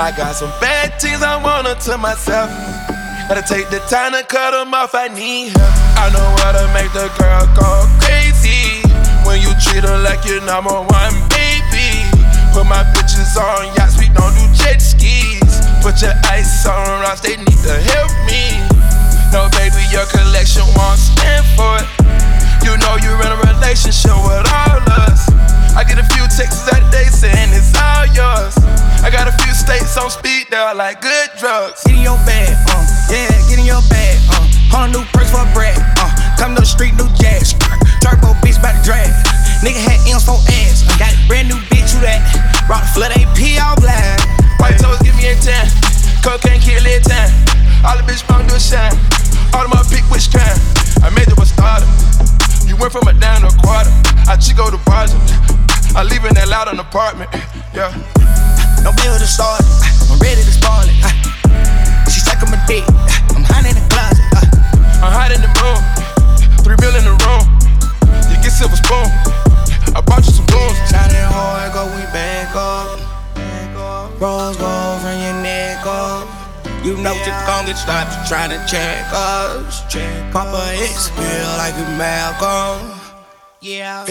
I 0.00 0.16
got 0.16 0.32
some 0.34 0.50
bad 0.64 0.96
things 0.96 1.20
I 1.20 1.36
want 1.36 1.68
to 1.68 1.98
myself. 1.98 2.48
Gotta 3.28 3.44
take 3.44 3.68
the 3.68 3.84
time 3.92 4.16
to 4.16 4.24
cut 4.24 4.56
them 4.56 4.72
off, 4.72 4.94
I 4.94 5.08
need 5.12 5.52
help. 5.52 5.74
I 6.00 6.08
know 6.08 6.24
how 6.40 6.56
to 6.56 6.64
make 6.72 6.88
the 6.96 7.12
girl 7.20 7.44
go 7.52 7.84
crazy. 8.00 8.80
When 9.28 9.44
you 9.44 9.52
treat 9.60 9.84
her 9.84 10.00
like 10.00 10.24
your 10.24 10.40
number 10.48 10.72
one 10.72 11.14
baby. 11.28 12.00
Put 12.56 12.64
my 12.64 12.80
bitches 12.96 13.36
on 13.36 13.68
yachts, 13.76 14.00
we 14.00 14.08
don't 14.08 14.32
do 14.32 14.44
jet 14.56 14.80
skis. 14.80 15.44
Put 15.84 16.00
your 16.00 16.16
ice 16.32 16.64
on 16.64 17.04
rocks, 17.04 17.20
they 17.20 17.36
need 17.36 17.60
to 17.68 17.76
help 17.92 18.12
me. 18.24 18.56
No, 19.36 19.52
baby, 19.60 19.84
your 19.92 20.08
collection 20.08 20.64
won't 20.72 20.96
stand 20.96 21.44
for 21.58 21.76
it. 21.76 21.88
You 22.64 22.72
know 22.80 22.96
you're 23.04 23.20
in 23.20 23.30
a 23.36 23.40
relationship 23.52 24.16
with 24.24 24.48
all 24.48 24.80
us. 25.04 25.28
I 25.74 25.82
get 25.82 25.98
a 25.98 26.06
few 26.14 26.22
texts 26.30 26.70
out 26.70 26.82
saying 27.10 27.50
it's 27.50 27.74
all 27.74 28.06
yours. 28.14 28.54
I 29.02 29.10
got 29.10 29.26
a 29.26 29.34
few 29.42 29.52
states 29.54 29.98
on 29.98 30.10
speed 30.10 30.46
that 30.54 30.70
dial 30.70 30.76
like 30.78 31.02
good 31.02 31.30
drugs. 31.38 31.82
Get 31.82 31.98
in 31.98 32.02
your 32.06 32.18
bag, 32.22 32.54
uh, 32.70 32.78
yeah, 33.10 33.32
get 33.50 33.58
in 33.58 33.66
your 33.66 33.82
bag, 33.90 34.16
uh. 34.30 34.46
Hundred 34.70 35.02
new 35.02 35.04
perks 35.10 35.34
for 35.34 35.42
a 35.42 35.48
brat, 35.50 35.74
uh. 35.98 36.10
Come 36.38 36.54
to 36.54 36.62
the 36.62 36.68
street, 36.68 36.94
new 36.94 37.10
jazz. 37.18 37.58
Uh. 37.58 37.74
Turbo 37.98 38.36
bitch 38.44 38.60
by 38.62 38.70
the 38.70 38.82
drag. 38.86 39.10
Nigga 39.64 39.80
had 39.80 39.98
M's 40.04 40.22
for 40.22 40.36
ass. 40.62 40.84
I 40.84 40.94
got 41.00 41.10
a 41.10 41.18
brand 41.26 41.48
new 41.48 41.58
bitch 41.72 41.90
who 41.96 42.04
that. 42.04 42.20
Rock 42.68 42.84
flood 42.92 43.16
AP 43.16 43.40
all 43.64 43.74
black. 43.80 44.20
White 44.60 44.76
toes 44.76 45.00
give 45.00 45.16
me 45.16 45.32
a 45.32 45.36
10. 45.40 45.56
Cocaine 46.20 46.60
kill 46.60 46.84
it 46.84 47.02
10. 47.08 47.16
All 47.82 47.96
the 47.96 48.04
bitch 48.04 48.20
bong 48.28 48.44
do 48.44 48.54
a 48.54 48.60
shine. 48.60 48.92
All 49.56 49.64
of 49.64 49.72
my 49.72 49.80
pick 49.88 50.04
which 50.12 50.28
kind. 50.28 50.60
I 51.00 51.08
made 51.10 51.32
it 51.32 51.36
with 51.40 51.48
stardom. 51.48 51.88
You 52.68 52.76
went 52.76 52.92
from 52.92 53.08
a 53.08 53.16
dime 53.16 53.42
to 53.42 53.48
a 53.48 53.56
quarter. 53.64 53.88
I 54.28 54.36
chico 54.36 54.68
the 54.68 54.78
project 54.84 55.63
shit 55.94 56.64
got 56.64 56.72
an 56.72 56.80
apartment. 56.80 57.30
Yeah. 57.74 57.92
No 58.82 58.90
bill 58.96 59.18
to 59.18 59.26
start. 59.26 59.60
I'm 60.08 60.18
ready 60.18 60.40
to 60.40 60.52
spoil 60.52 60.88
it. 60.88 60.96
Uh. 61.04 62.08
She 62.08 62.20
sucking 62.20 62.50
my 62.50 62.60
dick. 62.66 62.84
Uh, 62.88 63.36
I'm 63.36 63.44
hiding 63.44 63.76
in 63.76 63.82
the 63.82 63.88
closet. 63.92 64.24
Uh. 64.32 65.04
I'm 65.04 65.12
hot 65.12 65.30
in 65.32 65.40
the 65.44 65.52
moon. 65.60 65.80
Three 66.64 66.76
bill 66.80 66.94
in 66.96 67.04
the 67.04 67.16
room. 67.28 67.44
You 68.30 68.36
get 68.40 68.52
silver 68.52 68.76
spoon. 68.76 69.08
I 69.94 70.00
bought 70.00 70.24
you 70.24 70.32
some 70.32 70.46
blues. 70.46 70.76
Shining 70.88 71.20
hard, 71.28 71.72
go 71.74 71.84
we 71.92 72.02
back 72.16 72.54
up. 72.56 72.96
Rose 74.20 74.56
gold 74.56 75.00
from 75.02 75.16
your 75.20 75.36
neck 75.42 75.84
up. 75.84 76.28
You 76.84 76.96
know 76.96 77.12
you 77.12 77.32
gon' 77.46 77.66
get 77.66 77.76
stopped 77.76 78.28
trying 78.28 78.50
to 78.50 78.60
check 78.68 79.04
us. 79.12 79.84
Papa 80.32 80.72
X 80.80 81.08
feel 81.10 81.48
like 81.60 81.74
a 81.74 81.88
Malcolm. 81.96 83.00
Yeah. 83.60 84.04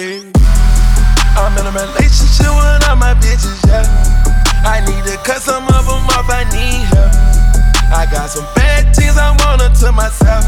I'm 1.33 1.57
in 1.57 1.65
a 1.65 1.73
relationship 1.73 2.53
with 2.53 2.85
all 2.89 2.95
my 2.95 3.17
bitches, 3.17 3.57
yeah. 3.65 3.85
I 4.61 4.85
need 4.85 5.03
to 5.09 5.17
cut 5.25 5.41
some 5.41 5.65
of 5.65 5.85
them 5.89 6.05
off, 6.13 6.29
I 6.29 6.45
need 6.53 6.85
help. 6.93 7.09
I 7.89 8.05
got 8.05 8.29
some 8.29 8.45
bad 8.53 8.93
things 8.95 9.17
I 9.17 9.33
want 9.41 9.61
to 9.61 9.91
myself. 9.91 10.45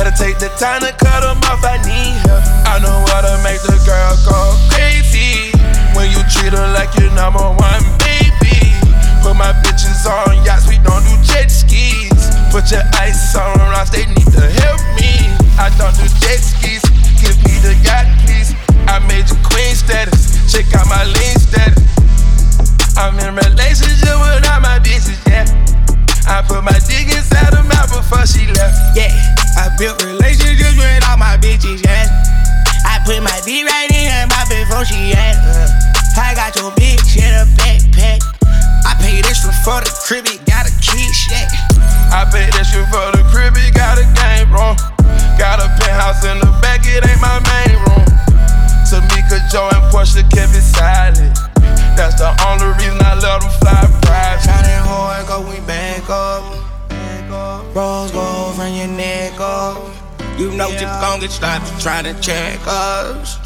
Gotta 0.00 0.14
take 0.16 0.40
the 0.40 0.48
time 0.56 0.80
to 0.80 0.92
cut 0.96 1.20
them 1.20 1.36
off, 1.44 1.60
I 1.60 1.76
need 1.84 2.16
help. 2.24 2.40
I 2.64 2.80
know 2.80 3.04
how 3.12 3.20
to 3.20 3.36
make 3.44 3.60
the 3.62 3.76
girl 3.84 4.16
go 4.24 4.56
crazy. 4.72 5.52
When 5.92 6.08
you 6.08 6.24
treat 6.32 6.56
her 6.56 6.68
like 6.72 6.88
your 6.96 7.12
number 7.12 7.44
one 7.44 7.84
baby. 8.00 8.72
Put 9.20 9.36
my 9.36 9.52
bitches 9.60 10.08
on 10.08 10.40
yachts, 10.40 10.64
we 10.66 10.80
don't 10.80 11.04
do 11.04 11.14
jet 11.20 11.52
skis. 11.52 12.32
Put 12.48 12.72
your 12.72 12.82
ice 12.96 13.36
on 13.36 13.60
rocks, 13.70 13.90
they 13.90 14.08
need 14.08 14.30
to 14.32 14.44
help 14.64 14.80
me. 14.96 15.30
I 15.60 15.68
don't 15.76 15.92
do 16.00 16.08
jet 16.16 16.40
skis, 16.40 16.80
give 17.20 17.36
me 17.44 17.60
the 17.60 17.76
yacht. 17.84 18.27
I 18.88 19.04
made 19.04 19.28
you 19.28 19.36
queen 19.44 19.76
status, 19.76 20.32
check 20.48 20.64
out 20.72 20.88
my 20.88 21.04
lean 21.04 21.36
status. 21.36 21.84
I'm 22.96 23.20
in 23.20 23.36
relationship 23.36 24.16
with 24.16 24.48
all 24.48 24.64
my 24.64 24.80
bitches, 24.80 25.20
yeah. 25.28 25.44
I 26.24 26.40
put 26.40 26.64
my 26.64 26.72
dick 26.88 27.12
inside 27.12 27.52
her 27.52 27.62
mouth 27.68 27.92
before 27.92 28.24
she 28.24 28.48
left. 28.56 28.96
Yeah, 28.96 29.12
I 29.60 29.68
built 29.76 30.00
relationships 30.02 30.72
with 30.72 31.04
all 31.04 31.20
my 31.20 31.36
bitches, 31.36 31.84
yeah. 31.84 32.08
I 32.88 32.96
put 33.04 33.20
my 33.20 33.36
dick 33.44 33.68
right 33.68 33.92
in 33.92 34.08
her 34.08 34.26
mouth 34.32 34.48
before 34.48 34.88
she 34.88 35.12
asked. 35.12 35.44
Uh, 35.44 36.20
I 36.24 36.32
got 36.32 36.56
your 36.56 36.72
bitch 36.72 37.20
in 37.20 37.28
a 37.28 37.44
backpack. 37.60 38.24
I 38.88 38.96
paid 39.04 39.28
extra 39.28 39.52
for 39.68 39.84
the 39.84 39.92
crib, 40.08 40.24
it 40.32 40.40
got 40.48 40.64
a 40.64 40.72
key 40.80 41.04
shack. 41.12 41.52
I 42.08 42.24
paid 42.32 42.56
extra 42.56 42.88
for 42.88 43.12
the 43.12 43.20
crib, 43.28 43.52
it 43.60 43.76
got 43.76 44.00
a 44.00 44.08
game 44.16 44.48
room. 44.48 44.80
Got 45.36 45.60
a 45.60 45.68
penthouse 45.76 46.24
in 46.24 46.40
the 46.40 46.48
back, 46.64 46.88
it 46.88 47.04
ain't 47.04 47.20
my 47.20 47.36
main 47.52 47.76
room. 47.84 47.88
Tamika, 48.88 49.38
Joe, 49.52 49.68
and 49.72 49.84
Portia 49.92 50.22
kept 50.32 50.56
it 50.56 50.64
silent. 50.64 51.36
That's 51.92 52.16
the 52.16 52.32
only 52.48 52.72
reason 52.80 52.96
I 53.04 53.14
let 53.20 53.40
them 53.42 53.50
fly 53.60 53.84
private. 54.00 54.40
Shining 54.40 54.82
hard, 54.88 55.26
go 55.28 55.44
we 55.44 55.60
back 55.66 56.08
up. 56.08 56.42
Rose 57.76 58.10
gold 58.12 58.56
from 58.56 58.72
your 58.72 58.88
neck 58.88 59.38
up. 59.38 59.76
You 60.38 60.52
know 60.52 60.68
you 60.68 60.86
gon' 61.02 61.20
get 61.20 61.30
stopped 61.30 61.66
trying 61.82 62.04
to 62.04 62.14
check 62.20 62.58
us. 62.66 63.36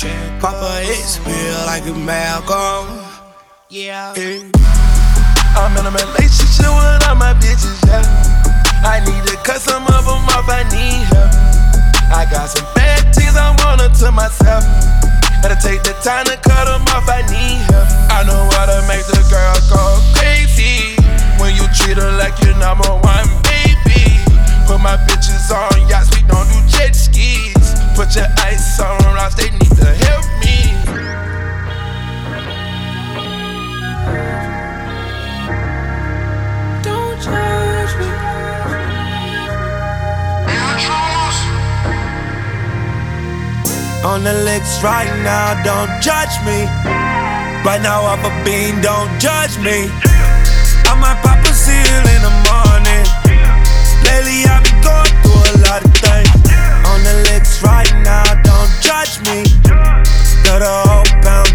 Papa 0.41 0.85
X 0.87 1.17
feel 1.19 1.59
like 1.67 1.87
a 1.87 1.95
Malcolm. 1.95 3.03
Yeah. 3.69 4.13
I'm 5.57 5.77
in 5.77 5.87
a 5.87 5.91
relationship 5.91 6.71
with 6.71 7.09
all 7.09 7.17
my 7.17 7.35
bitches, 7.43 7.83
yeah. 7.87 8.05
I 8.85 9.01
need 9.01 9.27
to 9.27 9.37
cut 9.43 9.61
some 9.61 9.83
of 9.87 10.05
them 10.05 10.23
off, 10.31 10.49
I 10.49 10.63
need 10.71 11.03
help. 11.11 11.33
I 12.13 12.31
got 12.31 12.49
some 12.49 12.67
bad 12.75 13.15
things 13.15 13.35
I 13.35 13.51
wanna 13.65 13.89
to 13.89 14.13
myself. 14.13 14.65
Gotta 15.43 15.59
take 15.59 15.83
the 15.83 15.93
time 16.07 16.25
to 16.27 16.37
cut 16.39 16.71
them 16.71 16.87
off, 16.95 17.11
I 17.11 17.27
need 17.27 17.67
help. 17.67 17.91
I 18.15 18.23
know 18.23 18.47
how 18.55 18.67
to 18.71 18.79
make 18.87 19.03
the 19.11 19.19
girl 19.27 19.59
go 19.67 19.99
crazy. 20.15 20.95
When 21.43 21.57
you 21.59 21.67
treat 21.75 21.99
her 21.99 22.13
like 22.17 22.39
your 22.47 22.55
number 22.63 22.87
one 22.87 23.27
baby. 23.43 24.23
Put 24.71 24.79
my 24.79 24.97
bitches 25.03 25.51
on 25.51 25.89
yachts, 25.91 26.15
we 26.15 26.23
don't 26.31 26.47
do 26.47 26.59
jet 26.71 26.95
skis. 26.95 27.75
Put 27.99 28.15
your 28.15 28.31
ice 28.39 28.79
on 28.79 29.03
rocks, 29.19 29.35
they 29.35 29.51
need 29.51 29.75
to 29.83 29.91
help 30.07 30.25
me. 30.39 30.72
On 44.05 44.25
the 44.25 44.33
licks 44.33 44.83
right 44.83 45.07
now, 45.23 45.63
don't 45.63 46.03
judge 46.03 46.35
me. 46.43 46.67
Right 47.63 47.81
now, 47.81 48.03
off 48.03 48.19
a 48.27 48.33
bean, 48.45 48.81
don't 48.83 49.09
judge 49.21 49.57
me. 49.59 49.87
I 50.91 50.99
might 50.99 51.23
pop 51.23 51.39
a 51.39 51.55
seal 51.55 52.03
in 52.11 52.21
the 52.27 52.35
morning. 52.51 53.05
Lately, 54.03 54.43
I've 54.51 54.67
been 54.67 54.83
going 54.83 55.15
through 55.23 55.47
a 55.55 55.57
lot 55.71 55.87
of 55.87 55.95
things. 55.95 56.35
On 56.91 56.99
the 57.07 57.15
licks 57.31 57.63
right 57.63 57.95
now, 58.03 58.27
don't 58.43 58.73
judge 58.83 59.23
me. 59.23 59.47
Got 60.43 60.67
a 60.67 60.75
whole 60.83 61.07
pound, 61.23 61.52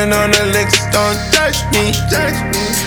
I've 0.00 0.16
on 0.16 0.32
the 0.32 0.48
licks, 0.56 0.80
don't 0.96 1.12
judge 1.28 1.60
me. 1.76 1.92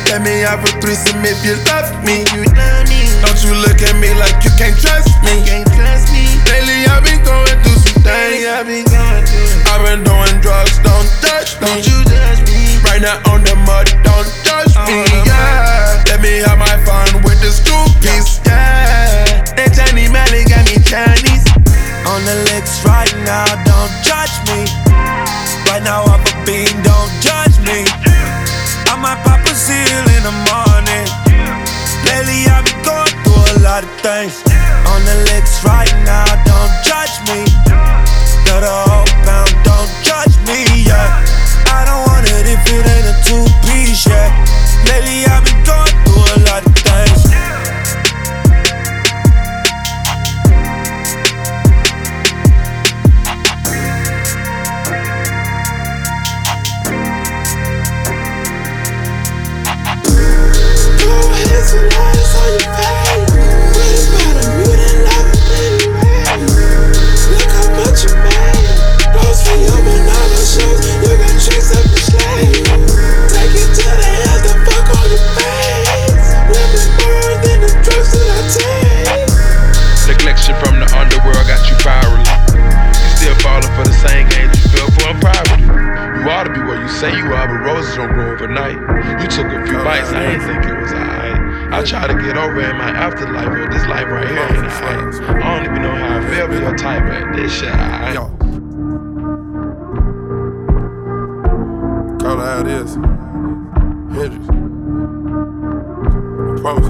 Let 0.09 0.25
me 0.25 0.41
have 0.41 0.65
a 0.65 0.71
threesome 0.81 1.21
if 1.21 1.45
you 1.45 1.53
love 1.69 1.93
me. 2.01 2.25
You 2.33 2.41
love 2.57 2.89
me. 2.89 3.05
Don't 3.21 3.37
you 3.45 3.53
look 3.53 3.85
at 3.85 3.93
me 4.01 4.17
like 4.17 4.41
you 4.41 4.49
can't 4.57 4.73
trust 4.73 5.13
me. 5.21 5.45
Can't 5.45 5.69
trust 5.77 6.09
me. 6.09 6.25
Lately 6.49 6.89
I've 6.89 7.05
been 7.05 7.21
going 7.21 7.53
through 7.61 7.85
some 7.85 8.01
things. 8.01 8.49
I've 8.49 8.65
been 8.65 8.81
going 8.89 9.25
through. 9.29 9.61
I've 9.69 9.85
been 9.85 10.01
doing 10.01 10.41
drugs, 10.41 10.81
don't 10.81 11.05
judge 11.21 11.53
me. 11.61 11.69
Don't 11.69 11.85
you 11.85 11.97
judge 12.09 12.41
me. 12.49 12.81
Right 12.81 13.01
now 13.01 13.21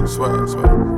swear, 0.06 0.46
swear. 0.46 0.93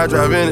I 0.00 0.06
drive 0.06 0.32
in 0.32 0.49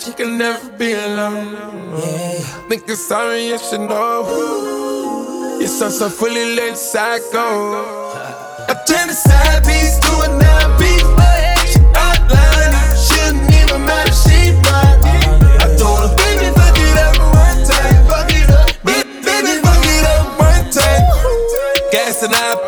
that 0.00 0.06
you 0.08 0.14
can 0.14 0.38
never 0.38 0.70
be 0.78 0.92
alone. 0.92 1.52
Yeah. 1.98 2.40
Think 2.68 2.86
you're 2.86 2.96
sorry, 2.96 3.48
you 3.48 3.58
should 3.58 3.80
know. 3.80 5.58
You're 5.58 5.68
so, 5.68 5.88
so 5.90 6.08
fully 6.08 6.54
lit 6.54 6.76
psycho. 6.76 7.82
I 8.68 8.82
tend 8.86 9.10
to 9.10 9.16
say. 9.16 9.49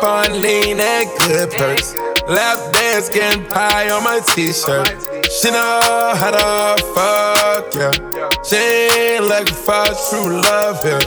Lean, 0.03 0.77
that 0.77 1.07
good 1.19 1.49
purse. 1.51 1.95
Lap 2.27 2.73
dance, 2.73 3.07
getting 3.09 3.45
pie 3.45 3.89
on 3.89 4.03
my 4.03 4.19
t-shirt. 4.19 4.91
She 5.31 5.49
know 5.49 5.79
how 6.19 6.31
to 6.31 6.83
fuck, 6.91 7.73
yeah. 7.73 7.91
She 8.43 8.55
ain't 8.55 9.23
looking 9.23 9.55
for 9.55 9.87
true 10.09 10.41
love 10.43 10.83
here. 10.83 10.99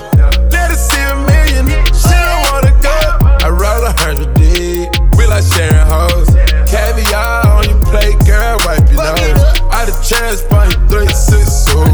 Let 0.48 0.72
her 0.72 0.76
see 0.76 1.00
a 1.00 1.14
million, 1.28 1.68
she 1.92 2.16
don't 2.16 2.42
wanna 2.48 2.72
go. 2.80 2.96
I 3.44 3.48
roll 3.52 3.84
a 3.84 3.92
hundred 4.00 4.32
deep, 4.34 4.88
we 5.16 5.26
like 5.26 5.44
sharing 5.44 5.76
hoes. 5.86 6.32
Caviar 6.64 7.46
on 7.52 7.68
your 7.68 7.80
plate, 7.84 8.16
girl, 8.24 8.56
wipe 8.64 8.88
your 8.88 9.04
nose. 9.04 9.60
Out 9.76 9.88
of 9.88 9.96
chance, 10.00 10.40
point 10.42 10.72
three, 10.88 11.08
six, 11.12 11.68
so. 11.68 11.84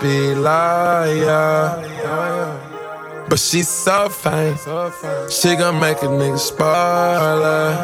Be 0.00 0.34
loyal. 0.34 1.84
But 3.28 3.38
she's 3.38 3.68
so 3.68 4.08
fine. 4.08 4.56
She 5.30 5.54
gon' 5.56 5.78
make 5.80 6.02
a 6.02 6.06
nigga 6.06 6.38
spoiler. 6.38 7.76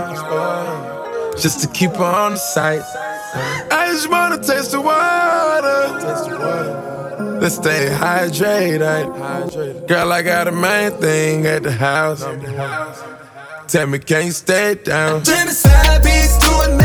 Just 1.36 1.60
to 1.60 1.68
keep 1.68 1.92
her 1.96 2.04
on 2.04 2.32
the 2.32 2.38
site. 2.38 2.82
I 3.70 3.88
just 3.92 4.08
wanna 4.08 4.38
taste 4.38 4.70
the 4.72 4.80
water. 4.80 5.88
Let's 7.40 7.56
stay 7.56 7.88
hydrated. 7.90 9.86
Girl, 9.88 10.12
I 10.12 10.22
got 10.22 10.48
a 10.48 10.52
main 10.52 10.92
thing 10.92 11.46
at 11.46 11.62
the 11.62 11.72
house. 11.72 12.24
Tell 13.66 13.86
me, 13.86 13.98
can 13.98 14.26
you 14.26 14.32
stay 14.32 14.74
down? 14.76 15.24
Genocide 15.24 16.02
piece 16.02 16.36
to 16.38 16.83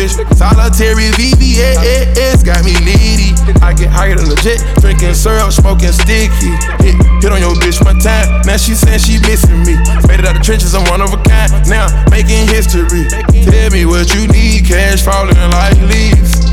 my. 0.00 0.08
Solitary 0.34 1.12
VVS 1.12 2.44
got 2.44 2.64
me 2.64 2.72
needy. 2.80 3.36
I 3.60 3.74
get 3.74 3.90
higher 3.90 4.16
than 4.16 4.28
legit, 4.28 4.60
drinking 4.80 5.14
syrup, 5.14 5.52
smoking 5.52 5.92
sticky. 5.92 6.56
Hit, 6.80 6.96
hit 7.20 7.32
on 7.32 7.40
your 7.40 7.52
bitch 7.60 7.84
one 7.84 7.98
time. 7.98 8.40
Now 8.46 8.56
she 8.56 8.74
saying 8.74 9.00
she 9.00 9.20
missing 9.20 9.60
me. 9.60 9.76
Made 10.08 10.20
it 10.20 10.26
out 10.26 10.36
the 10.36 10.42
trenches, 10.42 10.74
I'm 10.74 10.84
one 10.88 11.00
of 11.02 11.12
a 11.12 11.20
kind. 11.22 11.52
Now 11.68 11.88
making 12.10 12.48
history. 12.48 13.08
Tell 13.44 13.70
me 13.70 13.84
what 13.84 14.08
you 14.14 14.26
need, 14.28 14.64
cash 14.64 15.02
falling 15.02 15.36
like 15.36 15.76
leaves. 15.84 16.48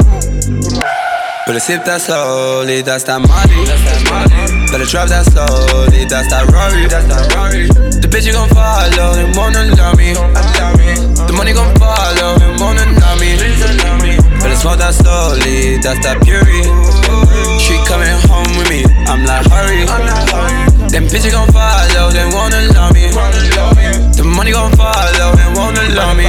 Better 1.47 1.63
sip 1.63 1.85
that 1.85 2.01
slowly, 2.01 2.81
that's 2.81 3.05
that 3.05 3.23
money. 3.23 3.63
Better 4.67 4.83
drop 4.83 5.07
that 5.07 5.23
slowly, 5.31 6.03
that's 6.03 6.27
that 6.27 6.43
Rory. 6.51 6.91
The 8.03 8.07
bitch 8.11 8.27
you 8.27 8.33
gon' 8.33 8.49
follow 8.51 9.15
and 9.15 9.31
wanna 9.31 9.71
love 9.79 9.95
me. 9.95 10.11
The 10.11 11.31
money 11.31 11.53
gon' 11.53 11.73
follow 11.79 12.35
and 12.43 12.59
wanna 12.59 12.96
smoke 14.57 14.79
that 14.81 14.93
slowly, 14.93 15.77
that's 15.77 16.01
that 16.01 16.17
Puree. 16.25 16.65
She 17.61 17.77
coming 17.85 18.09
home 18.25 18.49
with 18.57 18.69
me, 18.69 18.81
I'm 19.05 19.23
like 19.25 19.45
hurry. 19.53 19.85
Them 20.89 21.05
bitches 21.05 21.31
gon' 21.31 21.51
follow, 21.53 22.09
they 22.09 22.25
wanna 22.33 22.73
love 22.73 22.93
me. 22.93 23.07
The 24.17 24.23
money 24.25 24.51
gon' 24.51 24.71
follow 24.73 25.37
and 25.37 25.55
wanna 25.55 25.83
love 25.93 26.17
me. 26.17 26.25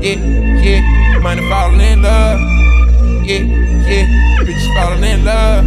Yeah, 0.00 0.16
yeah, 0.60 1.18
money 1.20 1.42
falling 1.48 1.80
in 1.80 2.02
love. 2.02 2.38
Yeah, 3.24 3.44
yeah, 3.88 4.06
bitches 4.44 4.68
falling 4.76 5.04
in 5.04 5.24
love. 5.24 5.64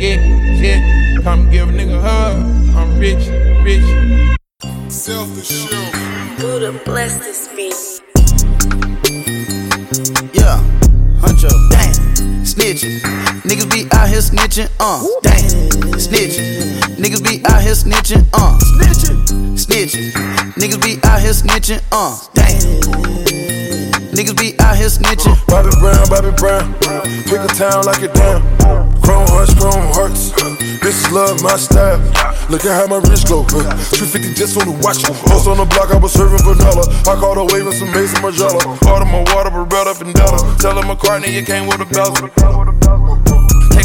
Yeah, 0.00 0.18
yeah, 0.58 1.20
come 1.22 1.50
give 1.50 1.68
a 1.68 1.72
nigga 1.72 1.98
a 1.98 2.00
hug. 2.00 2.36
I'm 2.76 2.98
rich, 2.98 3.28
rich. 3.62 3.88
Self-assured. 4.88 5.94
Buddha 6.38 6.72
bless 6.84 7.18
this 7.18 7.39
snitching, 14.30 14.70
uh, 14.78 15.02
damn, 15.22 15.42
snitching. 15.98 16.78
Niggas 16.94 17.22
be 17.24 17.44
out 17.46 17.62
here 17.62 17.74
snitching, 17.74 18.24
uh, 18.32 18.58
snitching, 18.78 19.58
snitching. 19.58 20.12
Niggas 20.54 20.80
be 20.82 20.98
out 21.02 21.20
here 21.20 21.32
snitching, 21.32 21.82
uh, 21.90 22.16
damn. 22.34 22.60
Niggas 24.14 24.38
be 24.38 24.54
out 24.60 24.76
here 24.76 24.86
snitching. 24.86 25.34
Bobby 25.46 25.70
Brown, 25.80 26.06
Bobby 26.08 26.30
Brown. 26.36 26.74
Pick 27.26 27.42
a 27.42 27.48
town 27.48 27.84
like 27.84 28.02
it 28.02 28.14
down. 28.14 28.42
Chrome 29.02 29.26
hearts, 29.34 29.54
chrome 29.54 29.90
hearts. 29.98 30.30
Bitches 30.78 31.10
love 31.10 31.42
my 31.42 31.56
style. 31.56 31.98
Look 32.50 32.64
at 32.64 32.74
how 32.74 32.86
my 32.86 32.98
wrist 33.08 33.26
glow. 33.26 33.42
Uh, 33.42 33.74
350 33.90 34.34
just 34.34 34.58
on 34.60 34.66
the 34.66 34.74
watch. 34.82 35.02
Post 35.02 35.48
on 35.48 35.58
the 35.58 35.66
block, 35.66 35.90
I 35.90 35.98
was 35.98 36.12
serving 36.12 36.42
vanilla. 36.46 36.86
I 37.02 37.18
called 37.18 37.38
a 37.38 37.44
wave 37.50 37.66
and 37.66 37.74
some 37.74 37.90
Maison 37.90 38.22
Margiela. 38.22 38.62
Order 38.86 39.06
my 39.06 39.22
water, 39.34 39.50
but 39.50 39.72
red 39.72 39.86
up 39.86 40.00
and 40.00 40.14
down. 40.14 40.38
Tell 40.58 40.78
him 40.78 40.86
McCartney, 40.86 41.32
you 41.32 41.42
came 41.42 41.66
with 41.66 41.80
a 41.80 41.86
bezel. 41.86 42.69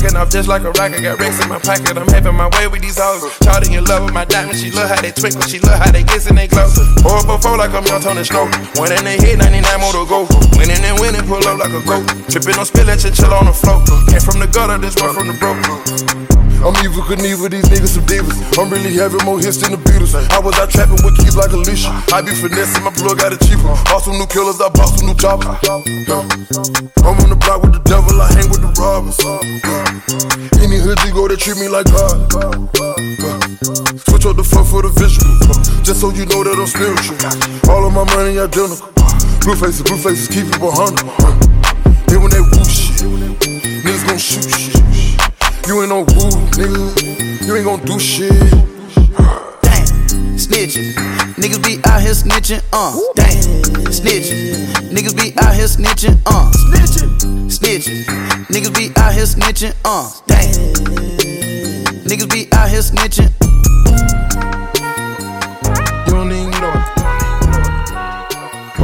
Taking 0.06 0.22
off 0.22 0.30
just 0.30 0.48
like 0.48 0.62
a 0.62 0.70
rocket, 0.70 1.02
got 1.02 1.18
racks 1.18 1.42
in 1.42 1.50
my 1.50 1.58
pocket. 1.58 1.98
I'm 1.98 2.06
having 2.14 2.36
my 2.36 2.46
way 2.54 2.68
with 2.68 2.84
these 2.84 3.02
hoes. 3.02 3.26
Charlie 3.42 3.74
in 3.74 3.86
love 3.86 4.06
with 4.06 4.14
my 4.14 4.24
diamonds, 4.24 4.62
she 4.62 4.70
love 4.70 4.88
how 4.88 5.02
they 5.02 5.10
twinkle, 5.10 5.42
she 5.42 5.58
love 5.58 5.80
how 5.82 5.90
they 5.90 6.04
kiss 6.04 6.30
and 6.30 6.38
they 6.38 6.46
glow. 6.46 6.70
Pour 7.02 7.18
up 7.18 7.26
before 7.26 7.58
like 7.58 7.74
I'm 7.74 7.84
young 7.90 8.02
Tony 8.02 8.24
Snow. 8.24 8.46
One 8.78 8.94
in 8.94 9.02
the 9.02 9.18
hit, 9.18 9.40
99 9.42 9.66
more 9.82 9.98
to 9.98 10.06
go. 10.06 10.30
Winning 10.62 10.78
and 10.86 11.02
winning, 11.02 11.26
pull 11.26 11.42
up 11.50 11.58
like 11.58 11.74
a 11.74 11.82
goat. 11.82 12.06
Tripping 12.30 12.54
on 12.54 12.70
spillage, 12.70 13.02
and 13.02 13.16
chill 13.18 13.34
on 13.34 13.50
the 13.50 13.54
floor. 13.54 13.82
Came 14.06 14.22
from 14.22 14.38
the 14.38 14.46
gutter, 14.46 14.78
this 14.78 14.94
one 15.02 15.10
from 15.16 15.26
the 15.26 15.34
broke. 15.42 15.66
I'm 16.66 16.74
Evel 16.82 17.06
Knievel, 17.06 17.46
these 17.54 17.70
niggas 17.70 17.94
some 17.94 18.10
divas. 18.10 18.42
I'm 18.58 18.74
really 18.74 18.98
having 18.98 19.22
more 19.22 19.38
hits 19.38 19.62
than 19.62 19.78
the 19.78 19.78
Beatles. 19.78 20.18
I 20.18 20.42
was 20.42 20.58
out 20.58 20.74
trapping 20.74 20.98
with 21.06 21.14
keys 21.22 21.38
like 21.38 21.54
Alicia. 21.54 21.94
I 22.10 22.26
be 22.26 22.34
finessing, 22.34 22.82
my 22.82 22.90
plug 22.90 23.22
got 23.22 23.30
it 23.30 23.42
cheaper. 23.46 23.70
Bought 23.86 24.02
some 24.02 24.18
new 24.18 24.26
killers, 24.26 24.58
I 24.58 24.74
bought 24.74 24.90
some 24.98 25.06
new 25.06 25.14
choppers. 25.14 25.62
Yeah. 25.62 26.26
I'm 27.06 27.22
on 27.22 27.30
the 27.30 27.38
block 27.38 27.62
with 27.62 27.78
the 27.78 27.86
devil, 27.86 28.18
I 28.18 28.34
hang 28.34 28.50
with 28.50 28.66
the 28.66 28.74
robbers. 28.82 29.14
Any 30.58 30.82
hood 30.82 30.98
you 31.06 31.14
go, 31.14 31.30
they 31.30 31.38
treat 31.38 31.62
me 31.62 31.70
like 31.70 31.86
God. 31.86 32.34
Switch 34.10 34.26
up 34.26 34.34
the 34.34 34.42
fuck 34.42 34.66
for 34.66 34.82
the 34.82 34.90
visual. 34.90 35.30
Just 35.86 36.02
so 36.02 36.10
you 36.10 36.26
know 36.26 36.42
that 36.42 36.58
I'm 36.58 36.66
spiritual. 36.66 37.14
All 37.70 37.86
of 37.86 37.94
my 37.94 38.10
money 38.10 38.42
identical. 38.42 38.90
Blue 39.46 39.54
faces, 39.54 39.86
blue 39.86 40.02
faces, 40.02 40.26
keep 40.34 40.50
it 40.50 40.58
100. 40.58 40.98
Then 42.10 42.26
when 42.26 42.34
they 42.34 42.42
woo 42.42 42.66
shit, 42.66 43.06
niggas 43.06 44.02
gon' 44.10 44.18
shoot 44.18 44.50
shit. 44.50 44.95
You 45.68 45.82
ain't 45.82 45.90
no 45.90 46.02
woo, 46.02 46.30
nigga. 46.54 47.48
You 47.48 47.56
ain't 47.56 47.66
gon' 47.66 47.84
do 47.86 48.00
shit. 48.00 48.30
Damn, 48.30 49.88
snitching. 50.38 50.94
Niggas 51.42 51.64
be 51.66 51.80
out 51.90 52.02
here 52.02 52.12
snitching, 52.12 52.62
uh. 52.72 52.96
Damn, 53.16 53.34
snitching. 53.90 54.92
Niggas 54.92 55.16
be 55.18 55.34
out 55.40 55.56
here 55.56 55.66
snitching, 55.66 56.20
uh. 56.28 56.52
Snitching. 56.52 57.50
Snitching. 57.50 58.04
Niggas 58.46 58.76
be 58.76 58.92
out 58.96 59.14
here 59.14 59.24
snitching, 59.24 59.74
uh. 59.84 60.12
Damn. 60.28 60.54
Niggas 62.06 62.30
be 62.32 62.48
out 62.52 62.70
here 62.70 62.82
snitching. 62.82 63.34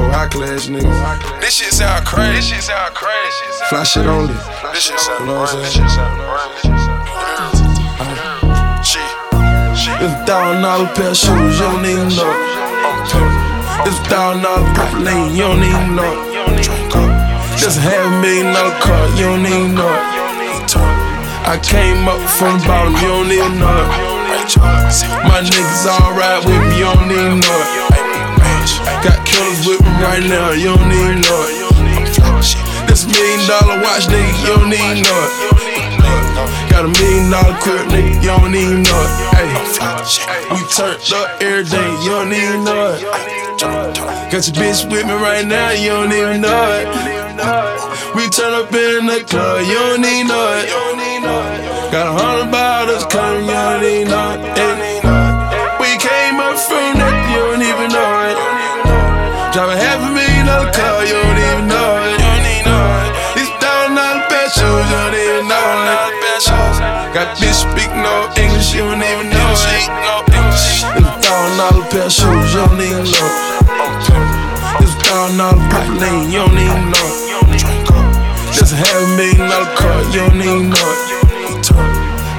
Oh, 0.02 0.10
high 0.10 0.28
class 0.28 0.66
niggas. 0.66 1.42
This 1.42 1.54
shit 1.54 1.74
sound 1.74 2.06
crazy. 2.06 2.34
This 2.34 2.46
shit 2.50 2.64
sound 2.64 2.96
crazy. 2.96 3.46
Fly 3.70 3.84
shit 3.84 4.08
only. 4.08 4.34
This 4.74 4.90
shit 4.90 4.98
sound 5.00 5.22
You 5.22 5.26
know 5.30 5.46
what 5.46 5.54
I'm 5.54 5.62
crazy. 5.62 5.78
This 5.78 5.78
shit 5.78 5.90
sound 5.94 6.18
crazy. 6.18 6.74
She. 8.82 8.98
It's 10.02 10.14
a 10.18 10.26
thousand 10.26 10.66
dollar 10.66 10.90
pair 10.98 11.14
of 11.14 11.18
shoes, 11.18 11.54
you 11.54 11.70
don't 11.70 11.86
even 11.86 12.10
know 12.18 12.34
it. 12.34 12.42
It's 13.86 13.94
a 13.94 14.04
thousand 14.10 14.42
dollar 14.42 14.66
purple 14.74 15.06
lane, 15.06 15.38
you 15.38 15.46
don't 15.46 15.62
even 15.62 15.94
know. 15.94 16.14
Just 17.62 17.78
a 17.78 17.86
half 17.86 18.10
million 18.26 18.50
dollar 18.58 18.74
car, 18.82 19.06
you 19.14 19.30
don't 19.30 19.46
even 19.46 19.76
know. 19.78 19.94
I 21.46 21.62
came 21.62 22.08
up 22.10 22.18
from 22.38 22.58
the 22.58 22.66
bottom, 22.66 22.98
you 22.98 23.14
don't 23.14 23.30
even 23.30 23.60
know. 23.62 23.86
My 25.30 25.46
niggas 25.46 25.86
all 25.86 26.18
ride 26.18 26.42
with 26.42 26.58
me, 26.58 26.82
you 26.82 26.90
don't 26.90 27.12
even 27.12 27.40
know. 27.40 27.81
Got 29.02 29.26
killers 29.26 29.66
with 29.66 29.82
me 29.82 29.90
right 29.98 30.22
now, 30.22 30.52
you 30.52 30.70
don't 30.78 30.92
even 30.94 31.22
know 31.26 31.42
oh, 31.42 31.50
it. 31.50 32.88
This 32.88 33.10
million 33.10 33.42
dollar 33.50 33.82
watch, 33.82 34.06
nigga, 34.06 34.30
you 34.46 34.54
don't 34.54 34.70
even 34.70 35.02
know 35.02 35.22
it. 35.26 36.70
Got 36.70 36.86
a 36.86 36.92
million 36.94 37.32
dollar 37.34 37.58
crib, 37.66 37.90
nigga, 37.90 38.22
you 38.22 38.30
don't 38.30 38.54
even 38.54 38.84
know 38.86 39.02
it. 39.02 39.12
Hey, 39.34 39.50
we 40.54 40.62
turned 40.70 41.02
up 41.18 41.42
every 41.42 41.66
day, 41.66 41.90
you 42.06 42.14
don't 42.14 42.32
even 42.32 42.64
know 42.64 42.94
it. 42.94 43.02
Got 44.30 44.46
your 44.46 44.56
bitch 44.62 44.86
with 44.86 45.06
me 45.06 45.14
right 45.18 45.48
now, 45.48 45.72
you 45.72 45.90
don't 45.90 46.14
even 46.14 46.42
know 46.42 46.62
it. 46.78 46.88
We 48.16 48.30
turn 48.30 48.54
up 48.54 48.72
in 48.72 49.08
the 49.08 49.26
club, 49.26 49.66
you 49.66 49.74
don't 49.82 50.06
even 50.06 50.28
know 50.28 50.62
it. 50.62 50.70
Got 51.92 52.06
a 52.06 52.14
hundred 52.14 52.52
bottles 52.52 53.06
coming, 53.06 53.46
you 53.46 53.52
don't 53.52 53.84
even 53.84 54.08
know 54.10 54.38
it. 54.46 54.71
A 59.72 59.78
half 59.80 60.04
a 60.04 60.12
million 60.12 60.46
dollar 60.52 60.68
car, 60.76 61.00
you 61.08 61.16
don't 61.16 61.40
even 61.40 61.72
know 61.72 62.04
it. 62.04 62.20
These 63.40 63.48
thousand 63.64 63.96
dollar 63.96 64.20
bad 64.28 64.52
shoes, 64.52 64.68
you 64.68 65.00
don't 65.00 65.16
even 65.16 65.48
know 65.48 65.64
it. 65.88 66.12
Got 67.16 67.40
bitch 67.40 67.64
speak 67.64 67.88
no 67.96 68.28
English, 68.36 68.76
you 68.76 68.84
don't 68.84 69.00
even 69.00 69.32
know 69.32 69.48
it. 69.48 69.88
It's 70.28 70.84
thousand 71.24 71.56
dollar 71.56 71.88
pair 71.88 72.04
of 72.04 72.12
shoes, 72.12 72.52
you 72.52 72.68
don't 72.68 72.84
even 72.84 73.08
know 73.16 73.32
it. 73.32 74.84
It's 74.84 74.92
a 74.92 75.00
thousand 75.08 75.40
dollar 75.40 75.56
purple 75.72 76.04
lane, 76.04 76.28
you 76.36 76.44
don't 76.44 76.52
even 76.52 76.92
know 76.92 77.08
it. 77.08 77.64
Just 78.52 78.76
a 78.76 78.84
half 78.84 78.92
a 78.92 79.08
million 79.16 79.48
dollar 79.48 79.72
car, 79.80 80.04
you 80.12 80.20
don't 80.20 80.36
even 80.36 80.68
know 80.68 80.84
it. 80.84 81.72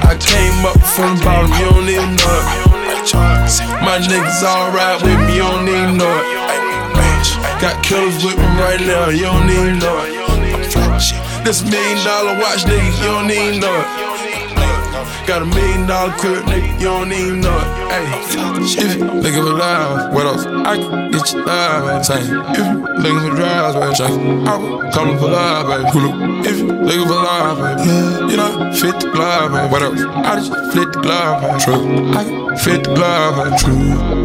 I 0.05 0.13
came 0.21 0.61
up 0.69 0.77
from 0.85 1.17
the 1.17 1.25
bottom, 1.25 1.49
you 1.57 1.65
don't 1.65 1.89
even 1.89 2.13
know 2.13 2.29
it. 2.45 3.09
My 3.81 3.97
niggas 3.97 4.45
all 4.45 4.69
ride 4.69 5.01
with 5.01 5.17
me, 5.25 5.41
you 5.41 5.49
don't 5.49 5.65
even 5.65 5.97
know 5.97 6.13
it. 6.13 6.72
Got 7.61 7.83
killers 7.83 8.23
with 8.23 8.37
me 8.37 8.45
right 8.59 8.79
now, 8.81 9.09
you 9.09 9.23
don't 9.23 9.49
even 9.49 9.79
know 9.79 9.97
it. 10.03 10.13
This 11.43 11.63
million 11.63 12.03
dollar 12.05 12.39
watch, 12.39 12.63
nigga, 12.63 12.91
you 12.99 13.07
don't 13.07 13.31
even 13.31 13.59
know 13.59 13.79
it. 13.79 13.87
Got 15.27 15.41
a 15.41 15.45
million 15.45 15.87
dollar 15.87 16.11
crib, 16.13 16.43
nigga, 16.43 16.79
you 16.79 16.85
don't 16.85 17.11
even 17.11 17.39
know 17.41 17.57
it. 17.57 17.63
Hey, 17.91 18.05
if 18.75 18.97
you 18.97 19.05
looking 19.05 19.43
for 19.43 19.53
love, 19.53 20.13
what 20.13 20.25
else? 20.25 20.45
I 20.45 20.75
can 20.75 21.11
get 21.11 21.33
you 21.33 21.45
love, 21.45 22.07
baby. 22.07 22.23
If 22.51 22.65
you 22.67 22.79
looking 23.03 23.29
for 23.29 23.35
drugs, 23.35 23.99
baby. 23.99 24.47
I 24.47 24.57
will 24.57 24.91
come 24.91 25.17
for 25.17 25.27
love, 25.27 25.67
baby. 25.67 26.49
If 26.49 26.57
you 26.59 26.67
looking 26.67 27.07
for 27.07 27.13
love, 27.13 27.57
baby, 27.57 28.31
you 28.31 28.37
know, 28.37 28.73
fit 28.73 28.99
the 28.99 29.11
glove, 29.11 29.51
baby. 29.53 29.67
What 29.71 29.81
else? 29.81 30.01
I 30.01 30.35
just 30.35 30.51
flip 30.73 30.91
the 30.91 30.99
glove, 30.99 31.41
baby. 31.41 31.59
True. 31.63 32.11
I 32.13 32.55
fit 32.57 32.83
the 32.83 32.93
glove, 32.93 33.35
baby. 33.45 33.57
True. 33.57 34.22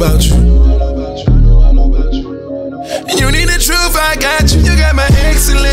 About 0.00 0.24
you. 0.24 0.32
You 3.20 3.28
need 3.28 3.52
the 3.52 3.60
truth, 3.60 3.92
I 4.00 4.16
got 4.16 4.48
you. 4.48 4.60
You 4.64 4.72
got 4.80 4.96
my 4.96 5.04
excellence. 5.28 5.68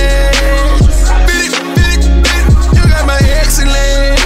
It, 1.32 1.56
beat 1.80 2.04
it. 2.04 2.04
You 2.76 2.84
got 2.92 3.08
my 3.08 3.16
excellence. 3.40 4.20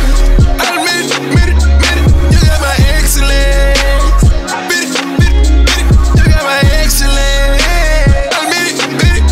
Admit 0.57 1.05
it, 1.05 1.13
admit 1.21 1.53
it, 1.53 1.61
admit 1.61 2.01
it. 2.01 2.09
You 2.33 2.41
got 2.49 2.65
my 2.65 2.73
excellence. 2.97 4.25
It, 4.73 4.89
beat 4.89 4.89
it. 4.89 5.85
You 6.17 6.25
got 6.33 6.49
my 6.49 6.65
excellence. 6.81 7.61
It, 7.61 8.33
admit 8.41 8.73
it, 8.73 8.81
admit 8.81 9.21
it. 9.21 9.29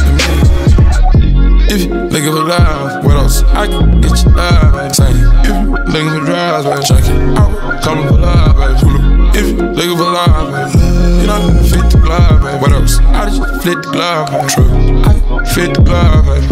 If 1.73 1.81
you 1.81 1.97
looking 2.13 2.29
for 2.29 2.45
love, 2.45 3.03
what 3.03 3.17
else? 3.17 3.41
I 3.41 3.65
can 3.65 4.01
get 4.01 4.13
you 4.21 4.29
love, 4.37 4.69
baby. 4.77 4.93
If 4.93 5.49
you 5.49 5.73
looking 5.89 6.13
for 6.13 6.25
drugs, 6.29 6.61
baby, 6.69 6.83
check 6.85 7.09
it. 7.09 7.17
I'm 7.39 7.81
coming 7.81 8.05
for 8.07 8.21
love, 8.21 8.53
baby. 8.53 9.09
If 9.33 9.45
you 9.47 9.55
looking 9.57 9.97
for 9.97 10.03
love, 10.03 10.28
glove, 12.09 12.41
baby. 12.41 12.57
What 12.57 12.71
else? 12.71 12.97
I 13.13 13.29
just 13.29 13.61
flip 13.61 13.81
the 13.83 13.91
glove, 13.93 14.31
baby. 14.33 14.49
True. 14.49 14.65
I 15.05 15.45
fit 15.53 15.73
the 15.77 15.81
glove, 15.85 16.25
baby. 16.25 16.47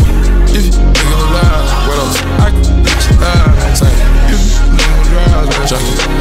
If 0.54 0.66
you 0.70 0.72
for 0.72 1.26
love, 1.34 1.66
what 1.90 1.98
else? 1.98 2.18
I 2.38 2.54
can 2.54 2.86
get 2.86 3.00
you 3.10 3.18
love, 3.18 3.58
baby. 3.58 3.76
Say, 3.82 3.90
if 3.90 4.38
you 4.38 4.38
looking 4.70 4.86
for 4.86 5.02
drugs, 5.10 5.74
baby, 5.74 6.17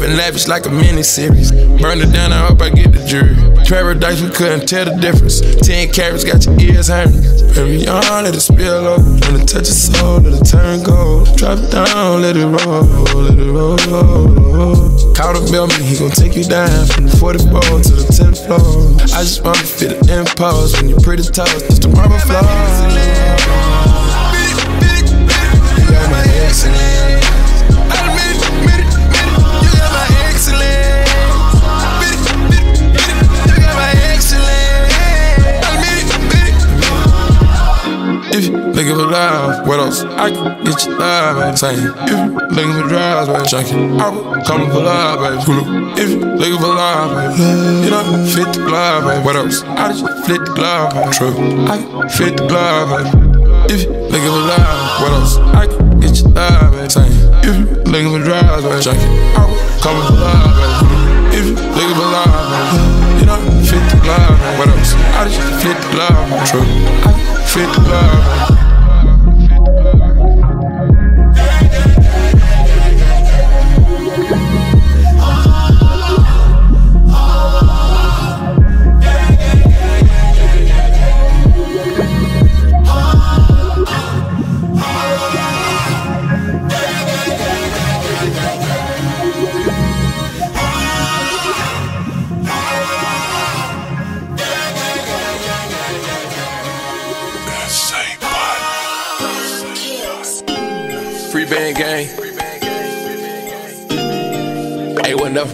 Living 0.00 0.16
lavish 0.16 0.48
like 0.48 0.64
a 0.64 0.70
mini 0.70 1.02
series. 1.02 1.52
Burn 1.52 2.00
it 2.00 2.10
down, 2.10 2.32
I 2.32 2.46
hope 2.46 2.62
I 2.62 2.70
get 2.70 2.90
the 2.90 3.04
jury. 3.04 3.36
Paradise, 3.68 4.22
we 4.22 4.30
couldn't 4.30 4.66
tell 4.66 4.86
the 4.86 4.96
difference. 4.96 5.42
Ten 5.60 5.92
carats 5.92 6.24
got 6.24 6.40
your 6.46 6.56
ears. 6.56 6.88
Put 6.88 7.68
me 7.68 7.86
on, 7.86 8.24
let 8.24 8.34
it 8.34 8.40
spill 8.40 8.96
over. 8.96 9.04
When 9.04 9.42
it 9.42 9.46
touch 9.46 9.68
your 9.68 9.76
soul, 9.76 10.20
let 10.20 10.40
it 10.40 10.44
turn 10.48 10.82
gold. 10.84 11.36
Drop 11.36 11.58
it 11.58 11.70
down, 11.70 12.22
let 12.22 12.34
it 12.34 12.48
roll, 12.48 12.80
let 13.12 13.36
it 13.36 13.52
roll. 13.52 13.76
Call 15.12 15.36
the 15.36 15.46
bellman, 15.52 15.84
he 15.84 15.98
gon' 15.98 16.10
take 16.16 16.34
you 16.34 16.44
down 16.44 16.86
from 16.86 17.04
the 17.04 17.14
44 17.20 17.60
to 17.60 17.92
the 17.92 18.08
10th 18.08 18.40
floor. 18.48 18.96
I 19.12 19.20
just 19.20 19.44
wanna 19.44 19.60
feel 19.60 20.00
the 20.00 20.16
impulse 20.16 20.80
when 20.80 20.88
you're 20.88 21.00
pretty 21.00 21.24
tough, 21.24 21.60
just 21.68 21.82
the 21.82 21.88
marble 21.92 22.16
floor. 22.24 22.40
You 25.76 25.84
got 25.92 26.08
my 26.08 26.24
excellence. 26.40 27.20
Admit 27.20 27.29
looking 38.90 39.06
for 39.06 39.12
love, 39.12 39.66
what 39.66 39.78
else? 39.78 40.02
I 40.02 40.30
can 40.30 40.64
get 40.64 40.86
you 40.86 40.98
love, 40.98 41.36
baby. 41.38 41.56
Say, 41.56 41.74
if 41.74 42.10
you 42.10 42.18
looking 42.50 42.74
for 42.74 42.88
drugs, 42.88 43.28
baby, 43.28 43.70
it. 43.70 44.00
I'm 44.00 44.44
coming 44.44 44.70
for 44.70 44.80
love, 44.80 45.20
baby. 45.20 46.00
If 46.00 46.10
you 46.10 46.18
looking 46.18 46.58
for 46.58 46.74
love, 46.74 47.10
baby, 47.14 47.84
you 47.84 47.90
know, 47.90 48.26
fit 48.26 48.52
the 48.54 48.64
glove, 48.66 49.04
baby. 49.04 49.24
What 49.24 49.36
else? 49.36 49.62
I 49.62 49.92
just 49.92 50.26
flip 50.26 50.44
the 50.44 50.54
glove, 50.54 50.94
baby. 50.94 51.10
True. 51.12 51.66
I 51.66 52.08
fit 52.08 52.36
the 52.36 52.46
glove, 52.48 52.88
baby. 52.90 53.74
If 53.74 53.84
you 53.84 53.90
looking 53.92 54.32
for 54.34 54.44
love, 54.50 55.02
what 55.02 55.12
else? 55.12 55.36
I 55.38 55.66
can 55.66 56.00
get 56.00 56.18
you 56.18 56.28
love, 56.28 56.72
baby. 56.72 56.88
Say, 56.90 57.06
if 57.46 57.54
you 57.56 57.66
looking 57.86 58.10
for 58.10 58.22
drugs, 58.24 58.64
baby, 58.64 58.98
it. 58.98 59.38
I'm 59.38 59.50
coming 59.78 60.04
for 60.06 60.18
love, 60.18 60.50
baby. 60.58 61.38
If 61.38 61.44
you 61.46 61.54
looking 61.54 61.94
for 61.94 62.08
love, 62.10 62.42
baby, 62.50 63.22
you 63.22 63.26
know, 63.26 63.38
fit 63.62 63.82
the 63.86 63.98
glove, 64.02 64.34
baby. 64.34 64.58
What 64.58 64.68
else? 64.74 64.94
I 65.14 65.28
just 65.30 65.38
flip 65.62 65.78
the 65.78 65.88
glove, 65.94 66.26
baby. 66.26 66.46
True. 66.50 66.66
I 67.06 67.10
fit 67.46 67.68
the 67.74 67.82
glove. 67.86 68.49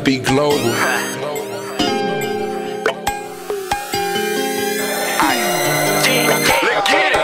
Be 0.06 0.18
global. 0.20 0.56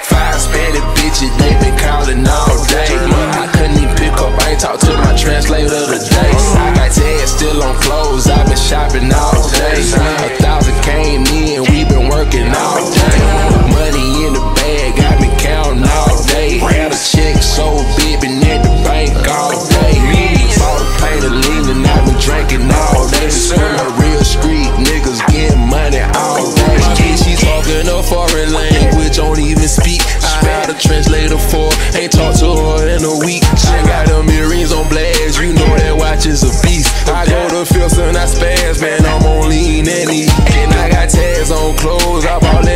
Five 0.02 0.34
Spanish 0.34 0.82
bitches, 0.98 1.30
they 1.38 1.54
been 1.62 1.78
calling 1.78 2.26
all 2.26 2.59
day. 2.66 2.90
I 2.90 3.46
couldn't 3.54 3.78
even 3.78 3.94
pick 3.94 4.12
up, 4.18 4.34
I 4.42 4.50
ain't 4.50 4.60
to 4.60 4.92
my 4.98 5.14
translator 5.16 5.68
today. 5.68 6.34
I 6.59 6.74
got 6.74 6.90
tags 6.90 7.30
still 7.30 7.62
on 7.62 7.76
clothes, 7.76 8.26
i 8.28 8.42
been 8.48 8.56
shopping 8.56 9.12
all 9.12 9.31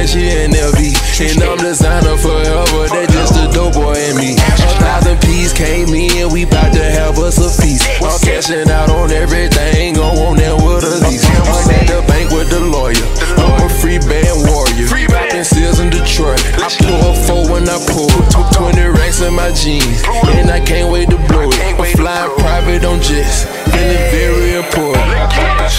shit 0.07 0.47
in 0.47 0.51
LV. 0.53 0.81
And 1.19 1.43
I'm 1.43 1.59
designer 1.59 2.17
forever, 2.17 2.87
that 2.93 3.09
just 3.11 3.35
a 3.35 3.51
dope 3.51 3.75
boy 3.75 3.99
in 3.99 4.17
me. 4.17 4.39
A 4.39 4.73
thousand 4.79 5.19
P's 5.21 5.53
came 5.53 5.91
in, 5.91 6.31
we 6.31 6.45
bout 6.45 6.73
to 6.73 6.85
have 6.85 7.19
us 7.19 7.39
a 7.43 7.51
feast. 7.51 7.89
I'm 8.01 8.19
cashing 8.23 8.71
out 8.71 8.91
on 8.91 9.11
everything, 9.11 9.95
go 9.95 10.07
on 10.29 10.37
there 10.37 10.55
with 10.55 10.85
a 10.85 11.03
lease. 11.09 11.25
I'm 11.27 11.71
at 11.75 11.89
the 11.91 12.05
bank 12.07 12.31
with 12.31 12.51
the 12.51 12.61
lawyer, 12.61 13.07
I'm 13.41 13.67
a 13.67 13.69
free 13.81 13.99
band 13.99 14.47
warrior. 14.47 14.87
Popping 15.09 15.45
seals 15.45 15.81
in 15.81 15.91
Detroit, 15.91 16.41
I 16.61 16.69
pull 16.79 17.01
a 17.01 17.13
four 17.27 17.43
when 17.51 17.69
I 17.69 17.81
pull. 17.91 18.13
20 18.55 18.81
racks 18.93 19.21
in 19.21 19.35
my 19.35 19.51
jeans, 19.53 20.05
and 20.37 20.51
I 20.51 20.61
can't 20.61 20.93
wait 20.93 21.11
to 21.11 21.19
blow 21.29 21.51
it. 21.51 21.59
I'm 21.81 21.97
flying 21.97 22.31
private 22.39 22.85
on 22.85 23.01
jets, 23.01 23.45
feeling 23.73 24.05
very 24.13 24.53
important. 24.61 25.05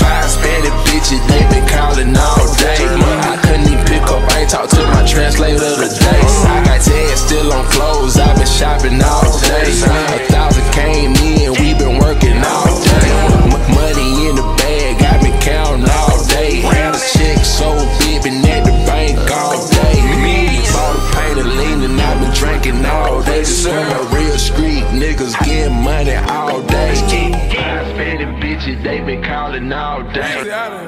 Five 0.02 0.30
Spanish 0.30 0.74
bitches, 0.90 1.22
they 1.30 1.46
been 1.54 1.66
calling 1.70 2.16
all 2.18 2.54
day. 2.58 2.77
Talk 4.48 4.70
to 4.70 4.82
my 4.88 5.04
translator 5.06 5.60
today. 5.60 6.22
I 6.48 6.64
got 6.64 6.80
tags 6.82 7.22
still 7.22 7.52
on 7.52 7.66
clothes, 7.66 8.18
I've 8.18 8.38
been 8.38 8.48
shopping 8.48 9.02
all 9.04 9.40
day. 9.40 9.68
A 9.68 10.20
thousand 10.32 10.68
came 10.72 11.12
in, 11.16 11.52
we 11.60 11.74
been 11.76 12.00
working 12.00 12.40
all 12.40 12.72
day. 12.80 13.08
M- 13.44 13.76
money 13.76 14.28
in 14.28 14.36
the 14.36 14.48
bag, 14.58 15.04
i 15.04 15.22
been 15.22 15.38
counting 15.42 15.90
all 15.90 16.24
day. 16.28 16.62
Had 16.62 16.96
a 16.96 17.02
check 17.18 17.44
so 17.44 17.76
big, 18.00 18.24
been 18.24 18.40
at 18.48 18.64
the 18.64 18.72
bank 18.88 19.20
all 19.32 19.68
day. 19.68 20.00
Me, 20.24 20.64
bought 20.72 20.96
a 20.96 21.04
paint 21.16 21.40
of 21.40 21.48
lean 21.48 21.84
and 21.84 22.00
I've 22.00 22.20
been 22.22 22.34
drinking 22.34 22.86
all 22.86 23.22
day. 23.24 23.44
Swim 23.44 23.76
a 23.76 24.04
real 24.16 24.38
street, 24.38 24.84
niggas 24.96 25.36
getting 25.44 25.76
money 25.84 26.16
all 26.16 26.62
day. 26.64 26.96
Spanish 26.96 28.32
bitches, 28.42 28.82
they 28.84 29.02
been 29.02 29.24
calling 29.24 29.72
all 29.74 30.04
day. 30.14 30.87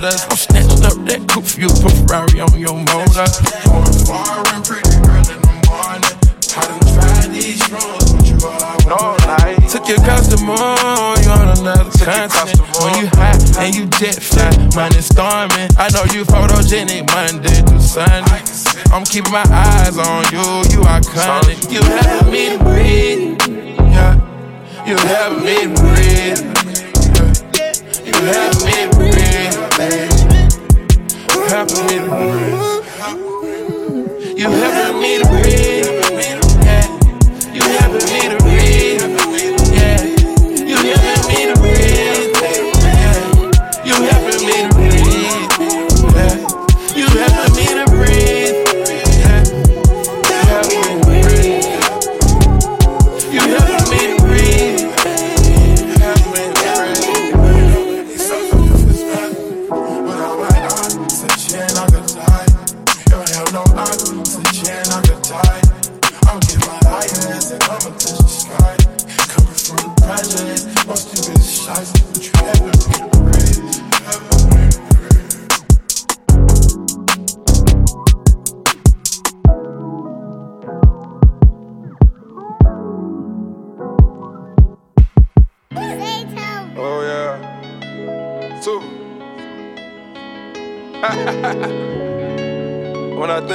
Like. 0.00 0.20
I'm 0.30 0.36
snatching 0.36 0.84
up 0.84 0.96
that 1.06 1.20
coupe 1.28 1.44
for 1.44 1.60
you, 1.60 1.68
put 1.68 1.92
Ferrari 1.92 2.40
on 2.40 2.56
your 2.58 2.74
motor. 2.74 3.28
Going 3.68 3.92
far 4.08 4.40
and 4.56 4.64
pretty 4.64 4.88
girl 5.04 5.20
in 5.20 5.38
the 5.44 5.52
morning. 5.68 6.16
I 6.50 6.66
done 6.66 6.82
tried 6.82 7.30
these 7.30 7.62
strolls, 7.62 8.10
but 8.10 8.26
you 8.26 8.36
all 8.42 8.64
I 8.64 9.54
want. 9.54 9.70
Took 9.70 9.86
your 9.86 10.02
customer, 10.02 10.58
you 11.22 11.30
on 11.30 11.48
another 11.60 11.92
continent. 12.02 12.58
When 12.80 12.92
you 12.98 13.06
hot 13.14 13.38
and 13.60 13.70
you 13.76 13.86
jet 14.00 14.18
fly, 14.18 14.50
money 14.74 14.98
storming. 15.04 15.70
I 15.78 15.92
know 15.94 16.02
you 16.10 16.24
photogenic 16.24 17.06
Monday 17.14 17.62
through 17.62 17.84
Sunday. 17.84 18.42
I'm 18.90 19.04
keeping 19.04 19.30
my 19.30 19.46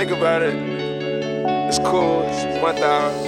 think 0.05 0.19
about 0.19 0.43
it, 0.43 0.53
it's 1.65 1.79
cool. 1.79 2.21
It's 2.29 2.61
one 2.61 2.75
thousand. 2.75 3.25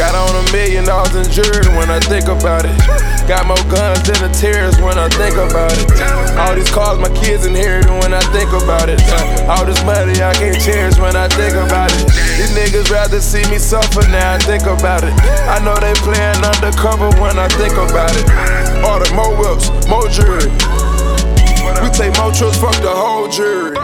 Got 0.00 0.16
on 0.16 0.32
a 0.32 0.44
million 0.52 0.84
dollars 0.88 1.12
in 1.12 1.28
jewelry 1.28 1.68
when 1.76 1.90
I 1.92 2.00
think 2.00 2.24
about 2.24 2.64
it. 2.64 2.72
Got 3.28 3.44
more 3.44 3.60
guns 3.68 4.00
than 4.08 4.16
the 4.16 4.32
tears 4.32 4.80
when 4.80 4.96
I 4.96 5.12
think 5.12 5.36
about 5.36 5.76
it. 5.76 5.92
All 6.40 6.56
these 6.56 6.72
cars 6.72 6.96
my 6.96 7.12
kids 7.20 7.44
inherited 7.44 7.92
when 8.00 8.14
I 8.16 8.24
think 8.32 8.48
about 8.56 8.88
it. 8.88 8.96
All 9.44 9.66
this 9.68 9.84
money 9.84 10.16
I 10.24 10.32
can't 10.32 10.56
cherish 10.56 10.96
when 10.96 11.12
I 11.16 11.28
think 11.28 11.52
about 11.52 11.92
it. 11.92 12.08
These 12.40 12.56
niggas 12.56 12.88
rather 12.88 13.20
see 13.20 13.44
me 13.52 13.58
suffer 13.58 14.08
now 14.08 14.36
I 14.36 14.38
think 14.38 14.64
about 14.64 15.04
it. 15.04 15.12
I 15.44 15.60
know 15.60 15.76
they 15.84 15.92
playing 16.00 16.40
undercover 16.40 17.12
when 17.20 17.36
I 17.36 17.48
think 17.60 17.76
about 17.76 18.16
it. 18.16 18.24
All 18.88 18.96
the 18.96 19.12
more 19.12 19.36
whips, 19.36 19.68
more 19.84 20.08
jewelry. 20.08 20.48
We 21.84 21.88
take 21.88 22.16
more 22.16 22.32
trips, 22.32 22.56
fuck 22.56 22.76
the 22.82 22.92
whole 22.92 23.28
jury. 23.28 23.76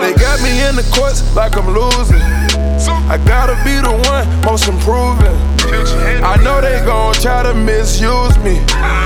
They 0.00 0.14
got 0.16 0.40
me 0.40 0.64
in 0.64 0.76
the 0.76 0.86
courts 0.96 1.20
like 1.36 1.56
I'm 1.56 1.68
losing. 1.68 2.20
I 3.10 3.18
gotta 3.26 3.58
be 3.64 3.76
the 3.76 3.92
one 4.08 4.24
most 4.46 4.66
improving. 4.66 5.36
I 6.24 6.40
know 6.42 6.60
they 6.60 6.80
gon' 6.86 7.14
try 7.14 7.42
to 7.42 7.54
misuse 7.54 8.36
me. 8.38 8.58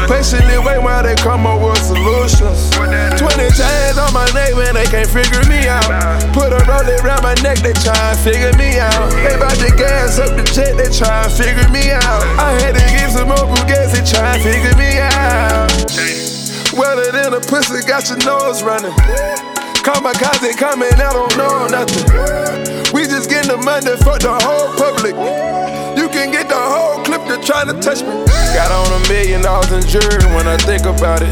Patiently 0.09 0.57
wait 0.61 0.81
while 0.81 1.03
they 1.03 1.17
come 1.17 1.47
up 1.47 1.61
with 1.61 1.83
solutions. 1.83 2.71
20 3.19 3.21
chains 3.53 3.99
on 3.99 4.13
my 4.13 4.25
neck 4.33 4.55
when 4.55 4.75
they 4.75 4.85
can't 4.85 5.09
figure 5.09 5.45
me 5.49 5.69
out. 5.69 5.85
Put 6.33 6.53
a 6.53 6.61
roll 6.65 6.87
around 7.05 7.23
my 7.23 7.35
neck, 7.43 7.59
they 7.59 7.73
try 7.81 7.97
and 7.97 8.19
figure 8.21 8.53
me 8.57 8.79
out. 8.79 9.11
They 9.25 9.37
bout 9.37 9.57
to 9.61 9.73
gas 9.77 10.19
up 10.19 10.37
the 10.37 10.45
jet, 10.45 10.77
they 10.77 10.89
try 10.93 11.25
and 11.25 11.33
figure 11.33 11.69
me 11.69 11.91
out. 11.91 12.23
I 12.39 12.53
had 12.61 12.77
to 12.77 12.85
give 12.93 13.11
some 13.13 13.29
more 13.29 13.45
Bugatti, 13.45 13.93
they 13.93 14.05
try 14.05 14.37
and 14.37 14.43
figure 14.43 14.77
me 14.77 15.01
out. 15.01 15.73
Wetter 16.77 17.13
than 17.13 17.35
a 17.35 17.41
pussy, 17.41 17.81
got 17.87 18.09
your 18.09 18.19
nose 18.25 18.63
running. 18.63 18.93
Kamikaze 19.85 20.57
coming, 20.57 20.97
I 20.97 21.13
don't 21.13 21.37
know 21.37 21.69
nothing. 21.69 22.09
We 22.97 23.05
just 23.05 23.29
getting 23.29 23.53
the 23.53 23.61
money 23.61 23.93
for 24.01 24.17
the 24.17 24.33
whole 24.33 24.73
public. 24.81 25.13
You 25.93 26.09
can 26.09 26.33
get 26.33 26.49
the 26.49 26.57
whole 26.57 27.05
clip 27.05 27.21
to 27.29 27.37
try 27.45 27.69
to 27.69 27.77
touch 27.85 28.01
me. 28.01 28.09
Got 28.57 28.73
on 28.73 28.89
a 28.97 29.01
million 29.13 29.45
dollars 29.45 29.77
in 29.77 29.85
jewelry 29.85 30.25
when 30.33 30.49
I 30.49 30.57
think 30.65 30.89
about 30.89 31.21
it. 31.21 31.29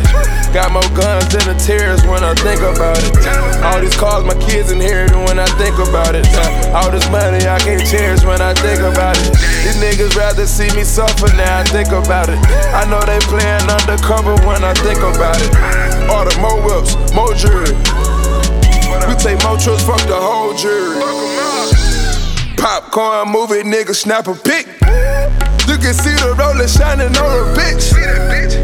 Got 0.52 0.68
more 0.68 0.84
guns 0.92 1.32
than 1.32 1.48
the 1.48 1.56
tears 1.56 2.04
when 2.04 2.20
I 2.20 2.36
think 2.44 2.60
about 2.60 3.00
it. 3.00 3.24
All 3.64 3.80
these 3.80 3.96
cars 3.96 4.20
my 4.28 4.36
kids 4.36 4.68
inherited 4.68 5.16
when 5.16 5.40
I 5.40 5.48
think 5.56 5.80
about 5.80 6.12
it. 6.12 6.28
All 6.76 6.92
this 6.92 7.08
money 7.08 7.48
I 7.48 7.56
can't 7.56 7.80
cherish 7.88 8.20
when 8.20 8.44
I 8.44 8.52
think 8.52 8.84
about 8.84 9.16
it. 9.16 9.32
These 9.64 9.80
niggas 9.80 10.12
rather 10.12 10.44
see 10.44 10.68
me 10.76 10.84
suffer 10.84 11.32
now 11.40 11.60
I 11.60 11.64
think 11.72 11.88
about 11.88 12.28
it. 12.28 12.36
I 12.76 12.84
know 12.84 13.00
they 13.08 13.16
playing 13.32 13.64
undercover 13.64 14.36
when 14.44 14.60
I 14.60 14.76
think 14.84 15.00
about 15.00 15.40
it. 15.40 15.48
Order 16.12 16.36
more 16.36 16.60
whips, 16.60 17.00
more 17.16 17.32
jewelry. 17.32 17.72
We 19.08 19.14
take 19.16 19.42
more 19.44 19.58
trips, 19.58 19.82
fuck 19.84 20.00
the 20.06 20.18
whole 20.18 20.54
jury. 20.54 20.98
Popcorn 22.56 23.28
movie, 23.30 23.62
nigga, 23.62 23.94
snap 23.94 24.28
a 24.28 24.34
pic. 24.34 24.66
You 25.66 25.78
can 25.78 25.94
see 25.94 26.14
the 26.14 26.34
roller 26.38 26.68
shining 26.68 27.16
on 27.16 27.30
her 27.30 27.54
bitch. 27.54 27.90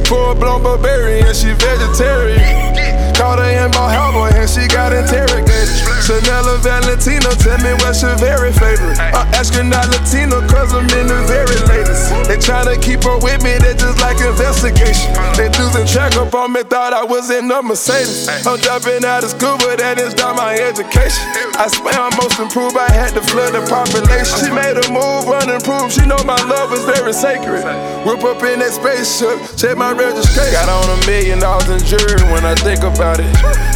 Full 0.07 0.35
blown 0.37 0.63
barbarian, 0.63 1.35
she 1.35 1.53
vegetarian. 1.53 3.15
Caught 3.15 3.41
her 3.41 3.65
in 3.65 3.71
Bal 3.73 3.89
Harbour 3.91 4.37
and 4.37 4.49
she 4.49 4.67
got 4.69 4.93
interrogated. 4.93 5.98
Chanel 6.09 6.49
or 6.49 6.57
Valentino, 6.65 7.29
tell 7.37 7.61
me 7.61 7.77
what's 7.85 8.01
your 8.01 8.17
very 8.17 8.49
favorite. 8.57 8.97
I'm 8.97 9.29
asking 9.37 9.69
not 9.69 9.93
Latino, 9.93 10.41
cause 10.49 10.73
I'm 10.73 10.89
in 10.97 11.05
the 11.05 11.21
very 11.29 11.61
latest. 11.69 12.09
They 12.25 12.41
tryna 12.41 12.81
keep 12.81 13.05
up 13.05 13.21
with 13.21 13.45
me, 13.45 13.61
they 13.61 13.77
just 13.77 14.01
like 14.01 14.17
investigation. 14.17 15.13
Uh. 15.13 15.37
They 15.37 15.53
losing 15.61 15.85
track 15.85 16.17
up 16.17 16.33
on 16.33 16.57
me, 16.57 16.65
thought 16.65 16.97
I 16.97 17.05
was 17.05 17.29
in 17.29 17.53
a 17.53 17.61
Mercedes. 17.61 18.25
I'm 18.49 18.57
dropping 18.57 19.05
out 19.05 19.21
of 19.21 19.37
school, 19.37 19.61
but 19.61 19.85
that 19.85 20.01
is 20.01 20.17
not 20.17 20.33
my 20.33 20.57
education. 20.57 21.21
I 21.61 21.69
swear 21.69 21.93
I'm 22.01 22.17
most 22.17 22.41
improved, 22.41 22.81
I 22.81 22.89
had 22.89 23.13
to 23.13 23.21
flood 23.21 23.53
the 23.53 23.61
population. 23.69 24.33
She 24.41 24.49
made 24.49 24.81
a 24.81 24.89
move, 24.89 25.29
unimproved, 25.29 25.93
she 25.93 26.09
know 26.09 26.17
my 26.25 26.41
love 26.49 26.73
is 26.73 26.89
very 26.89 27.13
sacred. 27.13 27.61
Whip 28.09 28.25
up 28.25 28.41
in 28.49 28.65
that 28.65 28.73
spaceship, 28.73 29.37
check 29.61 29.77
my 29.77 29.93
registration. 29.93 30.57
Got 30.57 30.73
on 30.73 30.89
a 30.89 30.99
million 31.05 31.37
dollars 31.37 31.69
in 31.69 31.85
jewelry 31.85 32.25
when 32.33 32.49
I 32.49 32.57
think 32.65 32.81
about 32.81 33.21
it. 33.21 33.29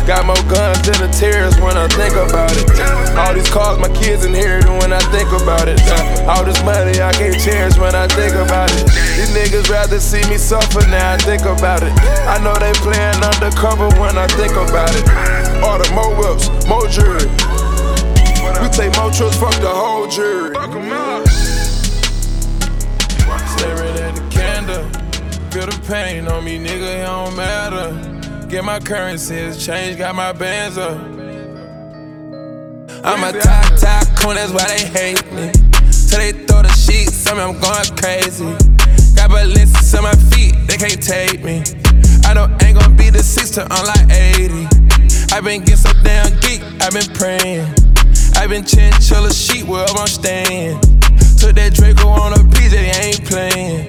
Got 0.09 0.25
more 0.25 0.41
guns 0.49 0.81
than 0.89 0.97
the 0.97 1.13
tears 1.13 1.53
when 1.61 1.77
I 1.77 1.85
think 1.93 2.17
about 2.17 2.21
it. 2.21 2.22
All 3.19 3.35
these 3.35 3.51
cars 3.51 3.79
my 3.79 3.89
kids 3.89 4.25
inherited 4.25 4.71
when 4.71 4.93
I 4.93 5.01
think 5.11 5.29
about 5.33 5.69
it. 5.69 5.81
All 6.29 6.45
this 6.45 6.63
money 6.65 7.01
I 7.01 7.13
can't 7.13 7.39
cherish 7.41 7.77
when 7.77 7.95
I 7.95 8.07
think 8.09 8.35
about 8.35 8.71
it. 8.73 8.87
These 9.17 9.35
niggas 9.35 9.69
rather 9.71 9.99
see 9.99 10.23
me 10.31 10.39
suffer 10.39 10.87
now 10.89 11.15
I 11.15 11.19
think 11.19 11.43
about 11.43 11.83
it. 11.83 11.93
I 12.27 12.39
know 12.43 12.55
they 12.55 12.73
playing 12.81 13.23
undercover 13.23 13.89
when 14.01 14.17
I 14.17 14.27
think 14.29 14.53
about 14.53 14.95
it. 14.95 15.05
All 15.63 15.79
the 15.79 15.91
more 15.95 16.15
whips, 16.17 16.49
more 16.67 16.87
jewelry. 16.89 17.29
We 18.63 18.69
take 18.69 18.95
more 18.97 19.11
trips, 19.11 19.37
fuck 19.37 19.55
the 19.61 19.69
whole 19.69 20.07
jury. 20.07 20.55
Staring 23.57 23.97
at 23.99 24.15
the 24.15 24.27
candle. 24.31 24.85
Feel 25.51 25.67
the 25.67 25.85
pain 25.87 26.29
on 26.29 26.45
me, 26.45 26.59
nigga, 26.59 27.01
it 27.01 27.05
don't 27.05 27.37
matter. 27.37 28.49
Get 28.49 28.65
my 28.65 28.79
currencies 28.79 29.65
change, 29.65 29.99
got 29.99 30.15
my 30.15 30.33
bands 30.33 30.79
up. 30.79 31.22
I'm 33.05 33.25
a 33.25 33.33
top 33.33 33.67
tycoon, 33.81 34.37
that's 34.37 34.53
why 34.53 34.65
they 34.69 34.87
hate 34.87 35.33
me. 35.33 35.51
So 35.91 36.19
they 36.19 36.31
throw 36.31 36.63
the 36.63 36.71
sheets, 36.71 37.27
on 37.27 37.37
me, 37.37 37.43
I'm 37.43 37.59
going 37.59 37.99
crazy. 37.99 38.47
Got 39.19 39.31
Balenciagas 39.31 39.99
on 39.99 40.05
my 40.05 40.15
feet, 40.31 40.55
they 40.69 40.77
can't 40.77 41.03
take 41.03 41.43
me. 41.43 41.65
I 42.25 42.35
know 42.35 42.47
ain't 42.63 42.79
gonna 42.79 42.95
be 42.95 43.11
the 43.11 43.19
six 43.19 43.51
to 43.59 43.63
unlike 43.63 44.07
80. 44.07 45.35
i 45.35 45.41
been 45.41 45.65
getting 45.67 45.83
so 45.83 45.91
damn 46.05 46.31
geek, 46.47 46.63
i 46.79 46.91
been 46.91 47.11
praying. 47.19 47.67
i 48.37 48.47
been 48.47 48.63
chinchilla 48.65 49.33
sheet 49.33 49.67
wherever 49.67 49.99
I'm 49.99 50.07
staying. 50.07 50.79
Took 51.43 51.59
that 51.59 51.75
Draco 51.75 52.07
on 52.07 52.35
a 52.35 52.43
PJ, 52.55 52.79
ain't 53.03 53.25
playing. 53.27 53.83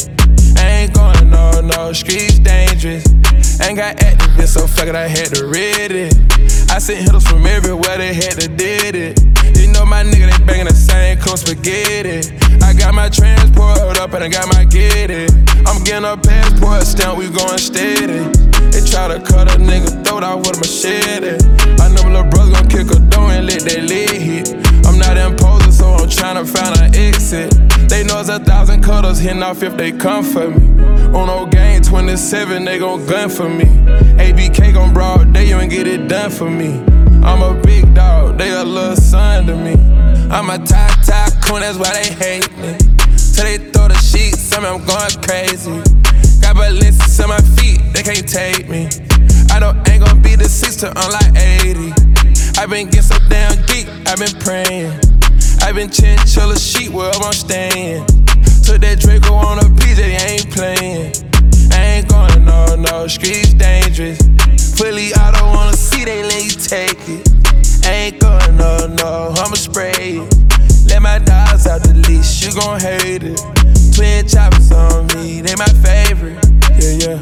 I 0.58 0.90
ain't 0.90 0.94
going 0.94 1.23
no, 1.34 1.62
no, 1.62 1.94
streets 1.94 2.40
dangerous. 2.40 3.04
Ain't 3.62 3.78
got 3.78 3.98
activists, 3.98 4.54
so 4.56 4.68
fuck 4.68 4.88
it, 4.88 4.96
I 4.96 5.08
had 5.08 5.34
to 5.36 5.48
read 5.48 5.92
it. 5.92 6.14
I 6.72 6.80
sent 6.80 7.02
hitters 7.02 7.28
from 7.28 7.46
everywhere, 7.46 7.98
they 7.98 8.14
had 8.14 8.40
to 8.40 8.48
did 8.48 8.96
it. 8.96 9.20
You 9.58 9.72
know 9.72 9.86
my 9.86 10.04
nigga, 10.04 10.32
they 10.32 10.46
banging 10.46 10.66
the 10.66 10.74
same 10.74 11.18
clone 11.20 11.38
spaghetti. 11.38 12.34
I 12.62 12.74
got 12.74 12.94
my 12.94 13.10
transport 13.10 13.98
up 14.00 14.14
and 14.14 14.24
I 14.24 14.30
got 14.30 14.48
my 14.54 14.64
get 14.66 15.10
it. 15.10 15.32
I'm 15.68 15.84
getting 15.84 16.06
a 16.06 16.18
passport 16.18 16.84
stamp, 16.84 17.18
we 17.18 17.30
goin' 17.30 17.58
steady. 17.58 18.26
They 18.74 18.82
try 18.82 19.08
to 19.08 19.22
cut 19.22 19.54
a 19.54 19.58
nigga 19.58 20.04
throat 20.06 20.24
out 20.24 20.40
with 20.40 20.58
a 20.58 20.60
machete. 20.60 21.38
I 21.80 21.88
know 21.94 22.04
my 22.04 22.20
little 22.20 22.30
brother 22.30 22.52
gon' 22.52 22.68
kick 22.68 22.90
a 22.92 23.00
door 23.10 23.32
and 23.32 23.46
let 23.46 23.62
that 23.70 23.84
lid 23.84 24.10
hit. 24.10 24.50
I'm 24.86 24.98
not 24.98 25.18
imposing, 25.18 25.63
so 25.74 25.94
I'm 25.94 26.08
tryna 26.08 26.46
find 26.48 26.80
an 26.80 26.96
exit. 26.96 27.52
They 27.90 28.04
know 28.04 28.20
it's 28.20 28.30
a 28.30 28.40
thousand 28.40 28.84
cutters 28.84 29.20
hitting 29.20 29.44
off 29.44 29.64
if 29.64 29.76
they 29.76 29.92
come 29.92 30.24
for 30.24 30.50
me. 30.50 30.84
On 31.14 31.28
no 31.28 31.46
game 31.48 31.82
27, 31.82 32.64
they 32.64 32.80
gon' 32.80 33.06
gun 33.06 33.30
for 33.30 33.50
me. 33.50 33.66
ABK 34.18 34.74
gon' 34.74 34.94
broad 34.94 35.34
day, 35.34 35.50
you 35.50 35.58
ain't 35.58 35.72
get 35.72 35.88
it 35.88 36.08
done 36.08 36.30
for 36.30 36.50
me. 36.50 36.84
I'm 37.24 37.42
a 37.42 37.60
big 37.62 37.94
dog, 37.94 38.38
they 38.38 38.52
a 38.52 38.64
little 38.64 38.96
son 38.96 39.48
to 39.48 39.56
me. 39.56 39.74
I'm 40.30 40.50
a 40.50 40.58
top 40.58 41.02
tycoon, 41.06 41.62
that's 41.62 41.78
why 41.78 41.94
they 41.94 42.14
hate 42.14 42.58
me. 42.58 42.78
So 43.18 43.44
they 43.44 43.58
throw 43.58 43.88
the 43.88 43.98
sheets 43.98 44.56
on 44.56 44.64
me, 44.64 44.70
I'm 44.70 44.86
going 44.86 45.24
crazy. 45.24 45.72
Got 46.42 46.58
Balenciagas 46.58 47.24
on 47.24 47.30
my 47.30 47.42
feet, 47.58 47.82
they 47.94 48.04
can't 48.04 48.28
take 48.28 48.70
me. 48.70 48.90
I 49.52 49.60
know 49.60 49.74
ain't 49.88 50.04
gon' 50.04 50.22
be 50.22 50.36
the 50.36 50.46
six 50.46 50.78
to 50.78 50.90
unlike 50.90 51.36
80. 51.36 51.94
i 52.60 52.66
been 52.66 52.86
getting 52.86 53.02
so 53.02 53.18
damn 53.30 53.56
geek, 53.66 53.88
i 54.08 54.16
been 54.16 54.40
praying. 54.40 55.13
I 55.64 55.72
been 55.72 55.90
chinchilla 55.90 56.60
sheet 56.60 56.92
wherever 56.92 57.24
I'm 57.24 57.32
staying. 57.32 58.06
Took 58.68 58.84
that 58.84 59.00
Draco 59.00 59.34
on 59.34 59.60
a 59.60 59.68
PJ, 59.80 60.04
ain't 60.28 60.52
playing. 60.52 61.16
I 61.72 62.04
ain't 62.04 62.08
going 62.12 62.44
no, 62.44 62.76
no, 62.76 63.08
streets 63.08 63.54
dangerous. 63.54 64.20
Fully 64.76 65.16
auto 65.16 65.46
on 65.56 65.72
the 65.72 65.78
seat, 65.78 66.06
they 66.06 66.22
let 66.24 66.44
you 66.44 66.52
take 66.52 67.00
it. 67.08 67.24
I 67.88 68.12
ain't 68.12 68.20
going 68.20 68.58
no, 68.60 68.92
no, 69.00 69.32
I'ma 69.40 69.56
spray 69.56 70.20
it. 70.20 70.28
Let 70.92 71.02
my 71.02 71.20
dogs 71.20 71.66
out 71.66 71.80
the 71.82 71.96
leash, 72.12 72.44
you 72.44 72.52
gon' 72.60 72.84
hate 72.84 73.24
it. 73.24 73.40
Twin 73.96 74.28
choppers 74.28 74.70
on 74.70 75.08
me, 75.16 75.40
they 75.40 75.56
my 75.56 75.72
favorite. 75.80 76.44
Yeah, 76.76 77.08
yeah. 77.08 77.20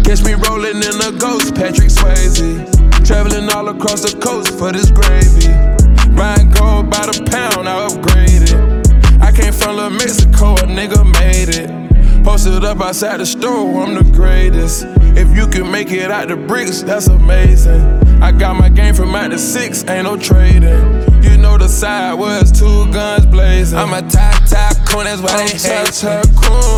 Catch 0.00 0.24
me 0.24 0.32
rolling 0.48 0.80
in 0.80 0.96
a 0.96 1.12
ghost, 1.20 1.54
Patrick 1.54 1.92
Swayze. 1.92 2.56
Traveling 3.04 3.52
all 3.52 3.68
across 3.68 4.00
the 4.00 4.16
coast 4.18 4.56
for 4.56 4.72
this 4.72 4.90
gravy. 4.90 5.81
Buying 6.22 6.52
gold 6.52 6.88
by 6.88 7.04
the 7.06 7.20
pound, 7.32 7.68
I 7.68 7.84
upgraded. 7.88 9.20
I 9.20 9.32
came 9.32 9.52
from 9.52 9.74
La 9.74 9.88
Mexico, 9.88 10.52
a 10.52 10.68
nigga 10.68 11.02
made 11.18 11.48
it. 11.48 12.24
Posted 12.24 12.64
up 12.64 12.80
outside 12.80 13.18
the 13.18 13.26
store, 13.26 13.82
I'm 13.82 13.96
the 13.96 14.04
greatest. 14.12 14.84
If 15.18 15.36
you 15.36 15.48
can 15.48 15.68
make 15.68 15.90
it 15.90 16.12
out 16.12 16.28
the 16.28 16.36
bricks, 16.36 16.84
that's 16.84 17.08
amazing. 17.08 17.82
I 18.22 18.30
got 18.30 18.54
my 18.54 18.68
game 18.68 18.94
from 18.94 19.16
out 19.16 19.32
the 19.32 19.38
six, 19.38 19.82
ain't 19.88 20.04
no 20.04 20.16
trading. 20.16 20.78
You 21.24 21.36
know 21.38 21.58
the 21.58 21.66
side 21.66 22.14
was 22.14 22.52
two 22.52 22.86
guns 22.92 23.26
blazing. 23.26 23.76
I'm 23.76 23.92
a 23.92 24.00
top 24.00 24.46
top 24.46 24.78
coon, 24.86 25.10
that's 25.10 25.20
why 25.20 25.42
they 25.42 25.58
hate 25.58 25.82
me. 25.82 25.90
So 25.90 26.22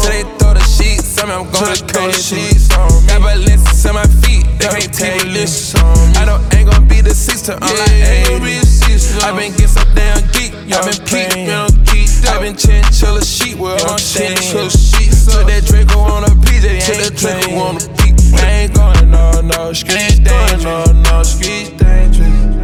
they 0.09 0.25
throw 0.41 0.57
the 0.57 0.65
sheets, 0.65 1.21
on 1.21 1.29
me, 1.29 1.35
I'm 1.35 1.45
gonna 1.53 1.77
throw 1.77 2.09
the 2.09 2.17
sheets 2.17 2.73
on 2.73 2.89
me. 2.89 3.09
Got 3.13 3.21
balances 3.21 3.85
on 3.85 3.95
my 3.95 4.09
feet, 4.25 4.49
they 4.57 4.73
can't 4.73 4.89
take 4.89 5.21
this 5.37 5.75
on 5.77 5.85
me. 5.85 6.17
I 6.17 6.25
know 6.25 6.41
ain't 6.57 6.71
gonna 6.73 6.87
be 6.89 7.03
the 7.03 7.13
six 7.13 7.43
to 7.43 7.61
I'm 7.61 7.77
like 7.77 7.93
80. 7.93 9.21
i 9.21 9.29
been 9.37 9.53
getting 9.53 9.69
so 9.69 9.85
damn 9.93 10.25
geek, 10.33 10.57
i 10.73 10.81
been 10.81 10.97
peep, 11.05 11.29
you 11.37 11.53
know, 11.53 11.69
geek. 11.85 12.09
i 12.25 12.41
been 12.41 12.57
chinchilla 12.57 13.21
sheet, 13.21 13.61
well, 13.61 13.77
I'm 13.85 14.01
chinchilla 14.01 14.73
sheets. 14.73 15.29
Took 15.29 15.45
that 15.53 15.69
Draco 15.69 16.01
on 16.09 16.25
a 16.25 16.33
PJ, 16.41 16.65
ain't 16.73 17.05
that 17.05 17.13
Draco 17.21 17.53
on 17.61 17.77
a 17.77 17.85
peep. 18.01 18.24
I 18.41 18.51
ain't 18.63 18.75
going 18.75 19.11
no, 19.11 19.41
no, 19.41 19.73
street 19.73 20.23
dangerous. 20.25 20.65
No, 20.65 20.85
no, 20.85 21.23
street 21.23 21.77
dangerous. 21.79 22.55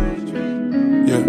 Yeah. 1.09 1.24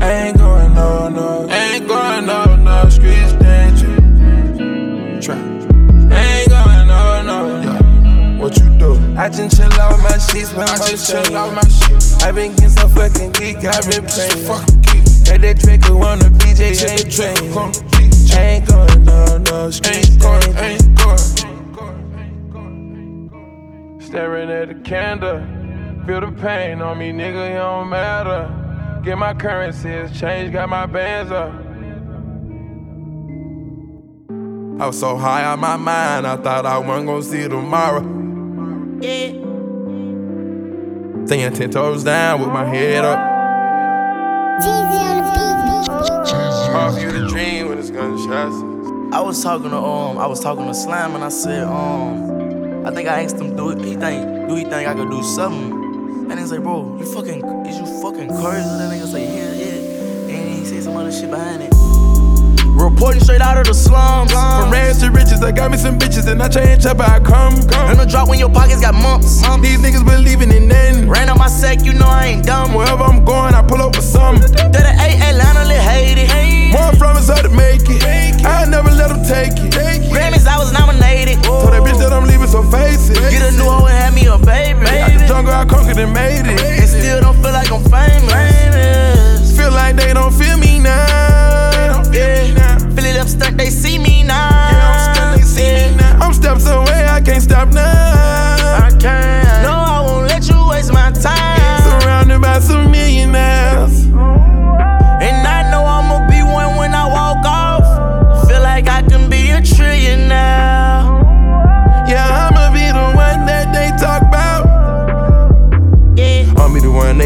I 0.00 0.12
ain't 0.12 0.38
going 0.38 0.74
no, 0.74 1.08
no. 1.08 1.50
Ain't 1.50 1.86
going 1.86 2.26
no, 2.26 2.56
no, 2.56 2.88
streets 2.88 3.32
dangerous. 3.34 5.24
Trap. 5.24 5.38
Ain't 5.38 6.48
going 6.48 6.86
no, 6.86 7.22
no. 7.22 7.60
Yeah. 7.62 8.38
What 8.38 8.56
you 8.58 8.68
do? 8.78 8.94
I 9.16 9.28
just 9.28 9.56
chill 9.56 9.72
out 9.80 9.98
my 10.00 10.18
sheets, 10.18 10.52
man. 10.54 10.68
I 10.68 10.76
just 10.78 11.10
chill 11.10 11.36
out 11.36 11.54
my 11.54 11.62
sheets. 11.62 12.22
I 12.22 12.32
been 12.32 12.52
getting 12.52 12.70
so 12.70 12.88
fucking 12.88 13.32
geek, 13.32 13.64
I 13.64 13.80
been 13.88 14.04
playing. 14.06 14.44
Fucking 14.46 14.80
geek. 14.82 15.04
Got 15.24 15.40
that 15.40 15.58
Draco 15.58 16.02
on 16.02 16.18
the 16.18 16.30
BJ, 16.40 16.82
ain't 16.90 17.10
train. 17.12 17.36
Ain't 18.38 18.66
going 18.66 19.04
no, 19.04 19.38
no, 19.38 19.70
streets 19.70 20.10
ain't 20.10 20.20
going, 20.20 20.56
ain't 20.56 20.98
going. 20.98 21.51
Staring 24.12 24.50
at 24.50 24.68
the 24.68 24.74
candle. 24.74 25.38
Feel 26.04 26.20
the 26.20 26.32
pain 26.32 26.82
on 26.82 26.98
me, 26.98 27.12
nigga, 27.12 27.52
it 27.52 27.54
don't 27.54 27.88
matter. 27.88 29.00
Get 29.02 29.16
my 29.16 29.32
currencies 29.32 30.20
changed, 30.20 30.52
got 30.52 30.68
my 30.68 30.84
bands 30.84 31.32
up. 31.32 31.50
I 34.82 34.86
was 34.86 35.00
so 35.00 35.16
high 35.16 35.46
on 35.46 35.60
my 35.60 35.78
mind, 35.78 36.26
I 36.26 36.36
thought 36.36 36.66
I 36.66 36.76
wasn't 36.76 37.06
gonna 37.06 37.22
see 37.22 37.48
tomorrow. 37.48 38.02
Yeah. 39.00 39.28
Staying 41.24 41.54
ten 41.54 41.70
toes 41.70 42.04
down 42.04 42.40
with 42.40 42.50
my 42.50 42.66
head 42.66 43.06
up. 43.06 43.18
Hard 46.70 46.94
for 46.96 47.00
you 47.00 47.12
to 47.12 47.28
dream 47.28 47.70
when 47.70 47.78
it's 47.78 47.88
gunshots. 47.88 48.56
I 49.14 49.22
was 49.22 49.42
talking 49.42 49.70
to 49.70 49.78
um, 49.78 50.18
I 50.18 50.26
was 50.26 50.40
talking 50.40 50.66
to 50.66 50.74
Slime 50.74 51.14
and 51.14 51.24
I 51.24 51.30
said 51.30 51.64
um, 51.64 52.31
I 52.84 52.90
think 52.90 53.08
I 53.08 53.22
asked 53.22 53.38
him 53.38 53.56
do 53.56 53.70
he 53.70 53.94
think 53.94 54.48
do 54.48 54.56
he 54.56 54.64
think 54.64 54.88
I 54.88 54.94
could 54.94 55.10
do 55.10 55.22
something? 55.22 56.30
And 56.30 56.38
he's 56.38 56.50
like, 56.50 56.62
bro, 56.62 56.96
you 56.98 57.06
fucking 57.06 57.44
is 57.66 57.78
you 57.78 57.86
fucking 58.02 58.28
crazy? 58.28 58.68
That 58.78 58.90
nigga 58.90 59.06
say 59.06 59.24
yeah 59.24 59.52
yeah, 59.52 60.36
and 60.36 60.58
he 60.58 60.64
said 60.64 60.82
some 60.82 60.96
other 60.96 61.12
shit 61.12 61.30
behind 61.30 61.62
it. 61.62 61.91
Reporting 62.72 63.22
straight 63.22 63.40
out 63.40 63.58
of 63.58 63.66
the 63.66 63.74
slums. 63.74 64.32
From 64.32 64.70
rags 64.70 64.98
to 65.00 65.10
riches, 65.10 65.42
I 65.42 65.52
got 65.52 65.70
me 65.70 65.76
some 65.76 65.98
bitches 65.98 66.26
and 66.30 66.42
I 66.42 66.48
change 66.48 66.86
up 66.86 66.98
how 66.98 67.16
I 67.16 67.20
come. 67.20 67.54
And 67.90 67.98
the 67.98 68.06
drop 68.06 68.28
when 68.28 68.38
your 68.38 68.50
pockets 68.50 68.80
got 68.80 68.94
mumps. 68.94 69.40
These 69.60 69.78
niggas 69.78 70.04
believing 70.04 70.50
in 70.50 70.68
nothing. 70.68 71.08
Ran 71.08 71.28
on 71.28 71.38
my 71.38 71.48
sack, 71.48 71.84
you 71.84 71.92
know 71.92 72.06
I 72.06 72.26
ain't 72.26 72.46
dumb. 72.46 72.74
Wherever 72.74 73.02
I'm 73.04 73.24
going, 73.24 73.54
I 73.54 73.62
pull 73.62 73.80
up 73.82 73.94
with 73.94 74.04
some. 74.04 74.38
That 74.38 74.86
a 74.88 74.94
eight 75.04 75.20
Atlanta, 75.20 75.64
lit 75.68 75.78
Haiti. 75.78 76.72
More 76.72 76.92
from 76.96 77.16
us 77.16 77.28
how 77.28 77.42
to 77.42 77.50
make 77.50 77.82
it. 77.86 78.02
I 78.44 78.64
never 78.64 78.90
let 78.90 79.08
them 79.08 79.22
take 79.22 79.52
it. 79.52 79.72
Grammys, 80.10 80.46
I 80.46 80.58
was 80.58 80.72
nominated. 80.72 81.44
Told 81.44 81.68
that 81.72 81.82
bitch 81.82 81.98
that 81.98 82.12
I'm 82.12 82.24
leaving, 82.24 82.48
so 82.48 82.62
face 82.64 83.10
it. 83.10 83.20
Get 83.30 83.42
a 83.42 83.52
new 83.56 83.68
hoe 83.68 83.86
and 83.86 83.96
have 83.96 84.14
me 84.14 84.26
a 84.26 84.38
baby. 84.38 84.86
Out 84.86 85.12
the 85.12 85.26
jungle, 85.28 85.52
I 85.52 85.64
conquered 85.66 85.98
and 85.98 86.12
made 86.12 86.48
it. 86.48 86.60
And 86.60 86.88
still 86.88 87.20
don't 87.20 87.36
feel 87.42 87.52
like 87.52 87.70
I'm 87.70 87.84
famous. 87.84 89.56
Feel 89.56 89.70
like 89.70 89.96
they 89.96 90.12
don't 90.14 90.32
feel 90.32 90.56
me 90.56 90.80
now. 90.80 91.61
Yeah. 92.12 92.78
Feel 92.94 93.04
it 93.04 93.16
up 93.16 93.28
stunt, 93.28 93.56
they 93.56 93.70
see 93.70 93.98
me 93.98 94.22
now. 94.22 94.50
Yeah, 94.50 95.32
I'm 95.32 95.38
they 95.38 95.44
see 95.44 95.90
me 95.90 95.96
now. 95.96 96.18
I'm 96.20 96.32
steps 96.34 96.66
away, 96.66 97.06
I 97.06 97.20
can't 97.20 97.42
stop 97.42 97.68
now. 97.68 97.82
I 97.82 98.90
can't. 99.00 99.62
No, 99.62 99.72
I 99.72 100.04
won't 100.06 100.28
let 100.28 100.48
you 100.48 100.68
waste 100.68 100.92
my 100.92 101.10
time. 101.12 102.00
Surrounded 102.00 102.40
by 102.40 102.60
some 102.60 102.90
millionaires. 102.90 104.06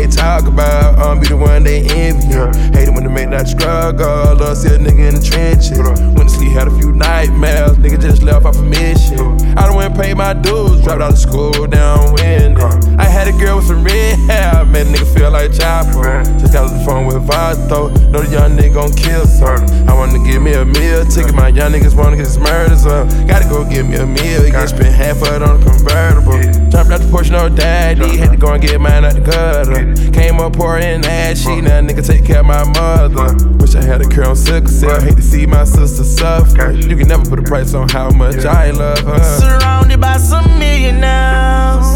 They 0.06 0.16
talk 0.16 0.46
about. 0.46 0.98
I'm 0.98 1.20
be 1.20 1.28
the 1.28 1.36
one 1.36 1.62
they 1.62 1.82
envy. 1.82 2.34
Hate 2.76 2.88
it 2.88 2.94
when 2.94 3.04
they 3.04 3.10
make 3.10 3.30
that 3.30 3.48
struggle. 3.48 4.36
Love 4.36 4.56
see 4.56 4.74
a 4.74 4.78
nigga 4.78 5.08
in 5.08 5.14
the 5.16 5.22
trenches. 5.22 5.76
Sleep, 5.76 6.25
had 6.56 6.68
a 6.68 6.78
few 6.78 6.90
nightmares. 6.92 7.76
Nigga 7.76 8.00
just 8.00 8.22
left 8.22 8.46
off 8.46 8.56
a 8.56 8.62
mission. 8.62 9.20
I 9.58 9.66
done 9.66 9.76
went 9.76 9.92
and 9.92 10.00
paid 10.00 10.16
my 10.16 10.32
dues. 10.32 10.82
Dropped 10.82 11.02
out 11.02 11.12
of 11.12 11.18
school 11.18 11.66
down 11.66 12.14
windy. 12.14 12.62
I 12.96 13.04
had 13.04 13.28
a 13.28 13.32
girl 13.32 13.56
with 13.56 13.66
some 13.66 13.84
red 13.84 14.18
hair. 14.20 14.64
Made 14.64 14.86
a 14.86 14.90
nigga 14.90 15.06
feel 15.14 15.30
like 15.30 15.52
Chopper. 15.52 16.24
Just 16.40 16.54
got 16.54 16.64
off 16.64 16.72
the 16.72 16.84
phone 16.84 17.04
with 17.04 17.20
Vato. 17.28 17.92
Know 18.10 18.22
the 18.22 18.30
young 18.30 18.56
nigga 18.56 18.72
gon' 18.72 18.92
kill 18.94 19.26
some. 19.26 19.68
I 19.86 19.92
wanna 19.92 20.18
give 20.24 20.40
me 20.40 20.54
a 20.54 20.64
meal 20.64 21.04
ticket. 21.04 21.34
My 21.34 21.48
young 21.48 21.72
niggas 21.72 21.94
wanna 21.94 22.16
get 22.16 22.24
his 22.24 22.38
murders 22.38 22.86
up. 22.86 23.06
Gotta 23.28 23.46
go 23.48 23.62
get 23.68 23.84
me 23.84 23.96
a 23.96 24.06
meal. 24.06 24.40
Get 24.50 24.68
spent 24.70 24.94
half 24.94 25.20
of 25.20 25.28
it 25.28 25.42
on 25.42 25.60
a 25.60 25.64
convertible. 25.64 26.40
Jumped 26.72 26.90
out 26.90 27.00
the 27.00 27.08
Porsche, 27.12 27.32
no 27.32 27.50
daddy. 27.50 28.16
Had 28.16 28.30
to 28.30 28.36
go 28.38 28.52
and 28.54 28.62
get 28.62 28.80
mine 28.80 29.04
out 29.04 29.14
the 29.14 29.20
gutter. 29.20 30.10
Came 30.12 30.40
up 30.40 30.54
pouring 30.54 31.04
ashy. 31.04 31.60
Now 31.60 31.82
nigga 31.82 32.04
take 32.06 32.24
care 32.24 32.40
of 32.40 32.46
my 32.46 32.64
mother. 32.64 33.36
Wish 33.58 33.74
I 33.74 33.84
had 33.84 34.00
a 34.00 34.06
girl 34.06 34.30
on 34.30 34.36
sickle 34.36 34.70
cell. 34.70 35.00
Hate 35.02 35.16
to 35.16 35.22
see 35.22 35.44
my 35.44 35.64
sister 35.64 36.02
suffer. 36.02 36.45
You 36.89 36.97
can 36.97 37.09
never 37.09 37.24
put 37.24 37.39
a 37.39 37.43
price 37.43 37.74
on 37.74 37.89
how 37.89 38.10
much 38.10 38.44
I 38.44 38.70
love 38.70 38.98
her. 39.01 39.39
Surrounded 39.40 40.01
by 40.01 40.16
some 40.16 40.59
millionaires. 40.59 41.86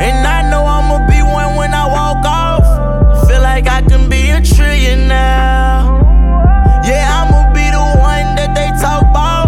And 0.00 0.26
I 0.26 0.48
know 0.50 0.64
I'ma 0.64 1.06
be 1.06 1.22
one 1.22 1.56
when 1.56 1.74
I 1.74 1.86
walk 1.86 2.24
off. 2.24 3.28
Feel 3.28 3.42
like 3.42 3.66
I 3.66 3.82
can 3.82 4.08
be 4.08 4.30
a 4.30 4.40
trillion 4.40 5.08
now. 5.08 6.00
Yeah, 6.84 7.10
I'ma 7.10 7.52
be 7.52 7.68
the 7.70 7.80
one 8.00 8.36
that 8.36 8.54
they 8.54 8.70
talk 8.80 9.02
about. 9.02 9.46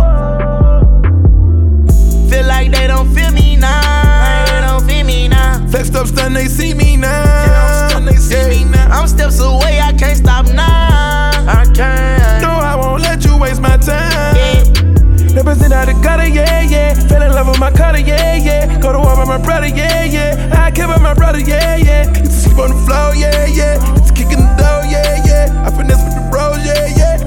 Feel 2.28 2.46
like 2.46 2.72
they 2.72 2.86
don't 2.86 3.08
feel 3.14 3.30
me 3.32 3.56
now. 3.56 4.44
They 4.46 4.60
don't 4.60 4.86
feel 4.88 5.04
me 5.04 5.28
now. 5.28 5.66
Flexed 5.68 5.94
up, 5.94 6.06
stun, 6.06 6.34
they 6.34 6.46
see 6.46 6.74
me 6.74 6.96
now. 6.96 7.88
Stun, 7.88 8.04
they 8.04 8.16
see 8.16 8.64
me 8.64 8.70
now. 8.70 8.88
I'm 8.90 9.06
steps 9.08 9.40
away, 9.40 9.80
I 9.80 9.92
can't 9.92 10.16
stop 10.16 10.37
Represent 15.58 15.74
out 15.74 15.86
the 15.92 16.02
gutter, 16.04 16.28
yeah, 16.28 16.62
yeah. 16.62 16.94
Fell 17.08 17.22
in 17.22 17.32
love 17.32 17.48
with 17.48 17.58
my 17.58 17.70
cutter, 17.72 17.98
yeah, 17.98 18.36
yeah. 18.36 18.78
Go 18.78 18.92
to 18.92 18.98
war 19.00 19.18
with 19.18 19.26
my 19.26 19.38
brother, 19.38 19.66
yeah, 19.66 20.04
yeah. 20.04 20.54
I 20.56 20.70
care 20.70 20.84
about 20.84 21.02
my 21.02 21.14
brother, 21.14 21.40
yeah, 21.40 21.76
yeah. 21.76 22.06
Used 22.06 22.22
to 22.22 22.30
sleep 22.30 22.58
on 22.58 22.70
the 22.70 22.76
floor, 22.86 23.14
yeah, 23.16 23.46
yeah. 23.46 23.74
Used 23.94 24.06
to 24.06 24.14
kick 24.14 24.30
in 24.30 24.38
the 24.38 24.46
door, 24.54 24.86
yeah, 24.86 25.18
yeah. 25.26 25.66
I 25.66 25.70
finesse 25.74 25.98
with 26.04 26.14
the 26.14 26.28
bros, 26.30 26.64
yeah, 26.64 26.86
yeah. 26.94 27.18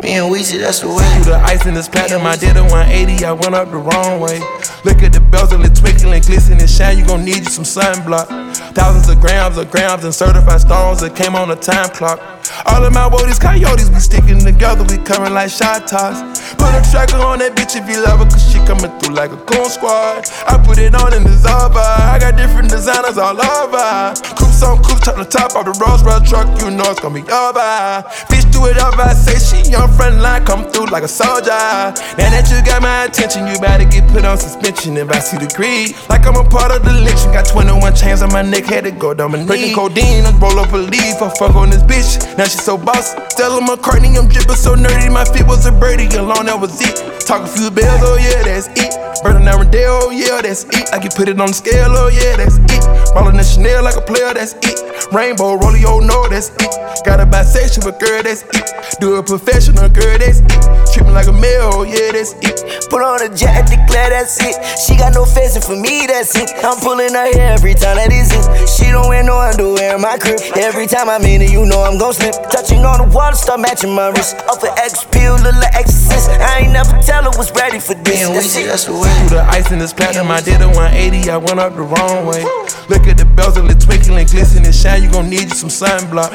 Me 0.00 0.16
and 0.16 0.32
Weezy, 0.32 0.58
that's 0.58 0.80
the 0.80 0.88
way. 0.88 1.04
Through 1.20 1.32
the 1.32 1.38
ice 1.44 1.66
in 1.66 1.74
this 1.74 1.88
platinum, 1.88 2.26
I 2.26 2.36
did 2.36 2.56
a 2.56 2.62
180, 2.62 3.26
I 3.26 3.32
went 3.32 3.54
up 3.54 3.70
the 3.70 3.76
wrong 3.76 4.20
way. 4.20 4.40
Look 4.84 5.02
at 5.02 5.12
the 5.12 5.20
bells 5.20 5.52
and 5.52 5.62
the 5.62 5.68
twinkling, 5.68 6.22
glisten 6.22 6.58
and 6.58 6.70
shine, 6.70 6.96
you 6.96 7.04
gon' 7.04 7.26
need 7.26 7.44
you 7.44 7.52
some 7.52 7.64
sunblock. 7.64 8.26
Thousands 8.74 9.10
of 9.10 9.20
grams 9.20 9.58
of 9.58 9.70
grams 9.70 10.04
and 10.04 10.14
certified 10.14 10.62
stones 10.62 11.02
that 11.02 11.14
came 11.14 11.36
on 11.36 11.50
a 11.50 11.56
time 11.56 11.90
clock. 11.90 12.39
All 12.66 12.84
of 12.84 12.92
my 12.92 13.08
woadies, 13.08 13.40
coyotes, 13.40 13.88
we 13.90 14.00
sticking 14.00 14.40
together, 14.40 14.84
we 14.84 14.98
coming 15.04 15.32
like 15.32 15.50
shot 15.50 15.86
toss. 15.88 16.20
Put 16.54 16.74
a 16.74 16.82
tracker 16.90 17.16
on 17.22 17.38
that 17.38 17.56
bitch 17.56 17.76
if 17.76 17.88
you 17.88 18.02
love 18.02 18.20
her, 18.20 18.26
cause 18.26 18.44
she 18.52 18.58
coming 18.66 18.92
through 19.00 19.14
like 19.14 19.32
a 19.32 19.40
goon 19.48 19.68
squad. 19.70 20.28
I 20.46 20.58
put 20.58 20.78
it 20.78 20.94
on 20.94 21.14
in 21.14 21.24
the 21.24 21.32
Zava, 21.32 21.80
I 21.80 22.18
got 22.20 22.36
different 22.36 22.70
designers 22.70 23.16
all 23.16 23.38
over. 23.40 24.12
Coops 24.36 24.62
on 24.62 24.82
coops, 24.82 25.06
top 25.06 25.16
the 25.16 25.24
top 25.24 25.56
of 25.56 25.64
the 25.64 25.74
Rolls 25.80 26.02
Royce 26.04 26.28
truck, 26.28 26.48
you 26.60 26.70
know 26.70 26.84
it's 26.90 27.00
gonna 27.00 27.14
be 27.14 27.24
over. 27.30 28.04
Bitch, 28.28 28.49
it 28.66 28.78
up, 28.78 28.98
I 28.98 29.14
say 29.14 29.38
she 29.38 29.74
on 29.74 29.92
front 29.92 30.20
line, 30.20 30.44
come 30.44 30.64
through 30.70 30.86
like 30.86 31.02
a 31.02 31.08
soldier. 31.08 31.50
Now 31.50 32.28
that 32.32 32.48
you 32.50 32.58
got 32.64 32.82
my 32.82 33.04
attention, 33.04 33.46
you 33.46 33.58
better 33.60 33.84
get 33.84 34.08
put 34.10 34.24
on 34.24 34.38
suspension 34.38 34.96
if 34.96 35.10
I 35.10 35.18
see 35.20 35.38
the 35.38 35.48
greed. 35.54 35.96
Like 36.08 36.26
I'm 36.26 36.36
a 36.36 36.44
part 36.48 36.72
of 36.72 36.82
the 36.84 36.92
lynching, 36.92 37.32
got 37.32 37.46
21 37.46 37.94
chains 37.94 38.22
on 38.22 38.32
my 38.32 38.42
neck, 38.42 38.64
had 38.64 38.84
to 38.84 38.90
go 38.90 39.14
down 39.14 39.32
my 39.32 39.38
knee. 39.38 39.46
Breaking 39.46 39.74
codeine, 39.74 40.26
I 40.26 40.32
roll 40.38 40.58
up 40.58 40.72
a 40.72 40.78
leaf, 40.78 41.22
I 41.22 41.30
fuck 41.38 41.54
on 41.54 41.70
this 41.70 41.82
bitch. 41.82 42.20
Now 42.36 42.44
she 42.44 42.58
so 42.58 42.76
boss. 42.76 43.14
Stella 43.32 43.60
McCartney, 43.60 44.18
I'm 44.18 44.28
drippin' 44.28 44.56
so 44.56 44.74
nerdy, 44.74 45.12
my 45.12 45.24
feet 45.24 45.46
was 45.46 45.66
a 45.66 45.72
birdie, 45.72 46.08
alone 46.16 46.46
that 46.46 46.58
was 46.58 46.80
it. 46.80 47.20
Talk 47.26 47.42
a 47.42 47.48
few 47.48 47.70
bells, 47.70 48.00
oh 48.02 48.18
yeah, 48.18 48.42
that's 48.42 48.68
it. 48.74 48.92
Burning 49.22 49.44
down 49.44 49.60
Rodeo, 49.60 50.08
oh 50.08 50.10
yeah, 50.10 50.40
that's 50.42 50.64
it. 50.64 50.92
I 50.92 50.98
can 50.98 51.10
put 51.12 51.28
it 51.28 51.38
on 51.40 51.48
the 51.48 51.54
scale, 51.54 51.92
oh 51.92 52.08
yeah, 52.08 52.36
that's 52.36 52.58
it. 52.58 52.79
Ballin' 53.14 53.36
the 53.36 53.44
Chanel 53.44 53.82
like 53.82 53.96
a 53.96 54.00
player, 54.00 54.32
that's 54.34 54.54
it. 54.62 54.80
Rainbow, 55.12 55.58
rollie 55.58 55.82
Rolio, 55.82 56.06
no, 56.06 56.28
that's 56.28 56.50
it. 56.50 57.04
Got 57.04 57.20
a 57.20 57.26
bisexual 57.26 57.98
girl, 57.98 58.22
that's 58.22 58.42
it. 58.42 59.00
Do 59.00 59.16
a 59.16 59.22
professional 59.22 59.88
girl, 59.88 60.18
that's 60.18 60.40
it. 60.40 60.60
Treat 60.92 61.06
me 61.06 61.12
like 61.12 61.26
a 61.26 61.32
male, 61.32 61.84
yeah, 61.86 62.12
that's 62.12 62.34
it. 62.42 62.86
Put 62.90 63.02
on 63.02 63.22
a 63.22 63.28
jacket, 63.34 63.70
declare 63.70 64.10
that's 64.10 64.38
it. 64.42 64.54
She 64.78 64.96
got 64.96 65.14
no 65.14 65.24
face, 65.24 65.56
and 65.56 65.64
for 65.64 65.76
me, 65.76 66.06
that's 66.06 66.34
it. 66.36 66.50
I'm 66.62 66.78
pulling 66.78 67.14
her 67.14 67.30
hair 67.32 67.54
every 67.54 67.74
time 67.74 67.96
that 67.96 68.12
is 68.12 68.30
it. 68.34 68.68
She 68.68 68.90
don't 68.90 69.08
wear 69.08 69.22
no 69.22 69.38
underwear 69.38 69.96
in 69.96 70.02
my 70.02 70.18
crib. 70.18 70.40
Every 70.56 70.86
time 70.86 71.08
I'm 71.08 71.22
in 71.22 71.42
it, 71.42 71.50
you 71.50 71.66
know 71.66 71.82
I'm 71.82 71.98
gon' 71.98 72.14
slip. 72.14 72.34
Touching 72.50 72.84
on 72.84 72.98
the 73.02 73.08
water, 73.14 73.36
start 73.36 73.60
matching 73.60 73.94
my 73.94 74.08
wrist. 74.10 74.36
Off 74.50 74.62
an 74.62 74.74
X 74.78 75.06
pill, 75.10 75.38
look 75.38 75.54
like 75.54 75.74
exorcist. 75.74 76.30
I 76.30 76.66
ain't 76.66 76.72
never 76.72 76.98
tell 77.02 77.24
her 77.24 77.32
was 77.38 77.50
ready 77.52 77.78
for 77.78 77.94
this. 77.94 78.20
Damn, 78.20 78.34
we 78.34 78.42
see 78.42 78.66
that's 78.66 78.84
the 78.84 78.94
way. 78.94 79.10
Through 79.26 79.38
the 79.38 79.44
ice 79.46 79.70
in 79.70 79.78
this 79.78 79.92
platinum, 79.92 80.30
I 80.30 80.40
did 80.40 80.60
a 80.60 80.68
180, 80.68 81.30
I 81.30 81.36
went 81.36 81.58
up 81.58 81.74
the 81.74 81.82
wrong 81.82 82.26
way. 82.26 82.42
Look 82.88 83.06
at 83.06 83.18
the 83.18 83.24
bezel, 83.24 83.68
it 83.70 83.80
twinkling, 83.80 84.26
glistening, 84.26 84.66
and 84.66 84.74
shine. 84.74 85.02
You 85.02 85.10
gon' 85.10 85.28
need 85.28 85.48
you 85.50 85.56
some 85.56 85.70
sunblock. 85.70 86.30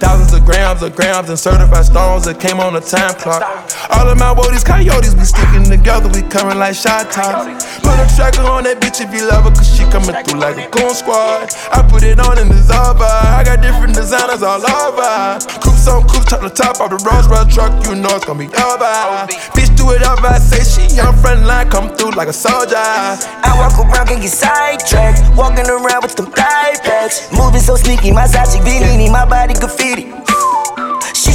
Thousands 0.00 0.32
of 0.32 0.44
grams 0.44 0.82
of 0.82 0.96
grams 0.96 1.28
and 1.28 1.38
certified 1.38 1.84
stones 1.84 2.24
that 2.24 2.40
came 2.40 2.60
on 2.60 2.74
the 2.74 2.80
time 2.80 3.14
clock. 3.14 3.42
All 3.90 4.08
of 4.08 4.18
my 4.18 4.34
woodies, 4.34 4.64
coyotes, 4.64 5.14
we 5.14 5.24
sticking 5.24 5.64
together, 5.64 6.08
we 6.08 6.22
coming 6.28 6.58
like 6.58 6.74
shot 6.74 7.10
tops. 7.10 7.46
Put 7.80 7.98
a 7.98 8.06
tracker 8.16 8.42
on 8.48 8.64
that 8.64 8.80
bitch 8.80 9.00
if 9.00 9.12
you 9.12 9.28
love 9.28 9.44
her, 9.44 9.52
cause 9.52 9.68
she 9.68 9.84
coming 9.90 10.16
through 10.24 10.40
like 10.40 10.56
a 10.56 10.68
goon 10.70 10.94
squad. 10.94 11.52
I 11.72 11.84
put 11.86 12.02
it 12.02 12.20
on 12.20 12.38
in 12.38 12.48
the 12.48 12.60
Zaba. 12.60 13.08
I 13.36 13.44
got 13.44 13.60
different 13.62 13.94
designers 13.94 14.42
all 14.42 14.60
over. 14.60 15.38
Coops 15.60 15.88
on 15.88 16.06
coops, 16.08 16.30
top 16.30 16.40
the 16.40 16.50
top 16.50 16.80
of 16.80 16.90
the 16.90 16.98
Rolls 17.04 17.28
Royce 17.28 17.52
truck, 17.52 17.72
you 17.86 17.94
know 17.94 18.10
it's 18.16 18.24
gonna 18.24 18.38
be 18.38 18.50
over. 18.56 19.28
Bitch, 19.56 19.69
do 19.80 20.04
up, 20.04 20.22
I 20.22 20.38
say 20.38 20.62
she 20.64 21.00
on 21.00 21.16
front 21.18 21.46
line, 21.46 21.68
come 21.70 21.88
through 21.96 22.12
like 22.12 22.28
a 22.28 22.32
soldier. 22.32 22.76
I 22.76 23.52
walk 23.56 23.78
around, 23.78 24.06
can 24.08 24.20
get 24.20 24.30
sidetracked. 24.30 25.36
Walking 25.36 25.68
around 25.68 26.02
with 26.02 26.16
them 26.16 26.26
thigh 26.26 26.76
packs. 26.82 27.32
Moving 27.32 27.60
so 27.60 27.76
sneaky, 27.76 28.12
my 28.12 28.26
Sachi 28.26 28.62
Bellini, 28.62 29.10
my 29.10 29.24
body 29.24 29.54
graffiti. 29.54 30.12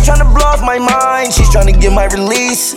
She's 0.05 0.13
tryna 0.13 0.35
blow 0.35 0.45
off 0.45 0.61
my 0.61 0.77
mind, 0.77 1.33
she's 1.33 1.49
tryna 1.49 1.81
get 1.81 1.91
my 1.91 2.05
release. 2.05 2.75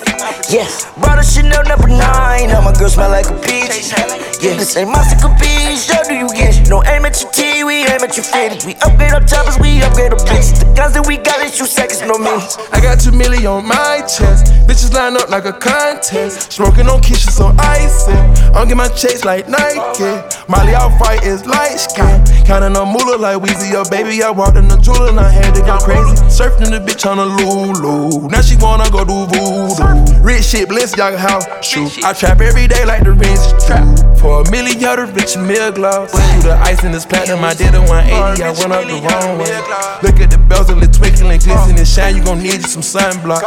Yeah, 0.49 0.65
brought 0.97 1.19
a 1.19 1.23
Chanel 1.23 1.63
number 1.65 1.89
nine, 1.89 2.49
now 2.49 2.63
my 2.63 2.73
girl 2.73 2.89
smell 2.89 3.11
like 3.11 3.27
a 3.29 3.35
peach. 3.45 3.93
Yeah, 4.41 4.57
this 4.57 4.75
ain't 4.79 4.89
my 4.89 5.03
second 5.03 5.37
piece, 5.37 5.91
how 5.91 6.05
do 6.05 6.15
you 6.15 6.29
get? 6.33 6.71
No 6.71 6.83
aim 6.85 7.05
at 7.05 7.21
your 7.21 7.31
T, 7.33 7.65
we 7.65 7.85
aim 7.85 8.01
at 8.01 8.17
your 8.17 8.25
fitted. 8.25 8.65
We 8.65 8.77
upgrade 8.81 9.13
our 9.13 9.21
choppers, 9.21 9.59
we 9.59 9.83
upgrade 9.83 10.13
our 10.15 10.19
bitches. 10.25 10.57
The 10.57 10.73
guns 10.75 10.95
that 10.95 11.07
we 11.07 11.19
got, 11.19 11.37
they 11.37 11.51
shoot 11.51 11.69
seconds, 11.69 12.01
no 12.01 12.17
minutes. 12.17 12.57
I 12.73 12.81
got 12.81 12.99
two 12.99 13.13
million 13.13 13.45
on 13.47 13.67
my 13.67 14.01
chest. 14.09 14.55
Bitches 14.65 14.95
line 14.95 15.17
up 15.19 15.29
like 15.29 15.45
a 15.45 15.53
contest. 15.53 16.53
Smoking 16.53 16.89
on 16.89 17.03
Keisha, 17.03 17.29
so 17.29 17.53
icy. 17.59 18.17
I'm 18.57 18.69
get 18.69 18.77
my 18.79 18.89
chase 18.89 19.27
like 19.27 19.49
Nike. 19.49 20.17
Molly 20.49 20.73
off 20.73 20.97
fight 20.99 21.25
is 21.25 21.45
light 21.45 21.77
skin. 21.77 22.25
Counting 22.47 22.77
on 22.77 22.89
moolah 22.89 23.19
like 23.19 23.37
Weezy. 23.43 23.73
Your 23.73 23.85
baby, 23.91 24.23
I 24.23 24.31
walked 24.31 24.57
in 24.57 24.69
the 24.69 24.79
jeweler 24.79 25.11
and 25.11 25.21
I 25.21 25.29
had 25.29 25.53
to 25.57 25.61
go 25.61 25.77
crazy. 25.79 26.17
Surfing 26.31 26.71
the 26.71 26.81
bitch 26.81 27.05
on 27.05 27.18
Lulu. 27.25 28.29
Now 28.29 28.43
she 28.43 28.57
wanna 28.57 28.91
go 28.91 29.05
do 29.05 29.27
voodoo. 29.27 30.23
Rich 30.23 30.45
shit, 30.45 30.69
Balenciaga 30.69 31.19
house. 31.19 31.47
Shoot. 31.65 32.05
I 32.05 32.13
trap 32.13 32.41
every 32.41 32.67
day 32.67 32.85
like 32.85 33.05
the 33.05 33.13
rinse 33.13 33.53
trap. 33.67 33.87
For 34.19 34.43
a 34.43 34.51
million, 34.51 34.81
y'all 34.81 34.97
the 34.97 35.07
rich 35.15 35.37
meal 35.37 35.71
gloves. 35.71 36.13
Through 36.13 36.43
the 36.43 36.57
ice 36.59 36.83
in 36.83 36.91
this 36.91 37.07
platinum, 37.07 37.45
I 37.45 37.55
did 37.55 37.75
a 37.75 37.81
180. 37.81 38.43
I 38.43 38.51
went 38.51 38.73
up 38.73 38.85
the 38.85 38.99
wrong 38.99 39.39
way. 39.39 39.55
Look 40.03 40.19
at 40.19 40.31
the 40.31 40.39
bells 40.51 40.71
and 40.71 40.83
the 40.83 40.91
twinkling, 40.91 41.39
and 41.39 41.43
glistening, 41.43 41.79
and 41.79 41.87
shine. 41.87 42.17
You 42.17 42.25
gon' 42.25 42.43
need 42.43 42.59
you 42.59 42.69
some 42.69 42.83
sunblock. 42.83 43.43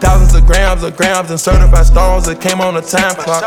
Thousands 0.00 0.34
of 0.34 0.44
grams 0.44 0.82
of 0.82 0.96
grams 0.96 1.30
and 1.30 1.38
certified 1.38 1.86
stones 1.86 2.26
that 2.26 2.40
came 2.40 2.60
on 2.60 2.74
the 2.74 2.82
time 2.82 3.14
clock. 3.14 3.42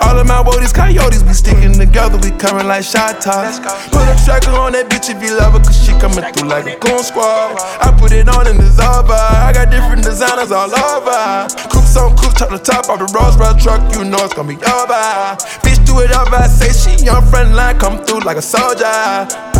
All 0.00 0.18
of 0.18 0.26
my 0.26 0.42
woodies, 0.42 0.74
coyotes, 0.74 1.22
we 1.22 1.34
sticking 1.34 1.72
together, 1.72 2.18
we 2.18 2.30
coming 2.36 2.66
like 2.66 2.84
shot 2.84 3.20
tops. 3.20 3.58
Put 3.94 4.02
a 4.02 4.16
tracker 4.26 4.50
on 4.58 4.72
that 4.72 4.90
bitch 4.90 5.14
if 5.14 5.22
you 5.22 5.38
love 5.38 5.54
her, 5.54 5.62
cause 5.62 5.78
she 5.78 5.92
coming 6.02 6.24
through 6.34 6.48
like 6.48 6.66
a 6.66 6.74
goon 6.82 6.98
squad. 6.98 7.54
I 7.78 7.94
put 7.96 8.10
it 8.12 8.28
on 8.28 8.46
in 8.48 8.58
the 8.58 8.66
Zaba. 8.74 9.23
I 9.24 9.52
got 9.52 9.70
different 9.70 10.02
designers 10.04 10.52
all 10.52 10.72
over. 10.74 11.48
Coops 11.70 11.96
on 11.96 12.16
coops, 12.16 12.42
top 12.42 12.50
the 12.50 12.58
top 12.58 12.88
of 12.90 12.98
the 12.98 13.08
Rolls 13.16 13.36
Royce 13.36 13.62
truck, 13.62 13.80
you 13.94 14.04
know 14.04 14.18
it's 14.24 14.34
gonna 14.34 14.48
be 14.48 14.56
over. 14.56 15.36
Bitch, 15.62 15.84
do 15.86 16.00
it 16.00 16.10
I 16.36 16.48
say 16.48 16.72
she 16.72 17.08
on 17.08 17.24
front 17.28 17.54
line, 17.54 17.78
come 17.78 18.04
through 18.04 18.20
like 18.20 18.36
a 18.36 18.42
soldier. 18.42 19.53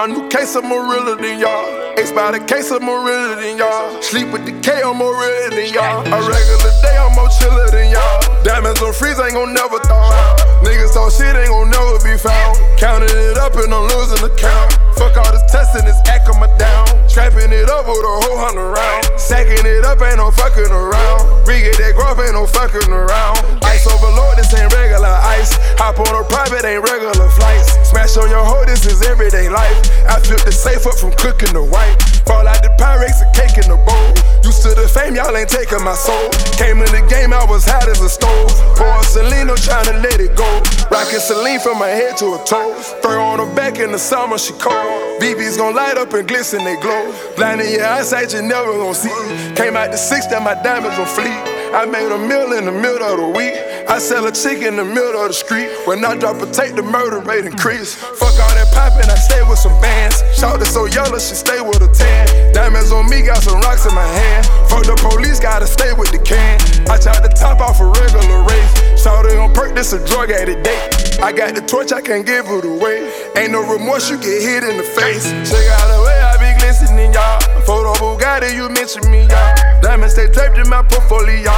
My 0.00 0.06
new 0.06 0.26
case, 0.32 0.56
more 0.64 0.88
realer 0.88 1.14
than 1.20 1.38
y'all. 1.38 1.92
Ace 2.00 2.10
by 2.12 2.32
the 2.32 2.40
case, 2.40 2.72
more 2.80 3.04
realer 3.04 3.36
than 3.36 3.58
y'all. 3.58 4.00
Sleep 4.00 4.32
with 4.32 4.48
the 4.48 4.56
K, 4.64 4.80
I'm 4.80 4.96
more 4.96 5.12
realer 5.12 5.52
than 5.52 5.68
y'all. 5.76 6.00
A 6.08 6.18
regular 6.24 6.72
day, 6.80 6.96
I'm 6.96 7.12
more 7.12 7.28
chiller 7.36 7.68
than 7.68 7.92
y'all. 7.92 8.16
Diamonds 8.40 8.80
on 8.80 8.96
freeze, 8.96 9.20
ain't 9.20 9.36
gon' 9.36 9.52
never 9.52 9.76
thaw. 9.84 10.08
Niggas 10.64 10.96
talk 10.96 11.12
shit, 11.12 11.36
ain't 11.36 11.52
gon' 11.52 11.68
never 11.68 12.00
be 12.00 12.16
found. 12.16 12.56
Counting 12.80 13.12
it 13.12 13.36
up 13.36 13.52
and 13.60 13.68
I'm 13.68 13.92
losing 13.92 14.24
the 14.24 14.32
count. 14.40 14.72
Fuck 14.96 15.20
all 15.20 15.32
this 15.36 15.44
testing, 15.52 15.84
this 15.84 16.00
act 16.08 16.32
on 16.32 16.40
my 16.40 16.48
down. 16.56 16.88
Trapping 17.04 17.52
it 17.52 17.68
up 17.68 17.84
with 17.84 18.00
a 18.00 18.16
whole 18.24 18.40
hundred 18.40 18.72
round. 18.72 19.04
Sacking 19.20 19.68
it 19.68 19.84
up, 19.84 20.00
ain't 20.00 20.16
no 20.16 20.32
fucking 20.32 20.72
around. 20.72 21.44
We 21.44 21.60
get 21.60 21.76
that 21.76 21.92
growth, 21.92 22.24
ain't 22.24 22.32
no 22.32 22.48
fucking 22.48 22.88
around. 22.88 23.59
Ice 23.70 23.86
overload, 23.86 24.34
this 24.36 24.50
ain't 24.58 24.72
regular 24.74 25.14
ice. 25.38 25.54
Hop 25.78 26.02
on 26.02 26.10
a 26.10 26.26
private, 26.26 26.66
ain't 26.66 26.82
regular 26.82 27.30
flights. 27.30 27.70
Smash 27.88 28.16
on 28.18 28.28
your 28.28 28.42
hoe, 28.42 28.66
this 28.66 28.84
is 28.84 29.02
everyday 29.06 29.48
life. 29.48 29.78
I 30.10 30.18
flip 30.18 30.42
the 30.42 30.50
safe 30.50 30.86
up 30.86 30.98
from 30.98 31.12
cooking 31.14 31.54
the 31.54 31.62
white. 31.62 31.94
Fall 32.26 32.46
out 32.46 32.62
the 32.66 32.74
Pyrex 32.74 33.22
and 33.22 33.30
cake 33.30 33.62
in 33.62 33.70
the 33.70 33.78
bowl. 33.78 34.10
Used 34.42 34.62
to 34.66 34.74
the 34.74 34.90
fame, 34.90 35.14
y'all 35.14 35.30
ain't 35.36 35.48
taking 35.48 35.82
my 35.86 35.94
soul. 35.94 36.30
Came 36.58 36.82
in 36.82 36.90
the 36.90 37.06
game, 37.06 37.32
I 37.32 37.44
was 37.46 37.64
hot 37.64 37.86
as 37.86 38.02
a 38.02 38.10
stove. 38.10 38.50
Pour 38.74 39.02
Celine, 39.06 39.54
trying 39.62 39.86
to 39.86 39.96
let 40.02 40.18
it 40.18 40.34
go. 40.34 40.50
Rockin' 40.90 41.22
Celine 41.22 41.60
from 41.60 41.78
my 41.78 41.88
head 41.88 42.16
to 42.18 42.34
her 42.34 42.44
toes. 42.44 42.94
Throw 43.02 43.22
on 43.22 43.38
her 43.38 43.54
back 43.54 43.78
in 43.78 43.92
the 43.92 43.98
summer, 43.98 44.38
she 44.38 44.52
cold. 44.58 45.22
BB's 45.22 45.56
gon' 45.56 45.74
light 45.74 45.96
up 45.96 46.12
and 46.12 46.26
glisten, 46.26 46.64
they 46.64 46.74
glow. 46.82 47.14
Blinding 47.36 47.70
your 47.70 47.86
eyesight, 47.86 48.34
you 48.34 48.42
never 48.42 48.72
gon' 48.72 48.94
see. 48.94 49.14
Came 49.54 49.76
out 49.76 49.92
the 49.92 49.98
six, 49.98 50.26
that 50.26 50.42
my 50.42 50.54
diamonds 50.62 50.96
gon' 50.96 51.06
fleet. 51.06 51.49
I 51.70 51.86
made 51.86 52.10
a 52.10 52.18
meal 52.18 52.52
in 52.58 52.66
the 52.66 52.74
middle 52.74 53.06
of 53.06 53.16
the 53.22 53.28
week. 53.30 53.54
I 53.86 53.98
sell 53.98 54.26
a 54.26 54.32
chick 54.32 54.58
in 54.58 54.74
the 54.74 54.84
middle 54.84 55.22
of 55.22 55.30
the 55.30 55.38
street. 55.38 55.70
When 55.86 56.04
I 56.04 56.18
drop 56.18 56.42
a 56.42 56.46
tape, 56.50 56.74
the 56.74 56.82
murder 56.82 57.22
rate 57.22 57.46
increase. 57.46 57.94
Fuck 57.94 58.34
all 58.42 58.54
that 58.58 58.66
poppin', 58.74 59.06
I 59.06 59.14
stay 59.14 59.42
with 59.46 59.58
some 59.58 59.78
bands. 59.80 60.18
Shout 60.34 60.58
so 60.66 60.86
yellow, 60.86 61.22
she 61.22 61.38
stay 61.38 61.62
with 61.62 61.78
a 61.78 61.86
tan. 61.94 62.26
Diamonds 62.52 62.90
on 62.90 63.08
me, 63.08 63.22
got 63.22 63.42
some 63.46 63.60
rocks 63.62 63.86
in 63.86 63.94
my 63.94 64.02
hand. 64.02 64.46
Fuck 64.66 64.82
the 64.82 64.98
police, 64.98 65.38
gotta 65.38 65.66
stay 65.66 65.92
with 65.94 66.10
the 66.10 66.18
can. 66.18 66.58
I 66.90 66.98
chop 66.98 67.22
to 67.22 67.30
top 67.30 67.60
off 67.62 67.78
a 67.78 67.86
regular 67.86 68.42
race. 68.42 68.72
Shout 68.98 69.26
it 69.26 69.38
on 69.38 69.54
perk, 69.54 69.74
this 69.74 69.92
a 69.92 70.02
drug 70.10 70.30
at 70.30 70.48
a 70.48 70.58
date. 70.60 71.22
I 71.22 71.30
got 71.30 71.54
the 71.54 71.62
torch, 71.62 71.92
I 71.92 72.02
can't 72.02 72.26
give 72.26 72.46
it 72.50 72.64
away. 72.64 73.06
Ain't 73.38 73.52
no 73.52 73.62
remorse, 73.62 74.10
you 74.10 74.18
get 74.18 74.42
hit 74.42 74.66
in 74.66 74.76
the 74.76 74.82
face. 74.82 75.30
Check 75.46 75.66
out 75.70 75.86
the 75.86 76.02
way 76.02 76.18
I 76.18 76.34
be 76.34 76.50
glistening, 76.58 77.14
y'all. 77.14 77.38
Photo 77.62 77.94
Bugatti, 78.02 78.54
you 78.58 78.68
mention 78.70 79.06
me, 79.10 79.22
y'all. 79.30 79.59
Diamonds 79.82 80.14
stay 80.14 80.28
draped 80.28 80.58
in 80.58 80.68
my 80.68 80.82
portfolio. 80.82 81.50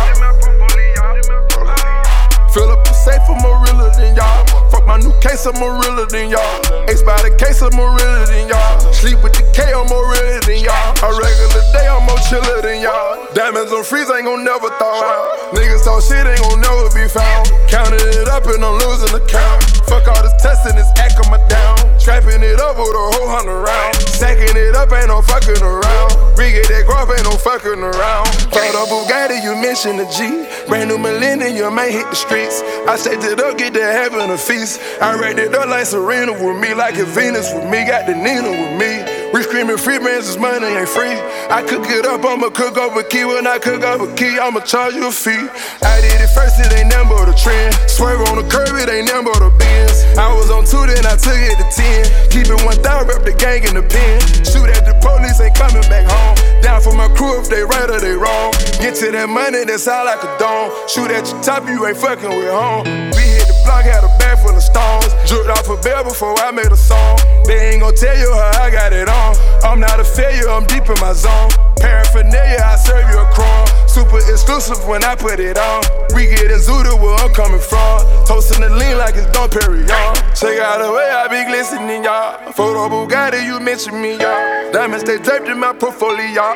Fill 2.54 2.68
up 2.70 2.84
the 2.84 2.92
safe, 2.92 3.24
more 3.42 3.58
realer 3.64 3.90
than 3.96 4.14
y'all. 4.14 4.46
Fuck 4.70 4.86
my 4.86 4.98
new 4.98 5.12
case, 5.18 5.48
more 5.58 5.74
realer 5.80 6.06
than 6.06 6.30
y'all. 6.30 6.60
Ace 6.86 7.02
by 7.02 7.16
the 7.24 7.34
case, 7.34 7.58
more 7.74 7.90
realer 7.96 8.26
than 8.26 8.46
y'all. 8.46 8.78
Sleep 8.92 9.18
with 9.24 9.32
the 9.32 9.42
K, 9.50 9.74
more 9.90 10.06
realer 10.06 10.38
than 10.46 10.62
y'all. 10.62 10.92
A 11.02 11.08
regular 11.16 11.64
day, 11.74 11.88
I'm 11.90 12.06
more 12.06 12.20
chiller 12.30 12.62
than 12.62 12.78
y'all. 12.84 13.26
Diamonds 13.34 13.72
on 13.72 13.82
freeze, 13.82 14.06
ain't 14.12 14.28
gon' 14.28 14.44
never 14.44 14.70
thaw 14.78 15.02
out. 15.02 15.56
Niggas 15.56 15.82
talk 15.82 16.04
shit, 16.04 16.22
ain't 16.22 16.38
gon' 16.44 16.60
never 16.60 16.92
be 16.94 17.08
found. 17.08 17.50
Counting 17.66 18.06
it 18.06 18.28
up 18.28 18.46
and 18.46 18.62
I'm 18.62 18.78
losing 18.86 19.10
the 19.16 19.24
count. 19.26 19.64
Fuck 19.90 20.06
all 20.06 20.22
this 20.22 20.36
testing, 20.38 20.76
this 20.76 20.92
act 21.00 21.18
on 21.24 21.32
my 21.32 21.40
down. 21.48 21.81
Trapping 22.02 22.42
it 22.42 22.58
up 22.58 22.76
with 22.76 22.90
a 22.90 23.06
whole 23.14 23.30
hundred 23.30 23.62
round. 23.62 23.94
Sacking 23.94 24.56
it 24.56 24.74
up, 24.74 24.90
ain't 24.90 25.06
no 25.06 25.22
fucking 25.22 25.62
around. 25.62 26.10
Rig 26.36 26.58
that 26.66 26.82
grub, 26.84 27.08
ain't 27.14 27.22
no 27.22 27.38
fucking 27.38 27.78
around. 27.78 28.26
For 28.50 28.58
the 28.58 28.82
Bugatti, 28.90 29.38
you 29.38 29.54
mention 29.54 29.96
the 29.96 30.06
G. 30.10 30.42
Brand 30.66 30.90
new 30.90 30.98
millennium, 30.98 31.78
ain't 31.78 31.94
hit 31.94 32.10
the 32.10 32.16
streets. 32.16 32.60
I 32.88 32.96
shaped 32.96 33.22
it 33.22 33.38
up, 33.38 33.56
get 33.56 33.74
to 33.74 33.82
heaven 33.82 34.30
a 34.30 34.36
feast. 34.36 34.80
I 35.00 35.14
racked 35.14 35.38
it 35.38 35.54
up 35.54 35.68
like 35.68 35.86
Serena 35.86 36.32
with 36.32 36.58
me, 36.60 36.74
like 36.74 36.96
a 36.98 37.04
Venus 37.04 37.54
with 37.54 37.70
me. 37.70 37.86
Got 37.86 38.06
the 38.06 38.14
Nina 38.14 38.50
with 38.50 38.74
me. 38.82 39.21
We 39.32 39.42
screaming 39.42 39.78
free 39.78 39.98
bands, 39.98 40.28
this 40.28 40.36
money 40.36 40.66
ain't 40.66 40.88
free. 40.88 41.16
I 41.48 41.64
cook 41.64 41.88
it 41.88 42.04
up, 42.04 42.20
I'ma 42.20 42.50
cook 42.50 42.76
up 42.76 42.92
a 42.96 43.02
key. 43.02 43.24
When 43.24 43.46
I 43.46 43.58
cook 43.58 43.80
up 43.80 44.04
a 44.04 44.08
key, 44.12 44.36
I'ma 44.38 44.60
charge 44.60 44.92
you 44.92 45.08
a 45.08 45.10
fee. 45.10 45.48
I 45.80 46.04
did 46.04 46.20
it 46.20 46.28
first, 46.36 46.60
it 46.60 46.68
ain't 46.76 46.92
but 47.08 47.32
a 47.32 47.34
trend. 47.40 47.72
Swerve 47.88 48.20
on 48.28 48.36
the 48.36 48.44
curb, 48.44 48.76
it 48.76 48.92
ain't 48.92 49.08
but 49.08 49.40
a 49.40 49.48
Benz. 49.56 50.04
I 50.20 50.28
was 50.36 50.52
on 50.52 50.68
two, 50.68 50.84
then 50.84 51.08
I 51.08 51.16
took 51.16 51.40
it 51.40 51.56
to 51.56 51.66
ten. 51.72 52.04
Keep 52.28 52.52
it 52.52 52.60
one 52.60 52.76
thousand, 52.84 53.08
rep 53.08 53.24
the 53.24 53.32
gang 53.32 53.64
in 53.64 53.72
the 53.72 53.80
pen. 53.80 54.20
Shoot 54.44 54.68
at 54.68 54.84
the 54.84 54.92
police, 55.00 55.40
ain't 55.40 55.56
coming 55.56 55.80
back 55.88 56.04
home. 56.04 56.36
Down 56.60 56.84
for 56.84 56.92
my 56.92 57.08
crew 57.16 57.40
if 57.40 57.48
they 57.48 57.64
right 57.64 57.88
or 57.88 58.04
they 58.04 58.12
wrong. 58.12 58.52
Get 58.84 59.00
to 59.00 59.08
that 59.16 59.32
money, 59.32 59.64
that's 59.64 59.88
all 59.88 60.04
I 60.04 60.20
could 60.20 60.36
don. 60.36 60.68
Shoot 60.92 61.08
at 61.08 61.24
your 61.32 61.40
top, 61.40 61.64
you 61.64 61.80
ain't 61.88 61.96
fucking 61.96 62.36
with 62.36 62.52
home. 62.52 62.84
We 63.16 63.24
hit 63.32 63.48
the 63.48 63.56
block, 63.64 63.88
had 63.88 64.04
a 64.04 64.11
full 64.42 64.56
of 64.56 64.62
stones. 64.62 65.08
Dripped 65.30 65.48
off 65.48 65.68
a 65.70 65.78
bell 65.80 66.04
before 66.04 66.34
I 66.42 66.50
made 66.50 66.70
a 66.70 66.76
song. 66.76 67.18
They 67.46 67.72
ain't 67.72 67.80
gon' 67.80 67.94
tell 67.94 68.16
you 68.18 68.30
how 68.34 68.66
I 68.66 68.70
got 68.70 68.92
it 68.92 69.08
on. 69.08 69.36
I'm 69.62 69.78
not 69.80 70.00
a 70.00 70.04
failure, 70.04 70.50
I'm 70.50 70.66
deep 70.66 70.90
in 70.90 70.98
my 71.00 71.12
zone. 71.14 71.50
Paraphernalia, 71.78 72.62
I 72.62 72.76
serve 72.76 73.08
you 73.10 73.18
a 73.18 73.26
crumb. 73.32 73.66
Super 73.88 74.18
exclusive 74.18 74.86
when 74.86 75.04
I 75.04 75.14
put 75.14 75.38
it 75.40 75.58
on. 75.58 75.82
We 76.14 76.26
get 76.26 76.50
in 76.50 76.58
Zuda 76.58 76.94
where 77.00 77.16
I'm 77.22 77.32
coming 77.32 77.60
from. 77.60 78.02
Toasting 78.26 78.60
the 78.60 78.70
lean 78.70 78.98
like 78.98 79.14
it's 79.14 79.30
Dom 79.32 79.48
Pérignon. 79.50 80.14
Check 80.38 80.58
out 80.60 80.82
the 80.82 80.92
way 80.92 81.08
I 81.08 81.28
be 81.28 81.44
glistening, 81.48 82.04
y'all. 82.04 82.52
Photo 82.52 82.88
Bugatti, 82.88 83.44
you 83.44 83.60
mention 83.60 84.00
me, 84.00 84.12
y'all. 84.18 84.72
Diamonds, 84.72 85.04
they 85.04 85.18
draped 85.18 85.48
in 85.48 85.58
my 85.58 85.72
portfolio. 85.72 86.54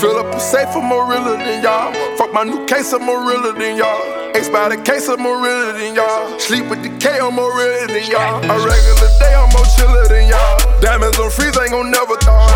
Fill 0.00 0.16
up 0.16 0.32
a 0.32 0.40
safe, 0.40 0.72
more 0.80 1.04
realer 1.04 1.36
than 1.36 1.62
y'all. 1.62 1.92
Fuck 2.16 2.32
my 2.32 2.42
new 2.42 2.64
case, 2.64 2.88
more 2.96 3.20
realer 3.20 3.52
than 3.52 3.76
y'all. 3.76 4.00
Ace 4.32 4.48
by 4.48 4.72
the 4.72 4.80
case, 4.80 5.04
more 5.20 5.36
realer 5.36 5.76
than 5.76 5.94
y'all. 5.94 6.40
Sleep 6.40 6.64
with 6.72 6.80
the 6.80 6.88
K, 6.96 7.20
more 7.28 7.52
realer 7.52 7.84
than 7.84 8.08
y'all. 8.08 8.40
A 8.40 8.56
regular 8.64 9.10
day, 9.20 9.36
I'm 9.36 9.52
more 9.52 9.68
chiller 9.76 10.08
than 10.08 10.24
y'all. 10.24 10.56
Diamonds 10.80 11.20
on 11.20 11.28
freeze, 11.28 11.52
ain't 11.60 11.76
gon' 11.76 11.92
never 11.92 12.16
thaw. 12.24 12.48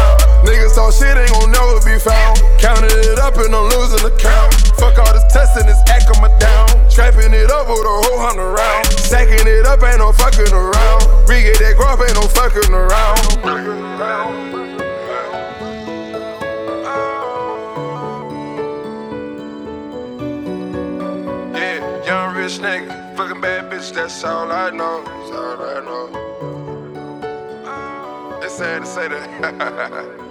Niggas 0.49 0.73
talk 0.73 0.97
shit, 0.97 1.21
ain't 1.21 1.29
gon' 1.37 1.53
never 1.53 1.85
be 1.85 2.01
found. 2.01 2.41
Counting 2.57 2.97
it 3.13 3.21
up 3.21 3.37
and 3.37 3.53
I'm 3.53 3.69
losing 3.77 4.01
the 4.01 4.17
count. 4.17 4.57
Fuck 4.81 4.97
all 4.97 5.13
this 5.13 5.29
testing, 5.29 5.69
this 5.69 5.85
act 5.93 6.09
on 6.17 6.25
my 6.25 6.33
down. 6.41 6.65
Trapping 6.89 7.37
it 7.37 7.53
up 7.53 7.69
with 7.69 7.85
a 7.85 7.97
whole 8.09 8.25
hundred 8.25 8.57
round. 8.57 8.89
Sacking 9.05 9.45
it 9.45 9.69
up, 9.69 9.85
ain't 9.85 10.01
no 10.01 10.17
fucking 10.17 10.49
around. 10.49 11.29
Rig 11.29 11.53
that 11.61 11.77
grub, 11.77 12.01
ain't 12.01 12.17
no 12.17 12.25
fucking 12.25 12.73
around. 12.73 13.21
Young 22.15 22.37
rich 22.37 22.59
nigga, 22.61 23.17
fucking 23.17 23.41
bad 23.41 23.69
bitch, 23.73 23.93
that's 23.93 24.23
all 24.23 24.53
I 24.53 24.71
know. 24.71 25.03
That's 25.03 25.31
all 25.33 25.61
I 25.75 25.81
know. 25.87 26.05
It's 28.41 28.55
sad 28.55 28.83
to 28.83 28.87
say 28.87 29.09
that. 29.09 30.21